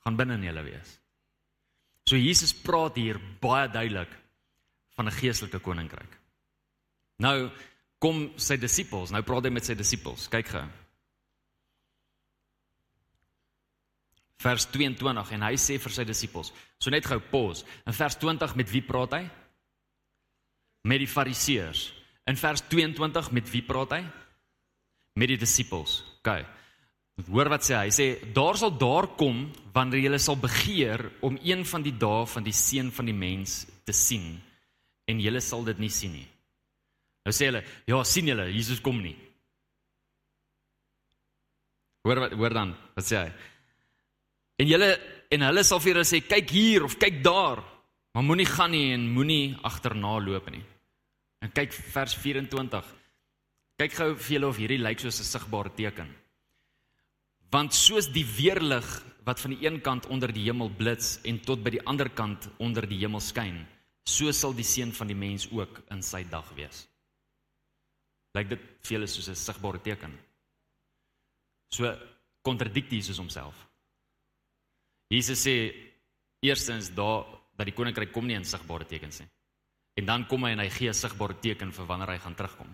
gaan 0.06 0.18
binne 0.20 0.38
in 0.38 0.46
julle 0.46 0.64
wees. 0.68 0.92
So 2.06 2.20
Jesus 2.22 2.54
praat 2.54 3.00
hier 3.02 3.18
baie 3.42 3.66
duidelik 3.68 4.12
van 4.96 5.08
'n 5.08 5.18
geestelike 5.18 5.60
koninkryk. 5.60 6.20
Nou 7.20 7.50
kom 8.00 8.38
sy 8.38 8.58
disippels, 8.58 9.12
nou 9.12 9.24
praat 9.24 9.46
hy 9.46 9.50
met 9.50 9.66
sy 9.66 9.74
disippels. 9.74 10.28
Kyk 10.28 10.48
gou. 10.48 10.66
Vers 14.38 14.66
22 14.66 15.32
en 15.32 15.42
hy 15.42 15.56
sê 15.56 15.80
vir 15.80 15.92
sy 15.92 16.04
disippels. 16.04 16.54
So 16.78 16.92
net 16.92 17.06
gou 17.06 17.20
pause. 17.20 17.66
In 17.88 17.94
vers 17.94 18.16
20 18.16 18.56
met 18.56 18.70
wie 18.70 18.82
praat 18.82 19.12
hy? 19.14 19.30
Met 20.86 21.02
die 21.02 21.10
fariseërs. 21.10 21.88
In 22.30 22.38
vers 22.38 22.64
22 22.70 23.32
met 23.34 23.50
wie 23.52 23.64
praat 23.66 23.98
hy? 23.98 24.04
Met 25.18 25.32
die 25.32 25.40
disippels. 25.42 26.00
OK. 26.20 26.32
Hoor 27.32 27.50
wat 27.54 27.64
sê 27.64 27.78
hy? 27.78 27.86
Hy 27.88 27.94
sê 27.96 28.08
daar 28.36 28.58
sal 28.60 28.74
daar 28.76 29.08
kom 29.16 29.46
wanneer 29.76 30.10
jy 30.10 30.20
sal 30.20 30.36
begeer 30.40 31.06
om 31.24 31.38
een 31.40 31.64
van 31.68 31.84
die 31.86 31.96
dae 31.96 32.26
van 32.28 32.44
die 32.44 32.56
seun 32.56 32.92
van 32.92 33.08
die 33.08 33.16
mens 33.16 33.64
te 33.88 33.96
sien 33.96 34.36
en 35.08 35.22
jy 35.22 35.40
sal 35.40 35.64
dit 35.68 35.80
nie 35.80 35.92
sien 35.94 36.12
nie. 36.18 36.28
Nou 37.26 37.34
sê 37.34 37.50
hulle, 37.50 37.64
ja, 37.90 38.02
sien 38.06 38.28
julle, 38.30 38.50
Jesus 38.54 38.82
kom 38.84 39.00
nie. 39.02 39.16
Hoor 42.06 42.22
wat 42.26 42.36
hoor 42.38 42.54
dan, 42.54 42.76
wat 42.98 43.08
sê 43.08 43.24
hy? 43.24 43.32
En 44.62 44.70
julle 44.70 44.92
en 45.34 45.48
hulle 45.48 45.64
sal 45.66 45.82
vir 45.82 45.96
julle 45.96 46.06
sê 46.06 46.22
kyk 46.22 46.52
hier 46.54 46.86
of 46.86 47.00
kyk 47.02 47.24
daar, 47.26 47.64
maar 48.14 48.28
moenie 48.28 48.46
gaan 48.50 48.76
nie 48.76 48.92
en 48.94 49.08
moenie 49.16 49.56
agterna 49.66 50.20
loop 50.22 50.52
nie. 50.54 50.62
En 51.46 51.52
kyk 51.54 51.76
vers 51.94 52.16
24. 52.18 52.88
Kyk 53.78 53.98
gou 54.00 54.14
vir 54.18 54.34
julle 54.34 54.48
of 54.50 54.58
hierdie 54.58 54.82
lyk 54.82 55.04
soos 55.04 55.20
'n 55.20 55.30
sigbare 55.30 55.70
teken. 55.78 56.10
Want 57.52 57.74
soos 57.74 58.08
die 58.10 58.26
weerlig 58.26 58.88
wat 59.26 59.40
van 59.40 59.52
die 59.54 59.66
een 59.68 59.82
kant 59.82 60.08
onder 60.08 60.32
die 60.34 60.46
hemel 60.46 60.70
blits 60.70 61.20
en 61.24 61.40
tot 61.40 61.64
by 61.64 61.70
die 61.70 61.86
ander 61.86 62.10
kant 62.10 62.50
onder 62.58 62.88
die 62.88 62.98
hemel 62.98 63.20
skyn, 63.20 63.68
so 64.06 64.32
sal 64.32 64.54
die 64.54 64.64
seun 64.64 64.92
van 64.92 65.08
die 65.08 65.16
mens 65.16 65.48
ook 65.52 65.84
in 65.92 66.02
sy 66.02 66.24
dag 66.24 66.50
wees. 66.56 66.88
Lyk 68.34 68.50
dit 68.50 68.60
vir 68.82 68.98
julle 68.98 69.08
soos 69.08 69.30
'n 69.30 69.36
sigbare 69.36 69.80
teken? 69.80 70.18
So 71.72 71.96
kontradik 72.42 72.92
Jesus 72.92 73.18
homself. 73.18 73.56
Jesus 75.10 75.46
sê 75.46 75.74
eerstens 76.42 76.90
daar 76.90 77.26
dat 77.56 77.66
die 77.66 77.76
koninkryk 77.76 78.12
kom 78.12 78.26
nie 78.26 78.36
in 78.36 78.44
sigbare 78.46 78.86
tekens 78.86 79.20
nie. 79.20 79.30
En 79.96 80.06
dan 80.06 80.26
kom 80.28 80.44
hy 80.44 80.52
en 80.52 80.60
hy 80.60 80.70
gee 80.70 80.90
'n 80.90 80.94
sigbare 80.94 81.40
teken 81.40 81.72
vir 81.72 81.86
wanneer 81.86 82.10
hy 82.10 82.20
gaan 82.20 82.36
terugkom. 82.36 82.68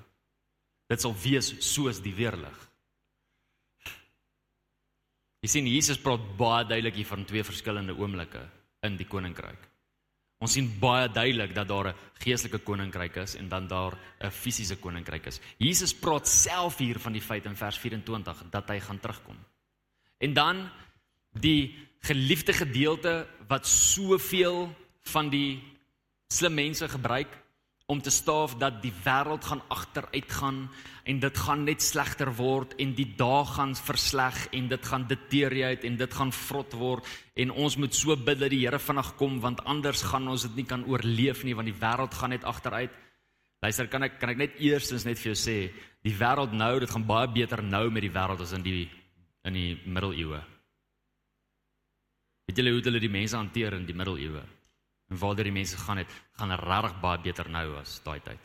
Dit 0.89 1.01
sal 1.01 1.15
wees 1.23 1.53
soos 1.59 2.01
die 2.01 2.13
weerlig. 2.13 2.69
Jy 5.41 5.49
sien 5.49 5.67
Jesus 5.67 5.97
praat 5.97 6.37
baie 6.37 6.65
duidelik 6.65 6.95
hier 6.95 7.05
van 7.05 7.25
twee 7.25 7.43
verskillende 7.43 7.93
oomblikke 7.97 8.41
in 8.83 8.97
die 8.97 9.07
koninkryk. 9.07 9.69
Ons 10.41 10.53
sien 10.57 10.67
baie 10.81 11.07
duidelik 11.09 11.53
dat 11.53 11.67
daar 11.67 11.87
'n 11.89 11.95
geestelike 12.19 12.63
koninkryk 12.63 13.15
is 13.15 13.35
en 13.35 13.49
dan 13.49 13.67
daar 13.67 13.97
'n 14.19 14.31
fisiese 14.31 14.75
koninkryk 14.75 15.25
is. 15.25 15.39
Jesus 15.57 15.93
praat 15.93 16.27
self 16.27 16.77
hier 16.77 16.99
van 16.99 17.13
die 17.13 17.21
feit 17.21 17.45
in 17.45 17.55
vers 17.55 17.77
24 17.77 18.49
dat 18.49 18.67
hy 18.67 18.79
gaan 18.79 18.99
terugkom. 18.99 19.37
En 20.17 20.33
dan 20.33 20.69
die 21.33 21.75
geliefde 22.01 22.53
gedeelte 22.53 23.27
wat 23.47 23.67
soveel 23.67 24.75
van 25.01 25.29
die 25.29 25.70
slim 26.31 26.55
mense 26.55 26.87
gebruik 26.87 27.31
om 27.91 27.99
te 27.99 28.11
staaf 28.13 28.53
dat 28.55 28.77
die 28.79 28.93
wêreld 29.03 29.43
gaan 29.43 29.61
agteruit 29.73 30.29
gaan 30.31 30.59
en 31.03 31.19
dit 31.19 31.39
gaan 31.43 31.65
net 31.67 31.83
slegter 31.83 32.29
word 32.37 32.77
en 32.79 32.93
die 32.95 33.07
dae 33.19 33.41
gaan 33.49 33.73
versleg 33.75 34.37
en 34.55 34.69
dit 34.71 34.85
gaan 34.87 35.07
deteriorate 35.09 35.87
en 35.89 35.97
dit 35.99 36.15
gaan 36.19 36.31
vrot 36.31 36.75
word 36.79 37.09
en 37.35 37.51
ons 37.51 37.75
moet 37.81 37.97
so 37.97 38.15
bid 38.15 38.39
dat 38.39 38.53
die 38.53 38.61
Here 38.63 38.79
vinnig 38.79 39.09
kom 39.19 39.41
want 39.43 39.63
anders 39.67 40.05
gaan 40.07 40.29
ons 40.31 40.45
dit 40.47 40.61
nie 40.61 40.67
kan 40.69 40.85
oorleef 40.87 41.43
nie 41.43 41.57
want 41.57 41.67
die 41.67 41.79
wêreld 41.81 42.15
gaan 42.15 42.31
net 42.31 42.47
agteruit. 42.47 42.95
Luister, 43.61 43.91
kan 43.91 44.07
ek 44.07 44.15
kan 44.21 44.31
ek 44.31 44.39
net 44.39 44.55
eerstens 44.63 45.03
net 45.05 45.19
vir 45.19 45.33
jou 45.33 45.37
sê, 45.37 45.57
die 46.01 46.15
wêreld 46.17 46.55
nou, 46.55 46.71
dit 46.81 46.89
gaan 46.89 47.05
baie 47.05 47.27
beter 47.29 47.61
nou 47.61 47.89
met 47.91 48.07
die 48.07 48.13
wêreld 48.15 48.41
as 48.41 48.55
in 48.55 48.63
die 48.65 48.87
in 49.45 49.57
die 49.57 49.75
middeleeue. 49.85 50.39
Weet 52.47 52.57
julle 52.57 52.73
hoe 52.77 52.81
hulle 52.87 53.03
die 53.03 53.11
mense 53.19 53.37
hanteer 53.37 53.75
in 53.77 53.85
die 53.85 53.97
middeleeue? 53.97 54.47
En 55.11 55.19
waar 55.19 55.35
die 55.35 55.51
mense 55.51 55.77
gaan 55.77 55.99
het, 55.99 56.11
gaan 56.39 56.55
regtig 56.55 56.95
baie 57.03 57.19
beter 57.19 57.49
nou 57.51 57.65
as 57.81 57.99
daai 58.05 58.21
tyd. 58.23 58.39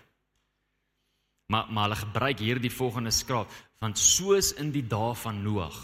Maar 1.47 1.71
maar 1.71 1.87
hulle 1.87 2.01
gebruik 2.01 2.43
hierdie 2.43 2.73
volgende 2.75 3.13
skraap 3.15 3.53
want 3.79 4.01
soos 4.01 4.53
in 4.59 4.73
die 4.75 4.83
dae 4.83 5.15
van 5.15 5.43
Noag. 5.45 5.77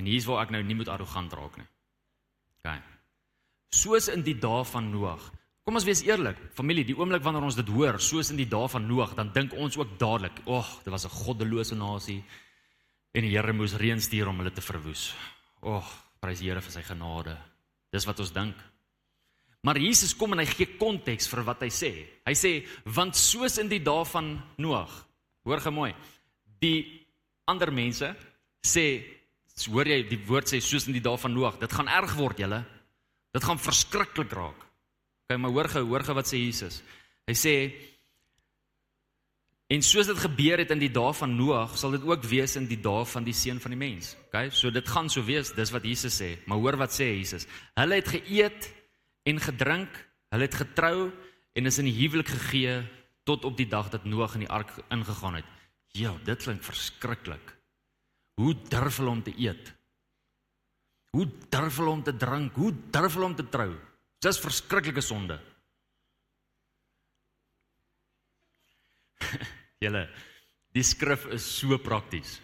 En 0.00 0.08
hier's 0.08 0.26
waar 0.26 0.42
ek 0.44 0.52
nou 0.54 0.62
nie 0.64 0.76
moet 0.76 0.90
arrogant 0.90 1.32
raak 1.36 1.58
nie. 1.60 1.68
OK. 2.58 2.72
Soos 3.76 4.08
in 4.12 4.24
die 4.26 4.36
dae 4.40 4.64
van 4.64 4.90
Noag. 4.90 5.30
Kom 5.66 5.78
ons 5.78 5.86
wees 5.86 6.04
eerlik, 6.06 6.38
familie, 6.54 6.84
die 6.86 6.94
oomblik 6.94 7.24
wanneer 7.26 7.46
ons 7.46 7.58
dit 7.58 7.70
hoor, 7.74 7.98
soos 8.02 8.30
in 8.30 8.38
die 8.38 8.48
dae 8.50 8.68
van 8.70 8.86
Noag, 8.86 9.16
dan 9.18 9.32
dink 9.34 9.54
ons 9.58 9.76
ook 9.76 9.98
dadelik, 9.98 10.38
"Ag, 10.46 10.46
oh, 10.46 10.84
dit 10.84 10.92
was 10.94 11.06
'n 11.06 11.16
goddelose 11.24 11.74
nasie 11.74 12.24
en 13.12 13.22
die 13.22 13.30
Here 13.30 13.52
moes 13.52 13.74
reën 13.74 14.00
stuur 14.00 14.28
om 14.28 14.38
hulle 14.38 14.52
te 14.52 14.60
verwoes." 14.60 15.14
Ag, 15.62 15.84
oh, 15.84 15.92
prys 16.20 16.38
die 16.38 16.48
Here 16.48 16.60
vir 16.60 16.72
sy 16.72 16.82
genade. 16.82 17.36
Dis 17.96 18.06
wat 18.08 18.20
ons 18.20 18.34
dink. 18.34 18.56
Maar 19.66 19.80
Jesus 19.80 20.12
kom 20.14 20.36
en 20.36 20.42
hy 20.44 20.46
gee 20.50 20.76
konteks 20.78 21.26
vir 21.32 21.42
wat 21.48 21.64
hy 21.64 21.70
sê. 21.72 21.90
Hy 22.28 22.34
sê 22.38 22.52
want 22.94 23.16
soos 23.18 23.56
in 23.62 23.70
die 23.72 23.82
dae 23.82 24.04
van 24.06 24.36
Noag. 24.62 24.92
Hoor 25.48 25.62
gou 25.64 25.72
mooi. 25.74 25.90
Die 26.62 26.84
ander 27.50 27.72
mense 27.74 28.12
sê 28.66 28.86
hoor 29.72 29.88
jy 29.88 30.02
die 30.10 30.20
woord 30.28 30.52
sê 30.52 30.60
soos 30.60 30.86
in 30.86 30.94
die 30.98 31.02
dae 31.02 31.18
van 31.18 31.34
Noag. 31.34 31.58
Dit 31.62 31.74
gaan 31.74 31.90
erg 31.90 32.14
word 32.18 32.44
julle. 32.44 32.60
Dit 33.34 33.44
gaan 33.44 33.60
verskriklik 33.60 34.30
raak. 34.36 34.62
Okay, 35.26 35.40
maar 35.42 35.50
hoor 35.56 35.68
gou, 35.72 35.82
hoor 35.90 36.04
gou 36.06 36.14
wat 36.14 36.30
sê 36.30 36.38
Jesus. 36.38 36.78
Hy 37.26 37.34
sê 37.34 37.54
En 39.66 39.82
soos 39.82 40.06
dit 40.06 40.18
gebeur 40.22 40.60
het 40.62 40.70
in 40.70 40.78
die 40.78 40.92
dae 40.94 41.10
van 41.18 41.32
Noag, 41.34 41.72
sal 41.78 41.96
dit 41.96 42.04
ook 42.06 42.22
wees 42.30 42.54
in 42.58 42.68
die 42.70 42.78
dae 42.78 43.02
van 43.10 43.24
die 43.26 43.34
seun 43.34 43.58
van 43.62 43.74
die 43.74 43.80
mens. 43.80 44.12
OK? 44.28 44.52
So 44.54 44.70
dit 44.70 44.86
gaan 44.88 45.10
so 45.10 45.24
wees, 45.26 45.50
dis 45.56 45.72
wat 45.74 45.86
Jesus 45.88 46.14
sê. 46.20 46.36
Maar 46.46 46.60
hoor 46.62 46.78
wat 46.84 46.94
sê 46.94 47.08
Jesus? 47.16 47.48
Hulle 47.74 47.98
het 47.98 48.12
geëet 48.14 48.68
en 49.26 49.42
gedrink, 49.42 49.98
hulle 50.30 50.46
het 50.46 50.54
getrou 50.54 51.10
en 51.58 51.66
is 51.66 51.80
in 51.82 51.90
die 51.90 51.96
huwelik 51.98 52.30
gegee 52.30 52.78
tot 53.26 53.44
op 53.48 53.56
die 53.58 53.66
dag 53.66 53.90
dat 53.90 54.06
Noag 54.06 54.36
in 54.38 54.46
die 54.46 54.52
ark 54.54 54.70
ingegaan 54.94 55.40
het. 55.40 55.50
Ja, 55.98 56.14
dit 56.22 56.42
klink 56.46 56.62
verskriklik. 56.62 57.56
Hoe 58.38 58.54
durf 58.70 59.00
hulle 59.00 59.10
om 59.10 59.22
te 59.26 59.34
eet? 59.34 59.72
Hoe 61.16 61.26
durf 61.50 61.80
hulle 61.80 61.90
om 61.90 62.02
te 62.06 62.14
drink? 62.14 62.54
Hoe 62.54 62.70
durf 62.92 63.16
hulle 63.16 63.32
om 63.32 63.34
te 63.34 63.48
trou? 63.50 63.72
Dis 64.22 64.38
verskriklike 64.38 65.02
sonde. 65.02 65.40
Julle, 69.84 70.06
die 70.76 70.84
skrif 70.84 71.26
is 71.34 71.44
so 71.44 71.78
prakties. 71.82 72.38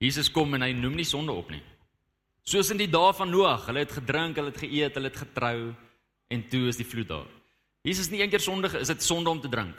Jesus 0.00 0.30
kom 0.32 0.54
en 0.56 0.64
hy 0.64 0.72
noem 0.76 0.96
nie 0.96 1.08
sonde 1.08 1.34
op 1.36 1.50
nie. 1.52 1.62
Soos 2.46 2.70
in 2.72 2.80
die 2.80 2.88
dae 2.90 3.12
van 3.14 3.30
Noag, 3.30 3.66
hulle 3.68 3.84
het 3.84 3.92
gedrink, 3.98 4.38
hulle 4.40 4.52
het 4.52 4.62
geëet, 4.62 4.96
hulle 4.96 5.10
het 5.12 5.20
getrou 5.20 5.58
en 6.30 6.44
toe 6.50 6.68
is 6.70 6.80
die 6.80 6.88
vloed 6.88 7.10
daar. 7.10 7.28
Jesus 7.86 8.10
nie 8.12 8.20
eendag 8.20 8.42
sondige, 8.44 8.80
is 8.80 8.92
dit 8.92 9.04
sonde 9.04 9.30
om 9.30 9.40
te 9.40 9.50
drink? 9.52 9.76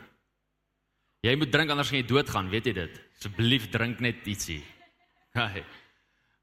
Jy 1.26 1.36
moet 1.38 1.52
drink 1.54 1.70
anders 1.70 1.90
gaan 1.92 2.00
jy 2.00 2.08
doodgaan, 2.10 2.50
weet 2.50 2.70
jy 2.70 2.74
dit? 2.80 3.02
Asseblief 3.18 3.68
drink 3.74 4.00
net 4.02 4.26
ietsie. 4.30 4.62
Haai. 5.38 5.62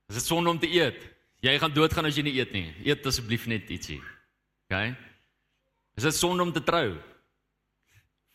Is 0.08 0.20
dit 0.20 0.26
sonde 0.26 0.50
om 0.50 0.60
te 0.62 0.70
eet? 0.70 1.00
Jy 1.42 1.54
gaan 1.62 1.74
doodgaan 1.74 2.06
as 2.08 2.18
jy 2.18 2.24
nie 2.26 2.36
eet 2.38 2.54
nie. 2.54 2.68
Eet 2.86 3.06
asseblief 3.06 3.46
net 3.50 3.70
ietsie. 3.74 3.98
OK? 4.68 4.78
Is 5.98 6.06
dit 6.06 6.14
sonde 6.14 6.46
om 6.46 6.52
te 6.54 6.62
trou? 6.62 6.94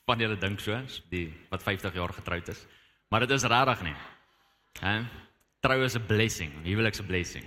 Van 0.05 0.19
julle 0.19 0.37
dink 0.39 0.59
so, 0.59 0.77
die 1.09 1.27
wat 1.49 1.63
50 1.63 1.93
jaar 1.95 2.13
getroud 2.13 2.49
is. 2.49 2.65
Maar 3.09 3.27
dit 3.27 3.35
is 3.37 3.45
rarig 3.47 3.83
nie. 3.85 3.95
Hè? 4.81 5.03
Trou 5.63 5.83
is 5.83 5.95
'n 5.95 6.05
blessing, 6.05 6.51
huwelik 6.63 6.93
is 6.93 7.01
'n 7.01 7.05
blessing. 7.05 7.45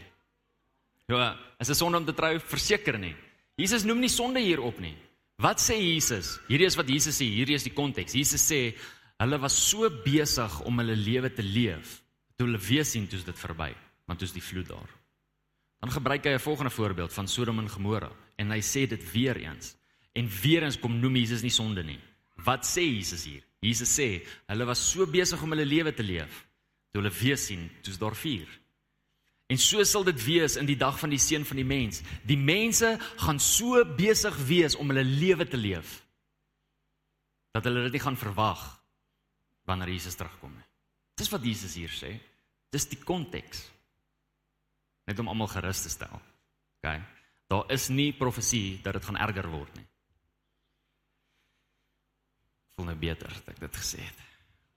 Ja, 1.06 1.36
as 1.58 1.68
'n 1.68 1.74
sonde 1.74 1.98
om 1.98 2.04
te 2.04 2.14
trou, 2.14 2.38
verseker 2.38 2.98
nie. 2.98 3.14
Jesus 3.56 3.84
noem 3.84 4.00
nie 4.00 4.08
sonde 4.08 4.40
hier 4.40 4.60
op 4.60 4.78
nie. 4.78 4.96
Wat 5.36 5.60
sê 5.60 5.76
Jesus? 5.76 6.38
Hierdie 6.48 6.66
is 6.66 6.76
wat 6.76 6.88
Jesus 6.88 7.16
sê, 7.16 7.24
hierdie 7.24 7.54
is 7.54 7.64
die 7.64 7.72
konteks. 7.72 8.12
Jesus 8.12 8.42
sê 8.52 8.74
hulle 9.18 9.38
was 9.38 9.56
so 9.70 9.88
besig 10.04 10.60
om 10.64 10.78
hulle 10.78 10.96
lewe 10.96 11.30
te 11.32 11.42
leef, 11.42 12.02
toe 12.36 12.46
hulle 12.46 12.58
weer 12.58 12.84
sien 12.84 13.06
toe 13.06 13.20
dit 13.24 13.38
verby, 13.38 13.74
want 14.06 14.18
toe 14.18 14.28
is 14.28 14.32
die 14.32 14.42
vloed 14.42 14.68
daar. 14.68 14.90
Dan 15.80 15.90
gebruik 15.90 16.24
hy 16.24 16.34
'n 16.34 16.38
volgende 16.38 16.70
voorbeeld 16.70 17.12
van 17.12 17.28
Sodom 17.28 17.58
en 17.58 17.68
Gomora 17.68 18.10
en 18.36 18.50
hy 18.50 18.60
sê 18.60 18.86
dit 18.88 19.12
weer 19.12 19.36
eens. 19.36 19.76
En 20.12 20.28
weer 20.42 20.62
eens 20.62 20.78
kom 20.78 21.00
noem 21.00 21.16
Jesus 21.16 21.42
nie 21.42 21.50
sonde 21.50 21.84
nie. 21.84 22.00
Wat 22.44 22.66
sê 22.68 22.84
Jesus 22.84 23.24
hier? 23.24 23.44
Jesus 23.64 23.90
sê 23.90 24.20
hulle 24.50 24.66
was 24.68 24.82
so 24.92 25.06
besig 25.08 25.40
om 25.42 25.54
hulle 25.54 25.66
lewe 25.66 25.92
te 25.94 26.04
leef 26.04 26.44
toe 26.92 27.00
hulle 27.00 27.12
weer 27.12 27.38
sien 27.40 27.66
toe's 27.84 27.98
daar 28.00 28.16
vuur. 28.16 28.48
En 29.52 29.58
so 29.60 29.82
sal 29.84 30.04
dit 30.08 30.18
wees 30.24 30.56
in 30.60 30.66
die 30.66 30.78
dag 30.78 30.98
van 30.98 31.12
die 31.12 31.20
seun 31.22 31.44
van 31.46 31.60
die 31.60 31.66
mens. 31.66 32.00
Die 32.26 32.38
mense 32.38 32.96
gaan 33.22 33.38
so 33.42 33.82
besig 33.98 34.36
wees 34.48 34.74
om 34.76 34.90
hulle 34.90 35.04
lewe 35.06 35.46
te 35.46 35.60
leef 35.60 36.00
dat 37.56 37.64
hulle 37.64 37.86
dit 37.86 37.96
nie 37.96 38.04
gaan 38.04 38.18
verwag 38.20 38.62
wanneer 39.66 39.94
Jesus 39.94 40.18
terugkom 40.18 40.52
nie. 40.52 40.66
Dis 41.16 41.30
wat 41.32 41.44
Jesus 41.46 41.76
hier 41.78 41.92
sê. 41.94 42.12
Dis 42.72 42.84
die 42.90 42.98
konteks. 43.00 43.62
Net 45.08 45.20
om 45.22 45.30
almal 45.32 45.48
gerus 45.48 45.86
te 45.86 45.92
stel. 45.92 46.20
OK. 46.76 46.90
Daar 47.48 47.70
is 47.72 47.88
nie 47.88 48.10
profesie 48.12 48.82
dat 48.84 48.98
dit 48.98 49.06
gaan 49.06 49.22
erger 49.24 49.48
word 49.48 49.72
nie 49.78 49.86
voel 52.76 52.90
nou 52.90 52.98
beter 53.00 53.32
dat 53.32 53.54
ek 53.54 53.60
dit 53.62 53.76
gesê 53.80 54.02
het. 54.04 54.18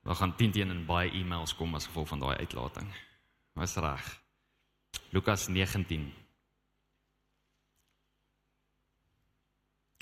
Daar 0.08 0.16
gaan 0.16 0.32
10 0.40 0.54
teen 0.56 0.72
in 0.72 0.86
baie 0.88 1.12
e-mails 1.12 1.52
kom 1.56 1.76
as 1.76 1.90
gevolg 1.90 2.08
van 2.14 2.22
daai 2.24 2.38
uitlating. 2.40 2.88
Was 3.60 3.76
reg. 3.76 4.06
Lukas 5.12 5.50
19. 5.52 6.08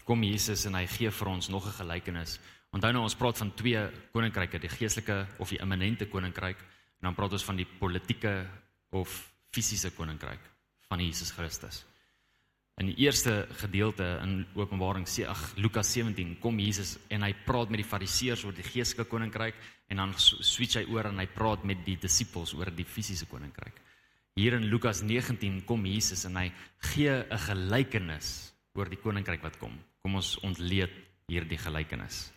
Kom 0.06 0.24
Jesus 0.24 0.68
en 0.70 0.78
hy 0.78 0.86
gee 0.88 1.10
vir 1.12 1.28
ons 1.28 1.50
nog 1.50 1.66
'n 1.66 1.80
gelykenis. 1.82 2.40
Onthou 2.72 2.92
nou 2.94 3.04
ons 3.04 3.16
praat 3.16 3.38
van 3.38 3.54
twee 3.56 3.90
koninkryke, 4.14 4.60
die 4.60 4.70
geestelike 4.70 5.28
of 5.40 5.50
die 5.50 5.60
immanente 5.60 6.06
koninkryk 6.06 6.60
en 7.00 7.10
dan 7.10 7.16
praat 7.16 7.32
ons 7.32 7.44
van 7.44 7.56
die 7.56 7.66
politieke 7.66 8.48
of 8.92 9.34
fisiese 9.50 9.92
koninkryk 9.92 10.40
van 10.88 11.00
Jesus 11.00 11.32
Christus. 11.32 11.86
In 12.78 12.92
die 12.92 13.00
eerste 13.08 13.48
gedeelte 13.58 14.06
in 14.22 14.44
Openbaring 14.54 15.08
sê 15.10 15.24
ag 15.26 15.40
Lukas 15.58 15.90
17 15.96 16.36
kom 16.38 16.60
Jesus 16.62 17.00
en 17.10 17.24
hy 17.26 17.32
praat 17.48 17.72
met 17.74 17.82
die 17.82 17.88
fariseërs 17.90 18.44
oor 18.46 18.54
die 18.54 18.66
geestelike 18.68 19.10
koninkryk 19.10 19.58
en 19.90 20.04
dan 20.04 20.14
switch 20.18 20.78
hy 20.78 20.84
oor 20.94 21.10
en 21.10 21.18
hy 21.18 21.26
praat 21.26 21.66
met 21.66 21.82
die 21.88 21.96
disippels 21.98 22.54
oor 22.54 22.70
die 22.70 22.86
fisiese 22.86 23.26
koninkryk. 23.32 23.82
Hier 24.38 24.54
in 24.60 24.70
Lukas 24.70 25.02
19 25.02 25.64
kom 25.66 25.90
Jesus 25.90 26.28
en 26.30 26.38
hy 26.38 26.52
gee 26.92 27.10
'n 27.10 27.44
gelykenis 27.48 28.54
oor 28.78 28.86
die 28.86 29.02
koninkryk 29.02 29.42
wat 29.42 29.58
kom. 29.58 29.74
Kom 30.04 30.16
ons 30.16 30.38
ontleed 30.46 30.94
hierdie 31.28 31.58
gelykenis. 31.58 32.32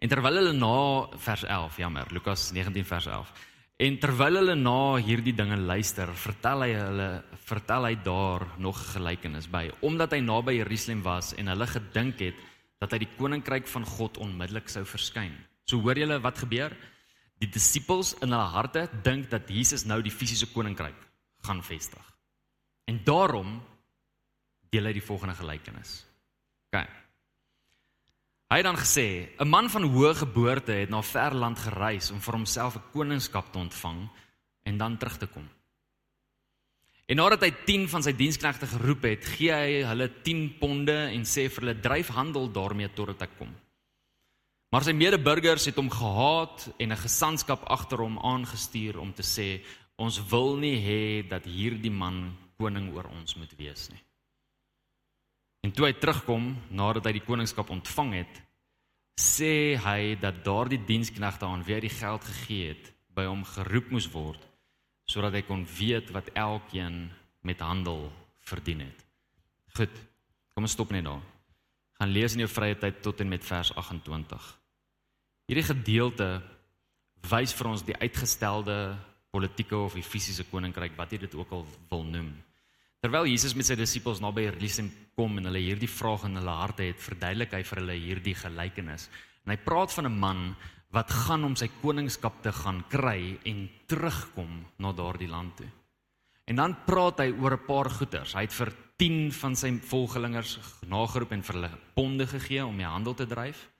En 0.00 0.08
terwyl 0.08 0.40
hulle 0.40 0.52
na 0.56 1.18
vers 1.18 1.44
11, 1.44 1.76
jammer, 1.76 2.06
Lukas 2.10 2.50
19 2.52 2.84
vers 2.84 3.06
11 3.06 3.49
En 3.80 3.94
terwyl 3.96 4.36
hulle 4.42 4.54
na 4.60 4.98
hierdie 5.00 5.32
dinge 5.32 5.56
luister, 5.56 6.10
vertel 6.12 6.66
hy 6.66 6.72
hulle 6.76 7.08
vertel 7.48 7.86
hy 7.88 7.94
daar 8.04 8.44
nog 8.60 8.76
'n 8.76 8.92
gelykenis 8.94 9.48
by, 9.48 9.70
omdat 9.80 10.12
hy 10.12 10.20
naby 10.20 10.52
Jerusalem 10.60 11.02
was 11.02 11.32
en 11.34 11.48
hulle 11.48 11.66
gedink 11.66 12.20
het 12.20 12.36
dat 12.78 12.92
hy 12.92 12.98
die 12.98 13.16
koninkryk 13.16 13.66
van 13.66 13.84
God 13.84 14.18
onmiddellik 14.18 14.68
sou 14.68 14.84
verskyn. 14.84 15.32
So 15.64 15.80
hoor 15.80 15.96
julle 15.96 16.20
wat 16.20 16.38
gebeur? 16.38 16.76
Die 17.40 17.48
disippels 17.48 18.14
in 18.20 18.30
hulle 18.30 18.52
harte 18.52 18.88
dink 19.02 19.30
dat 19.30 19.48
Jesus 19.48 19.84
nou 19.84 20.02
die 20.02 20.12
fisiese 20.12 20.52
koninkryk 20.52 21.00
gaan 21.42 21.62
vestig. 21.62 22.04
En 22.86 23.00
daarom 23.04 23.62
deel 24.70 24.84
hy 24.84 24.92
die 24.92 25.08
volgende 25.08 25.34
gelykenis. 25.34 26.04
OK. 26.68 26.99
Hy 28.50 28.56
het 28.56 28.66
dan 28.66 28.76
gesê: 28.76 29.30
"’n 29.38 29.48
Man 29.48 29.70
van 29.70 29.82
hoë 29.82 30.14
geboorte 30.14 30.72
het 30.72 30.90
na 30.90 31.02
ver 31.02 31.34
land 31.34 31.58
gereis 31.58 32.10
om 32.10 32.20
vir 32.20 32.34
homself 32.34 32.76
'n 32.76 32.90
koningskap 32.92 33.52
te 33.52 33.58
ontvang, 33.58 34.10
en 34.62 34.76
dan 34.76 34.96
terug 34.96 35.18
te 35.18 35.26
kom. 35.26 35.48
En 37.06 37.16
nadat 37.18 37.42
hy 37.42 37.50
10 37.66 37.88
van 37.90 38.04
sy 38.06 38.12
diensknegte 38.14 38.68
geroep 38.70 39.06
het, 39.08 39.24
gee 39.34 39.50
hy 39.50 39.80
hulle 39.88 40.06
10 40.22 40.44
ponde 40.60 40.94
en 41.10 41.26
sê 41.26 41.48
vir 41.50 41.64
hulle 41.64 41.80
dryf 41.82 42.12
handel 42.14 42.46
daarmee 42.54 42.92
totdat 42.94 43.26
ek 43.26 43.34
kom. 43.40 43.50
Maar 44.70 44.86
sy 44.86 44.94
medeburgers 44.94 45.66
het 45.66 45.80
hom 45.80 45.90
gehaat 45.90 46.68
en 46.78 46.92
'n 46.92 47.02
gesantskap 47.02 47.64
agter 47.66 47.98
hom 47.98 48.18
aangestuur 48.18 49.00
om 49.00 49.12
te 49.12 49.26
sê 49.26 49.64
ons 49.98 50.22
wil 50.30 50.56
nie 50.56 50.78
hê 50.78 51.28
dat 51.28 51.44
hierdie 51.44 51.90
man 51.90 52.36
koning 52.58 52.94
oor 52.94 53.10
ons 53.10 53.34
moet 53.34 53.52
wees 53.58 53.90
nie. 53.90 54.02
En 55.64 55.72
toe 55.76 55.86
hy 55.86 55.94
terugkom 56.00 56.54
nadat 56.72 57.08
hy 57.08 57.18
die 57.18 57.26
koningskap 57.26 57.70
ontvang 57.70 58.14
het, 58.22 58.40
sê 59.20 59.76
hy 59.76 60.14
dat 60.20 60.40
daardie 60.44 60.80
diensknegte 60.88 61.44
aan 61.44 61.64
wie 61.66 61.76
hy 61.76 61.82
die 61.84 61.92
geld 61.92 62.24
gegee 62.24 62.72
het, 62.72 62.92
by 63.12 63.26
hom 63.28 63.44
geroep 63.44 63.90
moes 63.92 64.08
word 64.12 64.46
sodat 65.10 65.34
hy 65.34 65.40
kon 65.42 65.64
weet 65.66 66.12
wat 66.14 66.28
elkeen 66.38 67.08
met 67.42 67.62
handel 67.66 68.04
verdien 68.46 68.84
het. 68.84 69.00
Goed. 69.74 69.90
Kom 70.54 70.66
ons 70.66 70.74
stop 70.76 70.92
net 70.94 71.06
daar. 71.06 71.22
Gaan 71.98 72.12
lees 72.14 72.34
in 72.36 72.44
jou 72.44 72.50
vrye 72.50 72.76
tyd 72.78 73.00
tot 73.02 73.20
en 73.22 73.30
met 73.30 73.44
vers 73.46 73.72
28. 73.74 74.46
Hierdie 75.50 75.66
gedeelte 75.66 76.28
wys 77.30 77.54
vir 77.58 77.70
ons 77.70 77.82
die 77.86 77.96
uitgestelde 77.98 78.76
politieke 79.34 79.78
of 79.78 79.96
die 79.98 80.06
fisiese 80.06 80.46
koninkryk 80.50 80.96
wat 80.98 81.12
jy 81.14 81.22
dit 81.24 81.34
ook 81.38 81.54
al 81.54 81.66
wil 81.90 82.06
noem. 82.06 82.30
Terwyl 83.00 83.30
Jesus 83.30 83.54
met 83.56 83.64
sy 83.64 83.78
disippels 83.80 84.18
naby 84.20 84.42
Jerusalem 84.44 84.90
kom 85.16 85.38
en 85.40 85.48
hulle 85.48 85.62
hierdie 85.64 85.88
vraag 85.88 86.26
in 86.28 86.36
hulle 86.36 86.52
harte 86.52 86.84
het, 86.84 86.98
verduidelik 87.00 87.54
hy 87.56 87.60
vir 87.64 87.78
hulle 87.80 87.94
hierdie 87.96 88.34
gelykenis. 88.36 89.06
En 89.46 89.54
hy 89.54 89.56
praat 89.64 89.94
van 89.96 90.06
'n 90.06 90.18
man 90.20 90.42
wat 90.92 91.10
gaan 91.10 91.46
om 91.48 91.56
sy 91.56 91.70
koningskap 91.80 92.42
te 92.42 92.52
gaan 92.52 92.84
kry 92.92 93.38
en 93.46 93.70
terugkom 93.88 94.66
na 94.78 94.92
daardie 94.92 95.30
land 95.30 95.56
toe. 95.56 95.70
En 96.44 96.56
dan 96.56 96.76
praat 96.84 97.20
hy 97.20 97.32
oor 97.40 97.56
'n 97.56 97.66
paar 97.66 97.88
goeders. 97.88 98.34
Hy 98.34 98.42
het 98.42 98.52
vir 98.52 98.72
10 98.98 99.32
van 99.32 99.56
sy 99.56 99.70
volgelingers 99.80 100.58
nageroep 100.86 101.32
en 101.32 101.42
vir 101.42 101.54
hulle 101.54 101.78
ponde 101.94 102.26
gegee 102.26 102.66
om 102.66 102.76
die 102.76 102.84
handel 102.84 103.14
te 103.14 103.26
dryf. 103.26 103.70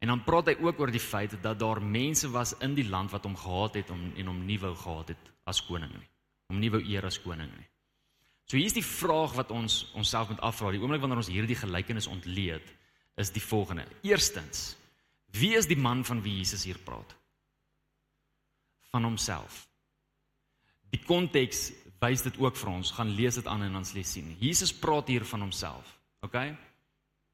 En 0.00 0.08
dan 0.08 0.24
praat 0.24 0.46
hy 0.46 0.56
ook 0.60 0.80
oor 0.80 0.90
die 0.90 1.00
feit 1.00 1.42
dat 1.42 1.58
daar 1.58 1.80
mense 1.80 2.28
was 2.28 2.54
in 2.60 2.74
die 2.74 2.88
land 2.88 3.10
wat 3.10 3.24
hom 3.24 3.36
gehaat 3.36 3.74
het 3.74 3.90
om 3.90 4.12
en 4.16 4.26
hom 4.26 4.44
nie 4.44 4.58
wou 4.58 4.74
gehad 4.74 5.08
het 5.08 5.32
as 5.46 5.64
koning 5.64 5.92
nie. 5.92 6.08
Om 6.48 6.58
nie 6.58 6.70
wou 6.70 6.82
eer 6.82 7.06
as 7.06 7.18
koning 7.22 7.48
nie. 7.56 7.68
So 8.48 8.56
hier's 8.56 8.76
die 8.76 8.84
vraag 8.84 9.34
wat 9.36 9.52
ons 9.52 9.90
onsself 9.94 10.30
moet 10.32 10.40
afvra. 10.40 10.72
Die 10.72 10.80
oomblik 10.80 11.02
wanneer 11.04 11.20
ons 11.20 11.30
hierdie 11.32 11.58
gelykenis 11.58 12.08
ontleed, 12.08 12.64
is 13.20 13.32
die 13.34 13.42
volgende. 13.44 13.84
Eerstens, 14.06 14.78
Wie 15.36 15.54
is 15.56 15.68
die 15.68 15.76
man 15.76 16.04
van 16.04 16.22
wie 16.24 16.38
Jesus 16.40 16.64
hier 16.64 16.78
praat? 16.78 17.14
Van 18.92 19.04
homself. 19.04 19.66
Die 20.88 21.00
konteks 21.04 21.68
wys 22.00 22.24
dit 22.24 22.38
ook 22.40 22.56
vir 22.56 22.70
ons. 22.72 22.92
Gaan 22.96 23.12
lees 23.18 23.36
dit 23.36 23.46
aan 23.50 23.66
en 23.66 23.82
lees 23.94 24.12
sien. 24.12 24.30
Jesus 24.40 24.72
praat 24.72 25.10
hier 25.12 25.26
van 25.28 25.44
homself. 25.44 25.98
OK? 26.24 26.38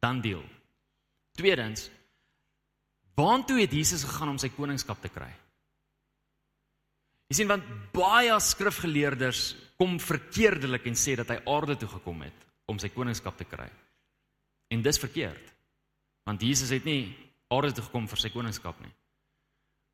Dan 0.03 0.21
deel. 0.21 0.43
Tweedens, 1.39 1.89
waartoe 3.15 3.61
het 3.61 3.73
Jesus 3.73 4.05
gegaan 4.05 4.35
om 4.35 4.39
sy 4.39 4.51
koningskap 4.55 5.01
te 5.03 5.11
kry? 5.11 5.31
Jy 7.31 7.39
sien 7.39 7.51
want 7.51 7.65
baie 7.95 8.35
skrifgeleerders 8.43 9.55
kom 9.79 9.99
verkeerdelik 10.01 10.87
en 10.87 10.99
sê 10.99 11.17
dat 11.19 11.31
hy 11.33 11.41
aarde 11.51 11.77
toe 11.81 11.89
gekom 11.97 12.23
het 12.25 12.47
om 12.71 12.79
sy 12.81 12.91
koningskap 12.95 13.37
te 13.39 13.47
kry. 13.49 13.67
En 14.73 14.83
dis 14.83 15.01
verkeerd. 15.01 15.53
Want 16.25 16.43
Jesus 16.43 16.73
het 16.73 16.87
nie 16.89 17.13
aarde 17.53 17.75
toe 17.77 17.85
gekom 17.85 18.07
vir 18.09 18.23
sy 18.23 18.31
koningskap 18.33 18.79
nie. 18.81 18.93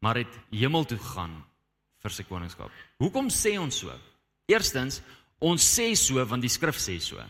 Maar 0.00 0.22
het 0.22 0.36
hemel 0.52 0.86
toe 0.88 0.98
gegaan 1.00 1.34
vir 2.00 2.14
sy 2.14 2.24
koningskap. 2.28 2.70
Hoekom 3.02 3.28
sê 3.32 3.56
ons 3.60 3.82
so? 3.82 3.92
Eerstens, 4.50 5.00
ons 5.40 5.60
sê 5.60 5.90
so 5.98 6.22
want 6.28 6.44
die 6.44 6.52
skrif 6.52 6.78
sê 6.80 6.96
so. 7.02 7.20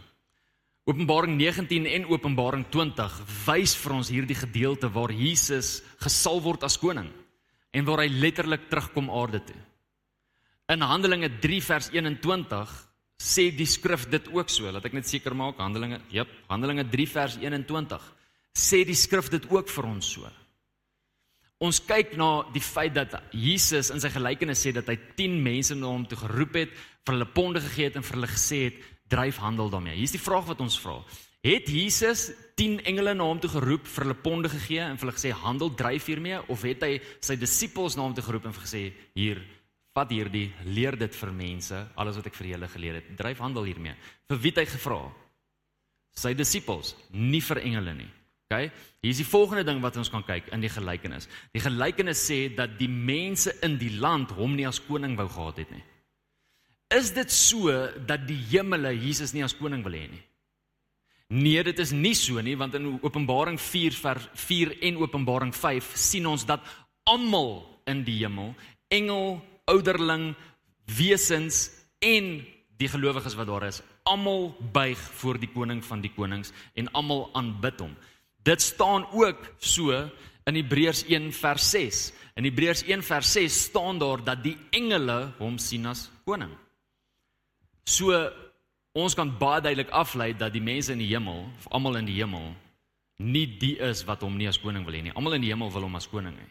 Openbaring 0.90 1.36
19 1.38 1.86
en 1.86 2.06
Openbaring 2.10 2.64
20 2.72 3.18
wys 3.46 3.74
vir 3.78 3.94
ons 3.94 4.10
hierdie 4.10 4.38
gedeelte 4.38 4.88
waar 4.90 5.12
Jesus 5.14 5.80
gesal 6.02 6.40
word 6.42 6.64
as 6.66 6.78
koning 6.80 7.10
en 7.70 7.86
waar 7.86 8.02
hy 8.02 8.08
letterlik 8.10 8.68
terugkom 8.70 9.10
aarde 9.14 9.42
toe. 9.50 9.58
In 10.70 10.84
Handelinge 10.86 11.32
3 11.42 11.62
vers 11.66 11.88
21 11.90 12.74
sê 13.20 13.48
die 13.50 13.66
skrif 13.66 14.06
dit 14.10 14.28
ook 14.30 14.52
so. 14.52 14.70
Laat 14.70 14.86
ek 14.86 14.94
net 14.94 15.08
seker 15.08 15.34
maak 15.34 15.58
Handelinge, 15.58 15.98
jep, 16.14 16.30
Handelinge 16.50 16.84
3 16.92 17.06
vers 17.10 17.38
21 17.42 18.04
sê 18.54 18.84
die 18.86 18.98
skrif 18.98 19.32
dit 19.32 19.48
ook 19.50 19.70
vir 19.70 19.88
ons 19.88 20.12
so. 20.14 20.30
Ons 21.60 21.82
kyk 21.84 22.14
na 22.16 22.46
die 22.54 22.62
feit 22.64 22.94
dat 22.96 23.18
Jesus 23.36 23.90
in 23.92 24.00
sy 24.00 24.12
gelykenis 24.14 24.62
sê 24.62 24.72
dat 24.72 24.88
hy 24.88 24.96
10 25.18 25.36
mense 25.42 25.74
na 25.76 25.90
hom 25.90 26.06
toe 26.08 26.20
geroep 26.22 26.56
het, 26.62 26.72
vir 27.04 27.16
hulle 27.16 27.28
ponde 27.34 27.60
gegee 27.66 27.90
het 27.90 27.98
en 27.98 28.06
vir 28.06 28.20
hulle 28.20 28.30
gesê 28.30 28.62
het 28.68 28.80
dryf 29.10 29.42
handel 29.42 29.68
daarmee. 29.74 29.98
Hier 29.98 30.08
is 30.08 30.14
die 30.14 30.22
vraag 30.22 30.48
wat 30.48 30.62
ons 30.62 30.78
vra. 30.80 31.00
Het 31.44 31.68
Jesus 31.72 32.28
10 32.60 32.84
engele 32.88 33.12
na 33.16 33.26
hom 33.26 33.40
toe 33.42 33.50
geroep, 33.52 33.88
vir 33.90 34.06
hulle 34.06 34.22
ponde 34.22 34.48
gegee 34.52 34.84
en 34.86 34.96
vir 34.96 35.08
hulle 35.08 35.18
gesê 35.18 35.34
handel 35.34 35.74
dryf 35.74 36.08
hiermee 36.08 36.40
of 36.52 36.64
het 36.68 36.84
hy 36.86 36.94
sy 37.24 37.36
disippels 37.40 37.98
na 37.98 38.06
hom 38.06 38.14
toe 38.14 38.24
geroep 38.24 38.46
en 38.48 38.56
gesê 38.56 38.90
hier 39.18 39.42
vat 40.00 40.12
hierdie 40.14 40.48
leer 40.72 40.96
dit 40.98 41.16
vir 41.22 41.32
mense 41.36 41.80
alles 42.00 42.16
wat 42.16 42.30
ek 42.30 42.38
vir 42.38 42.54
julle 42.54 42.68
geleer 42.72 43.00
het. 43.00 43.10
Dryf 43.18 43.42
handel 43.44 43.68
hiermee. 43.68 43.96
Vir 44.30 44.40
wie 44.40 44.52
het 44.54 44.62
hy 44.62 44.68
gevra? 44.70 45.02
Sy 46.16 46.32
disippels, 46.34 46.94
nie 47.12 47.42
vir 47.44 47.60
engele 47.62 47.94
nie. 47.98 48.08
OK? 48.50 48.64
Hier 49.04 49.12
is 49.14 49.20
die 49.20 49.28
volgende 49.28 49.62
ding 49.68 49.78
wat 49.84 49.98
ons 50.00 50.10
kan 50.10 50.24
kyk 50.26 50.48
in 50.54 50.64
die 50.64 50.72
gelykenis. 50.72 51.28
Die 51.54 51.62
gelykenis 51.62 52.24
sê 52.26 52.40
dat 52.56 52.74
die 52.80 52.90
mense 52.90 53.54
in 53.66 53.76
die 53.78 53.92
land 54.02 54.32
hom 54.34 54.56
nie 54.58 54.66
as 54.68 54.80
koning 54.82 55.14
wou 55.18 55.28
gehad 55.30 55.62
het 55.62 55.70
nie. 55.74 55.84
Is 56.90 57.12
dit 57.14 57.30
so 57.30 57.70
dat 58.08 58.24
die 58.26 58.40
hemele 58.50 58.90
Jesus 58.96 59.34
nie 59.36 59.44
as 59.46 59.54
koning 59.54 59.84
wil 59.86 59.94
hê 59.94 60.08
nie? 60.10 60.24
Nee, 61.30 61.62
dit 61.62 61.78
is 61.78 61.92
nie 61.94 62.16
so 62.18 62.42
nie, 62.42 62.56
want 62.58 62.74
in 62.74 62.96
Openbaring 63.06 63.54
4 63.62 63.94
vers 64.02 64.26
4 64.48 64.72
en 64.88 64.98
Openbaring 64.98 65.52
5 65.54 65.92
sien 65.94 66.26
ons 66.26 66.42
dat 66.48 66.64
almal 67.06 67.60
in 67.86 68.02
die 68.02 68.16
hemel, 68.24 68.50
engel, 68.90 69.38
ouderling, 69.64 70.34
wesens 70.86 71.68
en 71.98 72.40
die 72.80 72.88
gelowiges 72.88 73.36
wat 73.36 73.48
daar 73.50 73.66
is, 73.68 73.82
almal 74.08 74.54
buig 74.72 74.98
voor 75.20 75.38
die 75.38 75.50
koning 75.52 75.82
van 75.84 76.00
die 76.00 76.12
konings 76.14 76.54
en 76.74 76.88
almal 76.96 77.28
aanbid 77.36 77.80
hom. 77.84 77.92
Dit 78.42 78.62
staan 78.64 79.04
ook 79.12 79.50
so 79.58 79.92
in 80.48 80.56
Hebreërs 80.56 81.04
1 81.04 81.32
vers 81.36 81.70
6. 81.70 82.00
In 82.40 82.48
Hebreërs 82.48 82.82
1 82.88 83.04
vers 83.04 83.32
6 83.36 83.58
staan 83.68 84.00
daar 84.00 84.24
dat 84.24 84.42
die 84.42 84.56
engele 84.70 85.32
hom 85.38 85.58
sien 85.58 85.86
as 85.86 86.08
koning. 86.24 86.52
So 87.84 88.16
ons 88.96 89.14
kan 89.14 89.30
baie 89.38 89.60
duidelik 89.62 89.92
aflei 89.94 90.32
dat 90.34 90.54
die 90.54 90.64
mense 90.64 90.92
in 90.92 91.02
die 91.02 91.12
hemel, 91.12 91.44
of 91.60 91.68
almal 91.70 92.00
in 92.00 92.08
die 92.08 92.16
hemel, 92.18 92.50
nie 93.20 93.46
die 93.60 93.76
is 93.84 94.02
wat 94.08 94.24
hom 94.24 94.38
nie 94.40 94.48
as 94.48 94.58
koning 94.58 94.86
wil 94.86 94.96
hê 94.96 95.04
nie. 95.04 95.14
Almal 95.14 95.36
in 95.36 95.44
die 95.44 95.52
hemel 95.52 95.70
wil 95.70 95.86
hom 95.86 96.00
as 96.00 96.08
koning 96.10 96.34
hê. 96.40 96.48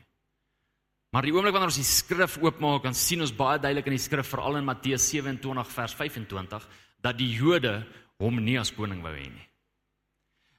Maar 1.10 1.26
die 1.26 1.34
oomblik 1.34 1.56
wanneer 1.56 1.72
ons 1.72 1.80
die 1.82 1.88
skrif 1.88 2.38
oopmaak, 2.38 2.84
dan 2.86 2.98
sien 2.98 3.24
ons 3.26 3.34
baie 3.34 3.58
duidelik 3.58 3.88
in 3.90 3.98
die 3.98 4.04
skrif 4.04 4.28
veral 4.30 4.60
in 4.60 4.68
Matteus 4.68 5.08
27 5.10 5.72
vers 5.74 5.96
25 5.98 6.68
dat 7.02 7.18
die 7.18 7.32
Jode 7.34 7.80
hom 8.22 8.38
nie 8.44 8.60
as 8.60 8.72
koning 8.76 9.02
wou 9.02 9.14
hê 9.16 9.26
nie. 9.26 9.48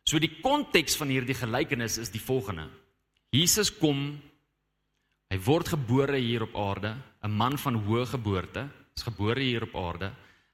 So 0.02 0.18
die 0.18 0.40
konteks 0.40 0.96
van 0.98 1.12
hierdie 1.12 1.36
gelykenis 1.38 2.00
is 2.02 2.10
die 2.10 2.22
volgende. 2.22 2.66
Jesus 3.30 3.70
kom 3.70 4.18
hy 5.30 5.38
word 5.46 5.70
gebore 5.76 6.18
hier 6.18 6.42
op 6.42 6.56
aarde, 6.58 6.96
'n 7.22 7.30
man 7.30 7.56
van 7.58 7.76
hoë 7.86 8.06
geboorte, 8.16 8.68
is 8.96 9.06
gebore 9.06 9.40
hier 9.40 9.62
op 9.62 9.76
aarde. 9.76 10.10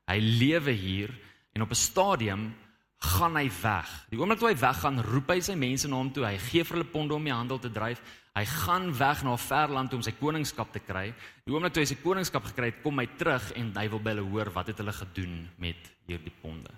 Hy 0.07 0.19
lewe 0.21 0.73
hier 0.73 1.11
en 1.55 1.63
op 1.63 1.71
'n 1.71 1.75
stadium 1.75 2.55
gaan 2.99 3.37
hy 3.37 3.49
weg. 3.63 3.91
Die 4.11 4.19
oomblik 4.19 4.41
toe 4.41 4.49
hy 4.49 4.57
weggaan, 4.61 5.03
roep 5.05 5.29
hy 5.31 5.41
sy 5.45 5.57
mense 5.59 5.89
na 5.89 5.99
hom 6.01 6.13
toe. 6.13 6.25
Hy 6.25 6.39
gee 6.49 6.65
vir 6.65 6.79
hulle 6.79 6.89
ponde 6.91 7.15
om 7.15 7.25
die 7.25 7.35
handel 7.35 7.61
te 7.61 7.71
dryf. 7.73 8.01
Hy 8.37 8.45
gaan 8.45 8.91
weg 8.99 9.23
na 9.25 9.33
'n 9.33 9.39
ver 9.39 9.69
land 9.69 9.95
om 9.95 10.03
sy 10.03 10.13
koningskap 10.13 10.73
te 10.73 10.81
kry. 10.81 11.15
Die 11.45 11.53
oomblik 11.53 11.73
toe 11.73 11.83
hy 11.83 11.87
sy 11.87 11.97
koningskap 12.03 12.45
gekry 12.45 12.67
het, 12.67 12.83
kom 12.83 12.99
hy 12.99 13.07
terug 13.19 13.53
en 13.57 13.73
hy 13.77 13.89
wil 13.89 13.99
by 13.99 14.11
hulle 14.11 14.31
hoor 14.31 14.51
wat 14.53 14.67
het 14.67 14.79
hulle 14.79 14.93
gedoen 14.93 15.49
met 15.59 15.77
hierdie 16.07 16.33
ponde. 16.43 16.71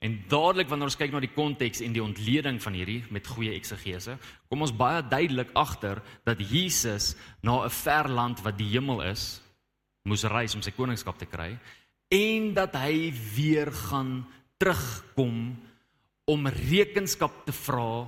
En 0.00 0.24
dadelik 0.28 0.68
wanneer 0.68 0.88
ons 0.88 0.96
kyk 0.96 1.12
na 1.12 1.20
die 1.20 1.34
konteks 1.34 1.80
en 1.80 1.92
die 1.92 2.02
ontleding 2.02 2.62
van 2.62 2.72
hierdie 2.72 3.04
met 3.10 3.26
goeie 3.26 3.52
eksegese, 3.52 4.16
kom 4.48 4.62
ons 4.62 4.72
baie 4.72 5.02
duidelik 5.02 5.50
agter 5.52 6.00
dat 6.24 6.40
Jesus 6.40 7.16
na 7.42 7.64
'n 7.64 7.70
ver 7.70 8.08
land 8.08 8.40
wat 8.40 8.56
die 8.56 8.70
hemel 8.72 9.02
is, 9.02 9.42
moes 10.04 10.24
reis 10.24 10.54
om 10.54 10.62
sy 10.62 10.70
koningskap 10.70 11.18
te 11.18 11.26
kry 11.26 11.58
en 12.10 12.54
dat 12.54 12.74
hy 12.74 13.12
weer 13.36 13.70
gaan 13.72 14.26
terugkom 14.60 15.56
om 16.30 16.50
rekenskap 16.52 17.44
te 17.46 17.54
vra 17.56 18.06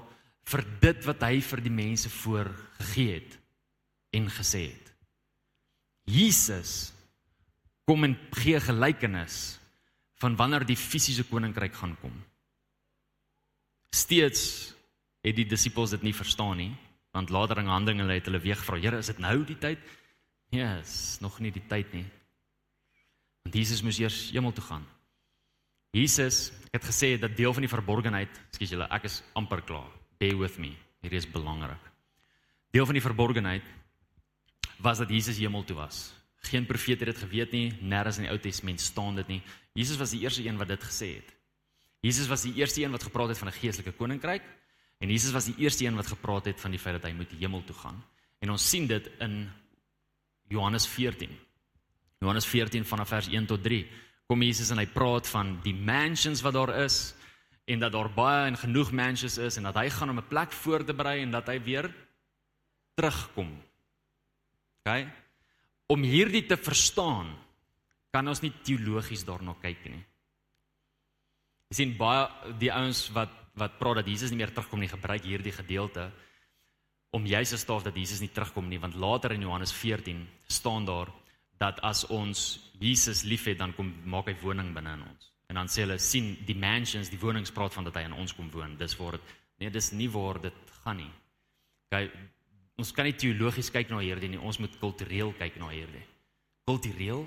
vir 0.52 0.64
dit 0.82 1.06
wat 1.08 1.24
hy 1.26 1.40
vir 1.44 1.62
die 1.64 1.74
mense 1.74 2.10
voorgegee 2.12 3.16
het 3.16 3.38
en 4.18 4.28
gesê 4.30 4.66
het. 4.68 4.92
Jesus 6.10 6.92
kom 7.88 8.04
en 8.04 8.16
gee 8.36 8.60
gelykenis 8.60 9.38
van 10.22 10.36
wanneer 10.38 10.66
die 10.66 10.78
fisiese 10.78 11.24
koninkryk 11.26 11.74
gaan 11.78 11.96
kom. 12.02 12.14
Steeds 13.92 14.72
het 15.22 15.36
die 15.36 15.46
disippels 15.48 15.94
dit 15.94 16.04
nie 16.06 16.14
verstaan 16.14 16.58
nie, 16.58 16.72
want 17.14 17.30
later 17.30 17.60
in 17.62 17.70
Handelinge 17.70 18.08
het 18.10 18.28
hulle 18.28 18.40
weer 18.42 18.58
gevra, 18.58 18.78
Here, 18.80 18.98
is 18.98 19.10
dit 19.10 19.20
nou 19.22 19.42
die 19.46 19.58
tyd? 19.58 19.78
Nee, 20.52 20.66
is 20.80 21.18
nog 21.20 21.38
nie 21.40 21.52
die 21.52 21.64
tyd 21.68 21.92
nie. 21.94 22.06
Want 23.42 23.56
Jesus 23.56 23.82
moes 23.82 23.98
eers 24.00 24.18
hemel 24.34 24.52
toe 24.52 24.64
gaan. 24.64 24.84
Jesus 25.92 26.52
het 26.72 26.84
gesê 26.88 27.18
dat 27.20 27.36
deel 27.36 27.52
van 27.52 27.66
die 27.66 27.70
verborgenheid, 27.70 28.32
ekskuus 28.48 28.70
julle, 28.72 28.88
ek 28.96 29.04
is 29.10 29.18
amper 29.36 29.60
klaar. 29.68 29.90
Bear 30.16 30.38
with 30.40 30.56
me. 30.56 30.72
Hierdie 31.04 31.20
is 31.20 31.28
belangrik. 31.28 31.90
Deel 32.72 32.86
van 32.88 32.96
die 32.96 33.04
verborgenheid 33.04 33.66
was 34.80 35.02
dat 35.02 35.12
Jesus 35.12 35.36
hemel 35.36 35.66
toe 35.68 35.76
was. 35.76 36.06
Geen 36.48 36.64
profeet 36.66 37.02
het 37.04 37.12
dit 37.12 37.20
geweet 37.26 37.52
nie, 37.52 37.68
nêrens 37.84 38.18
in 38.18 38.24
die 38.24 38.32
Ou 38.32 38.38
Testament 38.40 38.80
staan 38.80 39.20
dit 39.20 39.28
nie. 39.28 39.42
Jesus 39.76 40.00
was 40.00 40.14
die 40.14 40.22
eerste 40.24 40.46
een 40.46 40.56
wat 40.58 40.72
dit 40.72 40.88
gesê 40.88 41.10
het. 41.18 41.28
Jesus 42.02 42.26
was 42.26 42.46
die 42.48 42.54
eerste 42.56 42.82
een 42.82 42.90
wat 42.90 43.04
gepraat 43.04 43.34
het 43.34 43.38
van 43.38 43.48
'n 43.48 43.60
geestelike 43.60 43.92
koninkryk 43.92 44.42
en 44.98 45.10
Jesus 45.10 45.32
was 45.32 45.44
die 45.44 45.54
eerste 45.58 45.84
een 45.84 45.94
wat 45.94 46.06
gepraat 46.06 46.44
het 46.44 46.60
van 46.60 46.70
die 46.70 46.80
feit 46.80 47.00
dat 47.00 47.10
hy 47.10 47.16
moet 47.16 47.30
hemel 47.38 47.64
toe 47.64 47.76
gaan. 47.76 48.02
En 48.40 48.50
ons 48.50 48.68
sien 48.68 48.86
dit 48.86 49.10
in 49.18 49.50
Johannes 50.48 50.86
14. 50.86 51.30
Johannes 52.18 52.46
14 52.46 52.84
vanaf 52.84 53.08
vers 53.08 53.28
1 53.28 53.46
tot 53.46 53.62
3. 53.62 53.86
Kom 54.26 54.42
Jesus 54.42 54.70
en 54.70 54.80
hy 54.80 54.86
praat 54.86 55.28
van 55.28 55.56
die 55.64 55.74
mansions 55.74 56.42
wat 56.42 56.54
daar 56.54 56.72
is 56.84 57.14
en 57.64 57.82
dat 57.82 57.92
daar 57.92 58.10
baie 58.10 58.46
en 58.50 58.56
genoeg 58.56 58.92
mansions 58.92 59.38
is 59.38 59.58
en 59.58 59.68
dat 59.68 59.76
hy 59.76 59.88
gaan 59.90 60.10
om 60.10 60.18
'n 60.18 60.28
plek 60.28 60.52
voor 60.52 60.84
te 60.84 60.94
berei 60.94 61.22
en 61.22 61.30
dat 61.30 61.46
hy 61.46 61.58
weer 61.62 61.94
terugkom. 62.94 63.50
OK? 64.82 65.06
Om 65.86 66.02
hierdie 66.02 66.46
te 66.46 66.56
verstaan, 66.56 67.36
kan 68.10 68.28
ons 68.28 68.42
nie 68.42 68.52
teologies 68.62 69.24
daarna 69.24 69.54
kyk 69.60 69.84
nie. 69.84 70.04
Jy 71.70 71.76
sien 71.76 71.96
baie 71.96 72.28
die 72.58 72.72
ouens 72.72 73.08
wat 73.12 73.30
wat 73.54 73.78
praat 73.78 74.00
dat 74.00 74.06
Jesus 74.08 74.30
nie 74.30 74.38
meer 74.40 74.52
terugkom 74.52 74.80
nie, 74.80 74.88
gebruik 74.88 75.26
hierdie 75.28 75.52
gedeelte 75.52 76.10
om 77.12 77.26
juis 77.28 77.50
te 77.52 77.58
staaf 77.60 77.84
dat 77.84 77.96
Jesus 77.96 78.22
nie 78.22 78.30
terugkom 78.32 78.68
nie, 78.68 78.78
want 78.80 78.96
later 78.96 79.34
in 79.34 79.44
Johannes 79.44 79.72
14 79.76 80.22
staan 80.48 80.86
daar 80.88 81.12
dat 81.62 81.78
as 81.86 82.04
ons 82.10 82.58
Jesus 82.82 83.22
liefhet, 83.22 83.60
dan 83.60 83.74
kom 83.76 83.92
maak 84.10 84.30
hy 84.30 84.34
woning 84.42 84.72
binne 84.74 84.96
in 84.98 85.04
ons. 85.06 85.30
En 85.52 85.60
dan 85.60 85.70
sê 85.70 85.84
hulle 85.84 85.98
sien 86.02 86.32
die 86.48 86.56
mansions, 86.58 87.10
die 87.12 87.20
wonings 87.20 87.54
praat 87.54 87.74
van 87.76 87.86
dat 87.86 87.98
hy 88.00 88.06
in 88.08 88.16
ons 88.18 88.34
kom 88.34 88.50
woon. 88.50 88.74
Dis 88.80 88.96
waar 88.98 89.18
dit 89.18 89.32
nee, 89.62 89.70
dis 89.70 89.92
nie 89.94 90.08
waar 90.10 90.40
dit 90.42 90.74
gaan 90.82 90.98
nie. 90.98 91.12
Kyk, 91.92 92.16
ons 92.80 92.90
kan 92.96 93.06
nie 93.06 93.14
teologies 93.14 93.70
kyk 93.70 93.92
na 93.92 94.00
hierdie 94.02 94.32
nie, 94.32 94.40
ons 94.40 94.58
moet 94.58 94.74
kultureel 94.80 95.30
kyk 95.38 95.60
na 95.62 95.70
hierdie. 95.70 96.02
Kultureel 96.66 97.26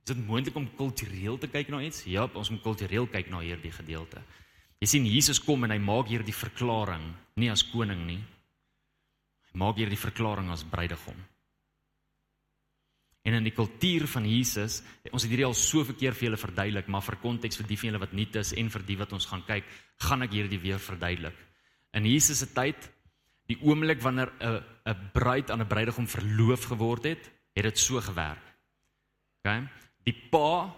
Is 0.00 0.14
dit 0.16 0.26
moontlik 0.26 0.56
om 0.56 0.68
kultureel 0.78 1.36
te 1.38 1.48
kyk 1.52 1.68
na 1.70 1.82
iets? 1.84 2.06
Ja, 2.08 2.24
ons 2.34 2.50
moet 2.50 2.62
kultureel 2.64 3.06
kyk 3.12 3.28
na 3.30 3.42
hierdie 3.44 3.72
gedeelte. 3.74 4.22
Jy 4.80 4.88
sien 4.88 5.06
Jesus 5.06 5.38
kom 5.44 5.66
en 5.66 5.74
hy 5.74 5.78
maak 5.78 6.08
hierdie 6.08 6.34
verklaring 6.34 7.04
nie 7.36 7.50
as 7.52 7.62
koning 7.68 8.06
nie. 8.08 8.20
Hy 9.52 9.60
maak 9.60 9.76
hierdie 9.78 10.00
verklaring 10.00 10.48
as 10.50 10.64
bruidegom. 10.64 11.18
En 13.22 13.36
in 13.36 13.44
die 13.44 13.52
kultuur 13.52 14.06
van 14.08 14.24
Jesus, 14.24 14.80
ons 15.12 15.22
het 15.22 15.28
hierdie 15.28 15.46
al 15.46 15.56
so 15.58 15.84
verkeer 15.84 16.14
vir 16.16 16.30
julle 16.30 16.40
verduidelik, 16.40 16.88
maar 16.88 17.04
vir 17.04 17.18
konteks 17.20 17.60
vir 17.60 17.68
die 17.68 17.76
van 17.76 17.90
julle 17.90 18.00
wat 18.00 18.14
nuut 18.16 18.38
is 18.40 18.54
en 18.56 18.70
vir 18.72 18.86
die 18.88 18.96
wat 18.96 19.12
ons 19.12 19.28
gaan 19.28 19.44
kyk, 19.44 19.66
gaan 20.06 20.24
ek 20.24 20.32
hierdie 20.38 20.60
weer 20.62 20.80
verduidelik. 20.80 21.36
In 21.92 22.06
Jesus 22.08 22.40
se 22.40 22.48
tyd, 22.54 22.88
die 23.50 23.58
oomblik 23.66 24.00
wanneer 24.00 24.32
'n 24.40 24.62
'n 24.86 25.10
bruid 25.12 25.50
aan 25.50 25.60
'n 25.60 25.68
bruidegom 25.68 26.06
verloof 26.06 26.64
geword 26.64 27.04
het, 27.04 27.30
het 27.54 27.64
dit 27.64 27.78
so 27.78 28.00
gewerk. 28.00 28.44
OK? 29.44 29.68
Die 30.04 30.16
pa 30.30 30.70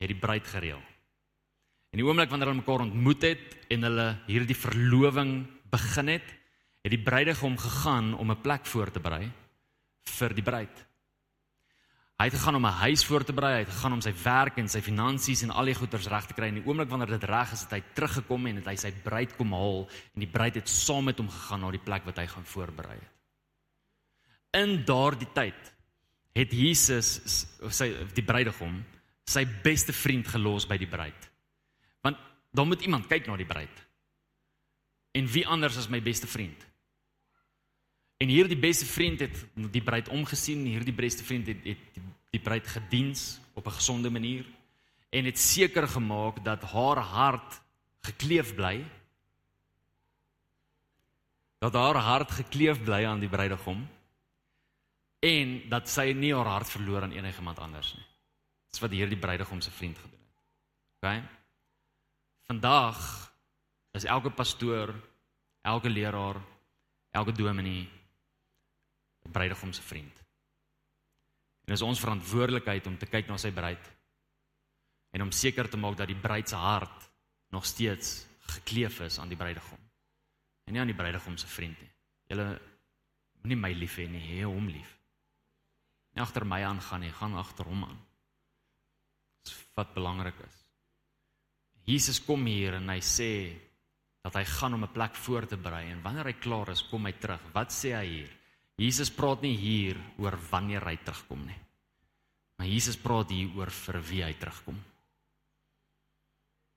het 0.00 0.08
die 0.08 0.18
bruid 0.18 0.46
gereël. 0.46 0.82
En 1.92 2.00
die 2.00 2.04
oomblik 2.04 2.30
wanneer 2.30 2.48
hulle 2.48 2.62
mekaar 2.62 2.80
ontmoet 2.80 3.22
het 3.22 3.56
en 3.70 3.82
hulle 3.82 4.08
hierdie 4.26 4.56
verloving 4.56 5.46
begin 5.70 6.08
het, 6.08 6.26
het 6.82 6.92
die 6.92 7.02
bruidegom 7.02 7.56
gegaan 7.58 8.14
om 8.14 8.30
'n 8.30 8.40
plek 8.40 8.66
voor 8.66 8.90
te 8.90 9.00
berei 9.00 9.30
vir 10.18 10.34
die 10.34 10.42
bruid. 10.42 10.86
Hy 12.16 12.30
het 12.30 12.34
gegaan 12.38 12.56
om 12.56 12.66
'n 12.66 12.80
huis 12.80 13.04
voor 13.04 13.24
te 13.24 13.32
berei, 13.32 13.52
hy 13.52 13.64
het 13.64 13.74
gegaan 13.74 13.92
om 13.92 14.00
sy 14.00 14.12
werk 14.22 14.56
en 14.56 14.68
sy 14.68 14.80
finansies 14.80 15.42
en 15.42 15.50
al 15.50 15.64
die 15.64 15.74
goederes 15.74 16.06
reg 16.06 16.26
te 16.26 16.34
kry. 16.34 16.48
En 16.48 16.54
die 16.54 16.66
oomblik 16.66 16.88
wanneer 16.88 17.18
dit 17.18 17.24
reg 17.24 17.52
is, 17.52 17.60
het 17.60 17.70
hy 17.70 17.82
teruggekom 17.94 18.46
en 18.46 18.56
het 18.56 18.66
hy 18.66 18.76
sy 18.76 18.92
bruid 18.92 19.36
kom 19.36 19.52
haal 19.52 19.88
en 20.14 20.20
die 20.20 20.30
bruid 20.30 20.54
het 20.54 20.68
saam 20.68 21.04
met 21.04 21.18
hom 21.18 21.28
gegaan 21.28 21.60
na 21.60 21.70
die 21.70 21.84
plek 21.84 22.04
wat 22.04 22.16
hy 22.16 22.26
gaan 22.26 22.44
voorberei 22.44 22.94
het. 22.94 23.12
In 24.52 24.84
daardie 24.84 25.32
tyd 25.32 25.74
het 26.32 26.52
Jesus 26.52 27.46
sy 27.68 27.92
die 28.14 28.24
bruidegom 28.24 28.84
sy 29.24 29.44
beste 29.62 29.92
vriend 29.92 30.28
gelos 30.28 30.66
by 30.66 30.76
die 30.78 30.88
bruid. 30.88 31.30
Want 32.02 32.16
dan 32.52 32.68
moet 32.68 32.82
iemand 32.82 33.06
kyk 33.06 33.26
na 33.26 33.36
die 33.36 33.46
bruid. 33.46 33.86
En 35.12 35.26
wie 35.26 35.46
anders 35.46 35.76
as 35.76 35.88
my 35.88 36.02
beste 36.02 36.26
vriend? 36.26 36.65
En 38.16 38.28
hierdie 38.28 38.58
beste 38.58 38.86
vriend 38.86 39.20
het 39.20 39.42
die 39.54 39.82
bruid 39.82 40.08
omgesien, 40.08 40.64
hierdie 40.64 40.94
beste 40.94 41.24
vriend 41.24 41.46
het, 41.46 41.64
het 41.64 41.82
die, 41.92 42.02
die 42.32 42.40
bruid 42.40 42.66
gediens 42.66 43.40
op 43.54 43.66
'n 43.66 43.76
gesonde 43.76 44.10
manier 44.10 44.44
en 45.10 45.24
het 45.24 45.38
seker 45.38 45.88
gemaak 45.88 46.44
dat 46.44 46.62
haar 46.62 46.98
hart 46.98 47.60
gekleef 48.00 48.54
bly. 48.54 48.84
Dat 51.58 51.74
haar 51.74 51.96
hart 51.96 52.30
gekleef 52.30 52.82
bly 52.82 53.04
aan 53.04 53.20
die 53.20 53.28
bruidegom 53.28 53.88
en 55.18 55.68
dat 55.68 55.88
sy 55.88 56.12
nie 56.12 56.34
haar 56.34 56.46
hart 56.46 56.70
verloor 56.70 57.02
aan 57.02 57.12
enige 57.12 57.38
iemand 57.38 57.58
anders 57.58 57.94
nie. 57.94 58.06
Dis 58.70 58.80
wat 58.80 58.90
hierdie 58.90 59.18
bruidegom 59.18 59.60
se 59.60 59.70
vriend 59.70 59.98
gedoen 59.98 60.20
het. 60.20 60.40
OK. 61.00 61.22
Vandag 62.46 63.32
is 63.92 64.04
elke 64.04 64.30
pastoor, 64.30 64.94
elke 65.62 65.88
leraar, 65.88 66.40
elke 67.10 67.32
dominee 67.32 67.95
bruidegom 69.28 69.72
se 69.72 69.82
vriend. 69.82 70.22
En 71.66 71.74
dis 71.74 71.82
ons 71.82 72.00
verantwoordelikheid 72.00 72.86
om 72.86 72.98
te 72.98 73.08
kyk 73.10 73.28
na 73.28 73.38
sy 73.38 73.50
bruid 73.50 73.92
en 75.16 75.22
om 75.22 75.32
seker 75.32 75.68
te 75.70 75.80
maak 75.80 75.96
dat 75.96 76.08
die 76.08 76.20
bruid 76.20 76.48
se 76.48 76.56
hart 76.56 77.10
nog 77.54 77.66
steeds 77.66 78.26
gekleef 78.56 79.00
is 79.00 79.18
aan 79.18 79.28
die 79.32 79.38
bruidegom 79.38 79.80
en 80.66 80.74
nie 80.74 80.80
aan 80.82 80.90
die 80.90 80.98
bruidegom 80.98 81.38
se 81.38 81.46
vriend 81.46 81.78
nie. 81.80 81.92
Julle 82.30 82.46
moenie 83.42 83.58
my 83.58 83.72
lief 83.72 83.98
hê 83.98 84.08
nie, 84.10 84.22
hê 84.34 84.44
hom 84.44 84.68
lief 84.68 84.96
nie 86.16 86.24
agter 86.24 86.46
my 86.48 86.62
aangaan 86.64 87.04
nie, 87.04 87.12
gaan 87.12 87.36
agter 87.36 87.68
hom 87.68 87.84
aan. 87.84 87.98
Dis 89.44 89.56
wat 89.76 89.92
belangrik 89.94 90.38
is. 90.40 90.62
Jesus 91.86 92.22
kom 92.24 92.46
hier 92.48 92.78
en 92.80 92.88
hy 92.90 93.02
sê 93.04 93.30
dat 94.24 94.34
hy 94.40 94.44
gaan 94.56 94.74
om 94.74 94.84
'n 94.84 94.92
plek 94.92 95.14
voor 95.14 95.46
te 95.46 95.56
berei 95.56 95.90
en 95.92 96.02
wanneer 96.02 96.26
hy 96.26 96.32
klaar 96.32 96.68
is, 96.70 96.82
kom 96.82 97.04
hy 97.04 97.12
terug. 97.12 97.40
Wat 97.52 97.70
sê 97.70 97.92
hy 97.94 98.06
hier? 98.06 98.35
Jesus 98.76 99.08
praat 99.12 99.40
nie 99.44 99.54
hier 99.56 100.00
oor 100.20 100.36
wanneer 100.50 100.84
hy 100.84 100.98
terugkom 101.00 101.46
nie. 101.48 101.58
Maar 102.56 102.68
Jesus 102.68 102.98
praat 103.00 103.32
hier 103.32 103.52
oor 103.56 103.72
vir 103.72 104.00
wie 104.10 104.22
hy 104.24 104.32
terugkom. 104.36 104.76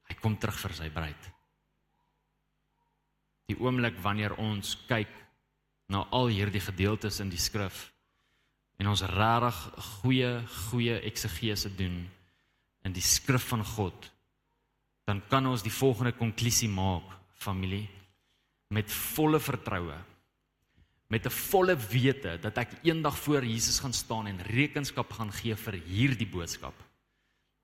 Hy 0.09 0.15
kom 0.19 0.37
terug 0.39 0.57
vir 0.59 0.75
sy 0.77 0.89
bruid. 0.93 1.27
Die 3.49 3.57
oomblik 3.59 3.97
wanneer 4.03 4.35
ons 4.39 4.75
kyk 4.87 5.11
na 5.89 6.05
al 6.13 6.29
hierdie 6.31 6.61
gedeeltes 6.61 7.19
in 7.23 7.31
die 7.33 7.41
skrif, 7.41 7.87
en 8.79 8.91
ons 8.91 9.03
regtig 9.09 9.57
goeie 9.99 10.29
goeie 10.69 10.99
eksegese 11.09 11.71
doen 11.75 11.97
in 12.87 12.95
die 12.95 13.03
skrif 13.03 13.49
van 13.51 13.65
God, 13.65 13.97
dan 15.09 15.23
kan 15.27 15.49
ons 15.49 15.65
die 15.65 15.73
volgende 15.73 16.13
konklusie 16.15 16.69
maak, 16.71 17.09
familie, 17.41 17.87
met 18.69 18.91
volle 18.93 19.41
vertroue, 19.41 19.97
met 21.09 21.25
'n 21.25 21.33
volle 21.49 21.75
wete 21.75 22.37
dat 22.41 22.57
ek 22.57 22.71
eendag 22.83 23.17
voor 23.17 23.43
Jesus 23.43 23.79
gaan 23.79 23.93
staan 23.93 24.27
en 24.27 24.41
rekenskap 24.45 25.11
gaan 25.11 25.31
gee 25.31 25.55
vir 25.55 25.73
hierdie 25.73 26.29
boodskap. 26.29 26.73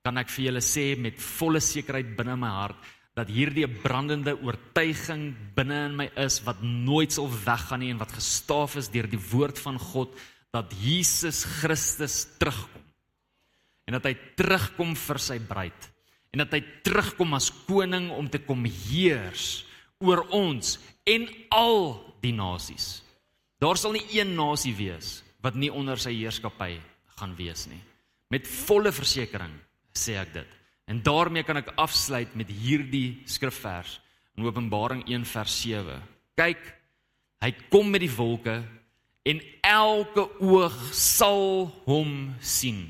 Kan 0.04 0.18
ek 0.18 0.30
vir 0.30 0.46
julle 0.46 0.62
sê 0.62 0.98
met 0.98 1.22
volle 1.22 1.60
sekerheid 1.60 2.16
binne 2.18 2.36
my 2.36 2.50
hart 2.50 2.76
dat 3.16 3.30
hierdie 3.30 3.68
brandende 3.68 4.36
oortuiging 4.42 5.36
binne 5.56 5.86
in 5.86 5.96
my 5.96 6.10
is 6.18 6.42
wat 6.44 6.62
nooit 6.62 7.14
sal 7.14 7.30
weggaan 7.30 7.80
nie 7.80 7.92
en 7.92 8.02
wat 8.02 8.12
gestaaf 8.12 8.76
is 8.76 8.90
deur 8.90 9.08
die 9.08 9.22
woord 9.32 9.60
van 9.60 9.80
God 9.80 10.10
dat 10.52 10.74
Jesus 10.82 11.44
Christus 11.44 12.26
terugkom. 12.40 12.82
En 13.88 13.94
dat 13.94 14.04
hy 14.04 14.16
terugkom 14.36 14.96
vir 14.96 15.20
sy 15.20 15.40
bruid 15.40 15.92
en 16.34 16.44
dat 16.44 16.52
hy 16.52 16.64
terugkom 16.84 17.34
as 17.38 17.52
koning 17.68 18.10
om 18.12 18.28
te 18.28 18.42
kom 18.44 18.66
heers 18.66 19.64
oor 20.04 20.26
ons 20.36 20.80
en 21.08 21.30
al 21.50 22.02
die 22.20 22.34
nasies. 22.36 23.05
Daar 23.66 23.80
sal 23.82 23.96
nie 23.96 24.06
een 24.14 24.36
nasie 24.38 24.76
wees 24.78 25.24
wat 25.42 25.56
nie 25.58 25.72
onder 25.74 25.98
sy 25.98 26.12
heerskappy 26.14 26.76
gaan 27.18 27.32
wees 27.38 27.64
nie. 27.66 27.80
Met 28.30 28.46
volle 28.46 28.92
versekering 28.94 29.54
sê 29.96 30.20
ek 30.22 30.36
dit. 30.36 30.52
En 30.86 31.00
daarmee 31.02 31.46
kan 31.48 31.58
ek 31.58 31.72
afsluit 31.82 32.36
met 32.38 32.52
hierdie 32.52 33.24
skrifvers 33.26 33.96
in 34.38 34.46
Openbaring 34.46 35.02
1 35.10 35.26
vers 35.26 35.56
7. 35.64 35.98
Kyk, 36.38 36.62
hy 37.42 37.52
kom 37.74 37.90
met 37.90 38.04
die 38.06 38.12
wolke 38.14 38.60
en 39.26 39.42
elke 39.66 40.28
oog 40.46 40.78
sal 40.94 41.66
hom 41.88 42.36
sien. 42.46 42.86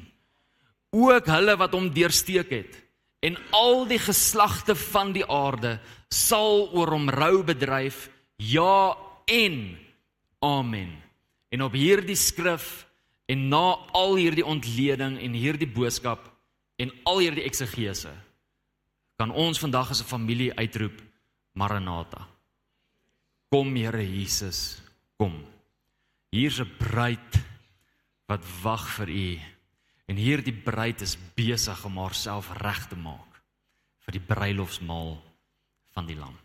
Ook 0.91 1.31
hulle 1.31 1.55
wat 1.61 1.75
hom 1.77 1.87
deursteek 1.95 2.51
het 2.51 2.75
en 3.23 3.39
al 3.55 3.85
die 3.87 4.01
geslagte 4.01 4.75
van 4.91 5.15
die 5.15 5.23
aarde 5.23 5.77
sal 6.11 6.67
oor 6.75 6.97
hom 6.97 7.07
rou 7.15 7.45
bedryf. 7.47 8.09
Ja 8.35 8.91
en 9.31 9.84
amen. 10.45 10.93
En 11.49 11.65
op 11.65 11.73
hierdie 11.77 12.17
skrif 12.19 12.85
en 13.25 13.47
na 13.49 13.75
al 13.97 14.15
hierdie 14.19 14.45
ontleding 14.45 15.17
en 15.21 15.33
hierdie 15.33 15.69
boodskap 15.69 16.27
en 16.81 16.91
al 17.09 17.23
hierdie 17.23 17.45
eksegese 17.47 18.13
kan 19.15 19.31
ons 19.31 19.59
vandag 19.59 19.91
as 19.91 20.01
'n 20.01 20.11
familie 20.11 20.53
uitroep 20.53 21.01
Maranatha. 21.53 22.27
Kom 23.49 23.75
Here 23.75 24.03
Jesus, 24.03 24.81
kom. 25.17 25.45
Hier's 26.31 26.59
'n 26.59 26.71
bruid 26.77 27.31
wat 28.27 28.43
wag 28.61 28.87
vir 28.97 29.09
u. 29.09 29.39
En 30.05 30.15
hierdie 30.15 30.53
bruid 30.53 31.01
is 31.01 31.17
besig 31.35 31.85
om 31.85 31.97
haarself 31.97 32.51
reg 32.61 32.87
te 32.87 32.95
maak 32.95 33.41
vir 34.05 34.11
die 34.11 34.25
bruilofsmaal 34.27 35.23
van 35.93 36.05
die 36.05 36.15
lam. 36.15 36.44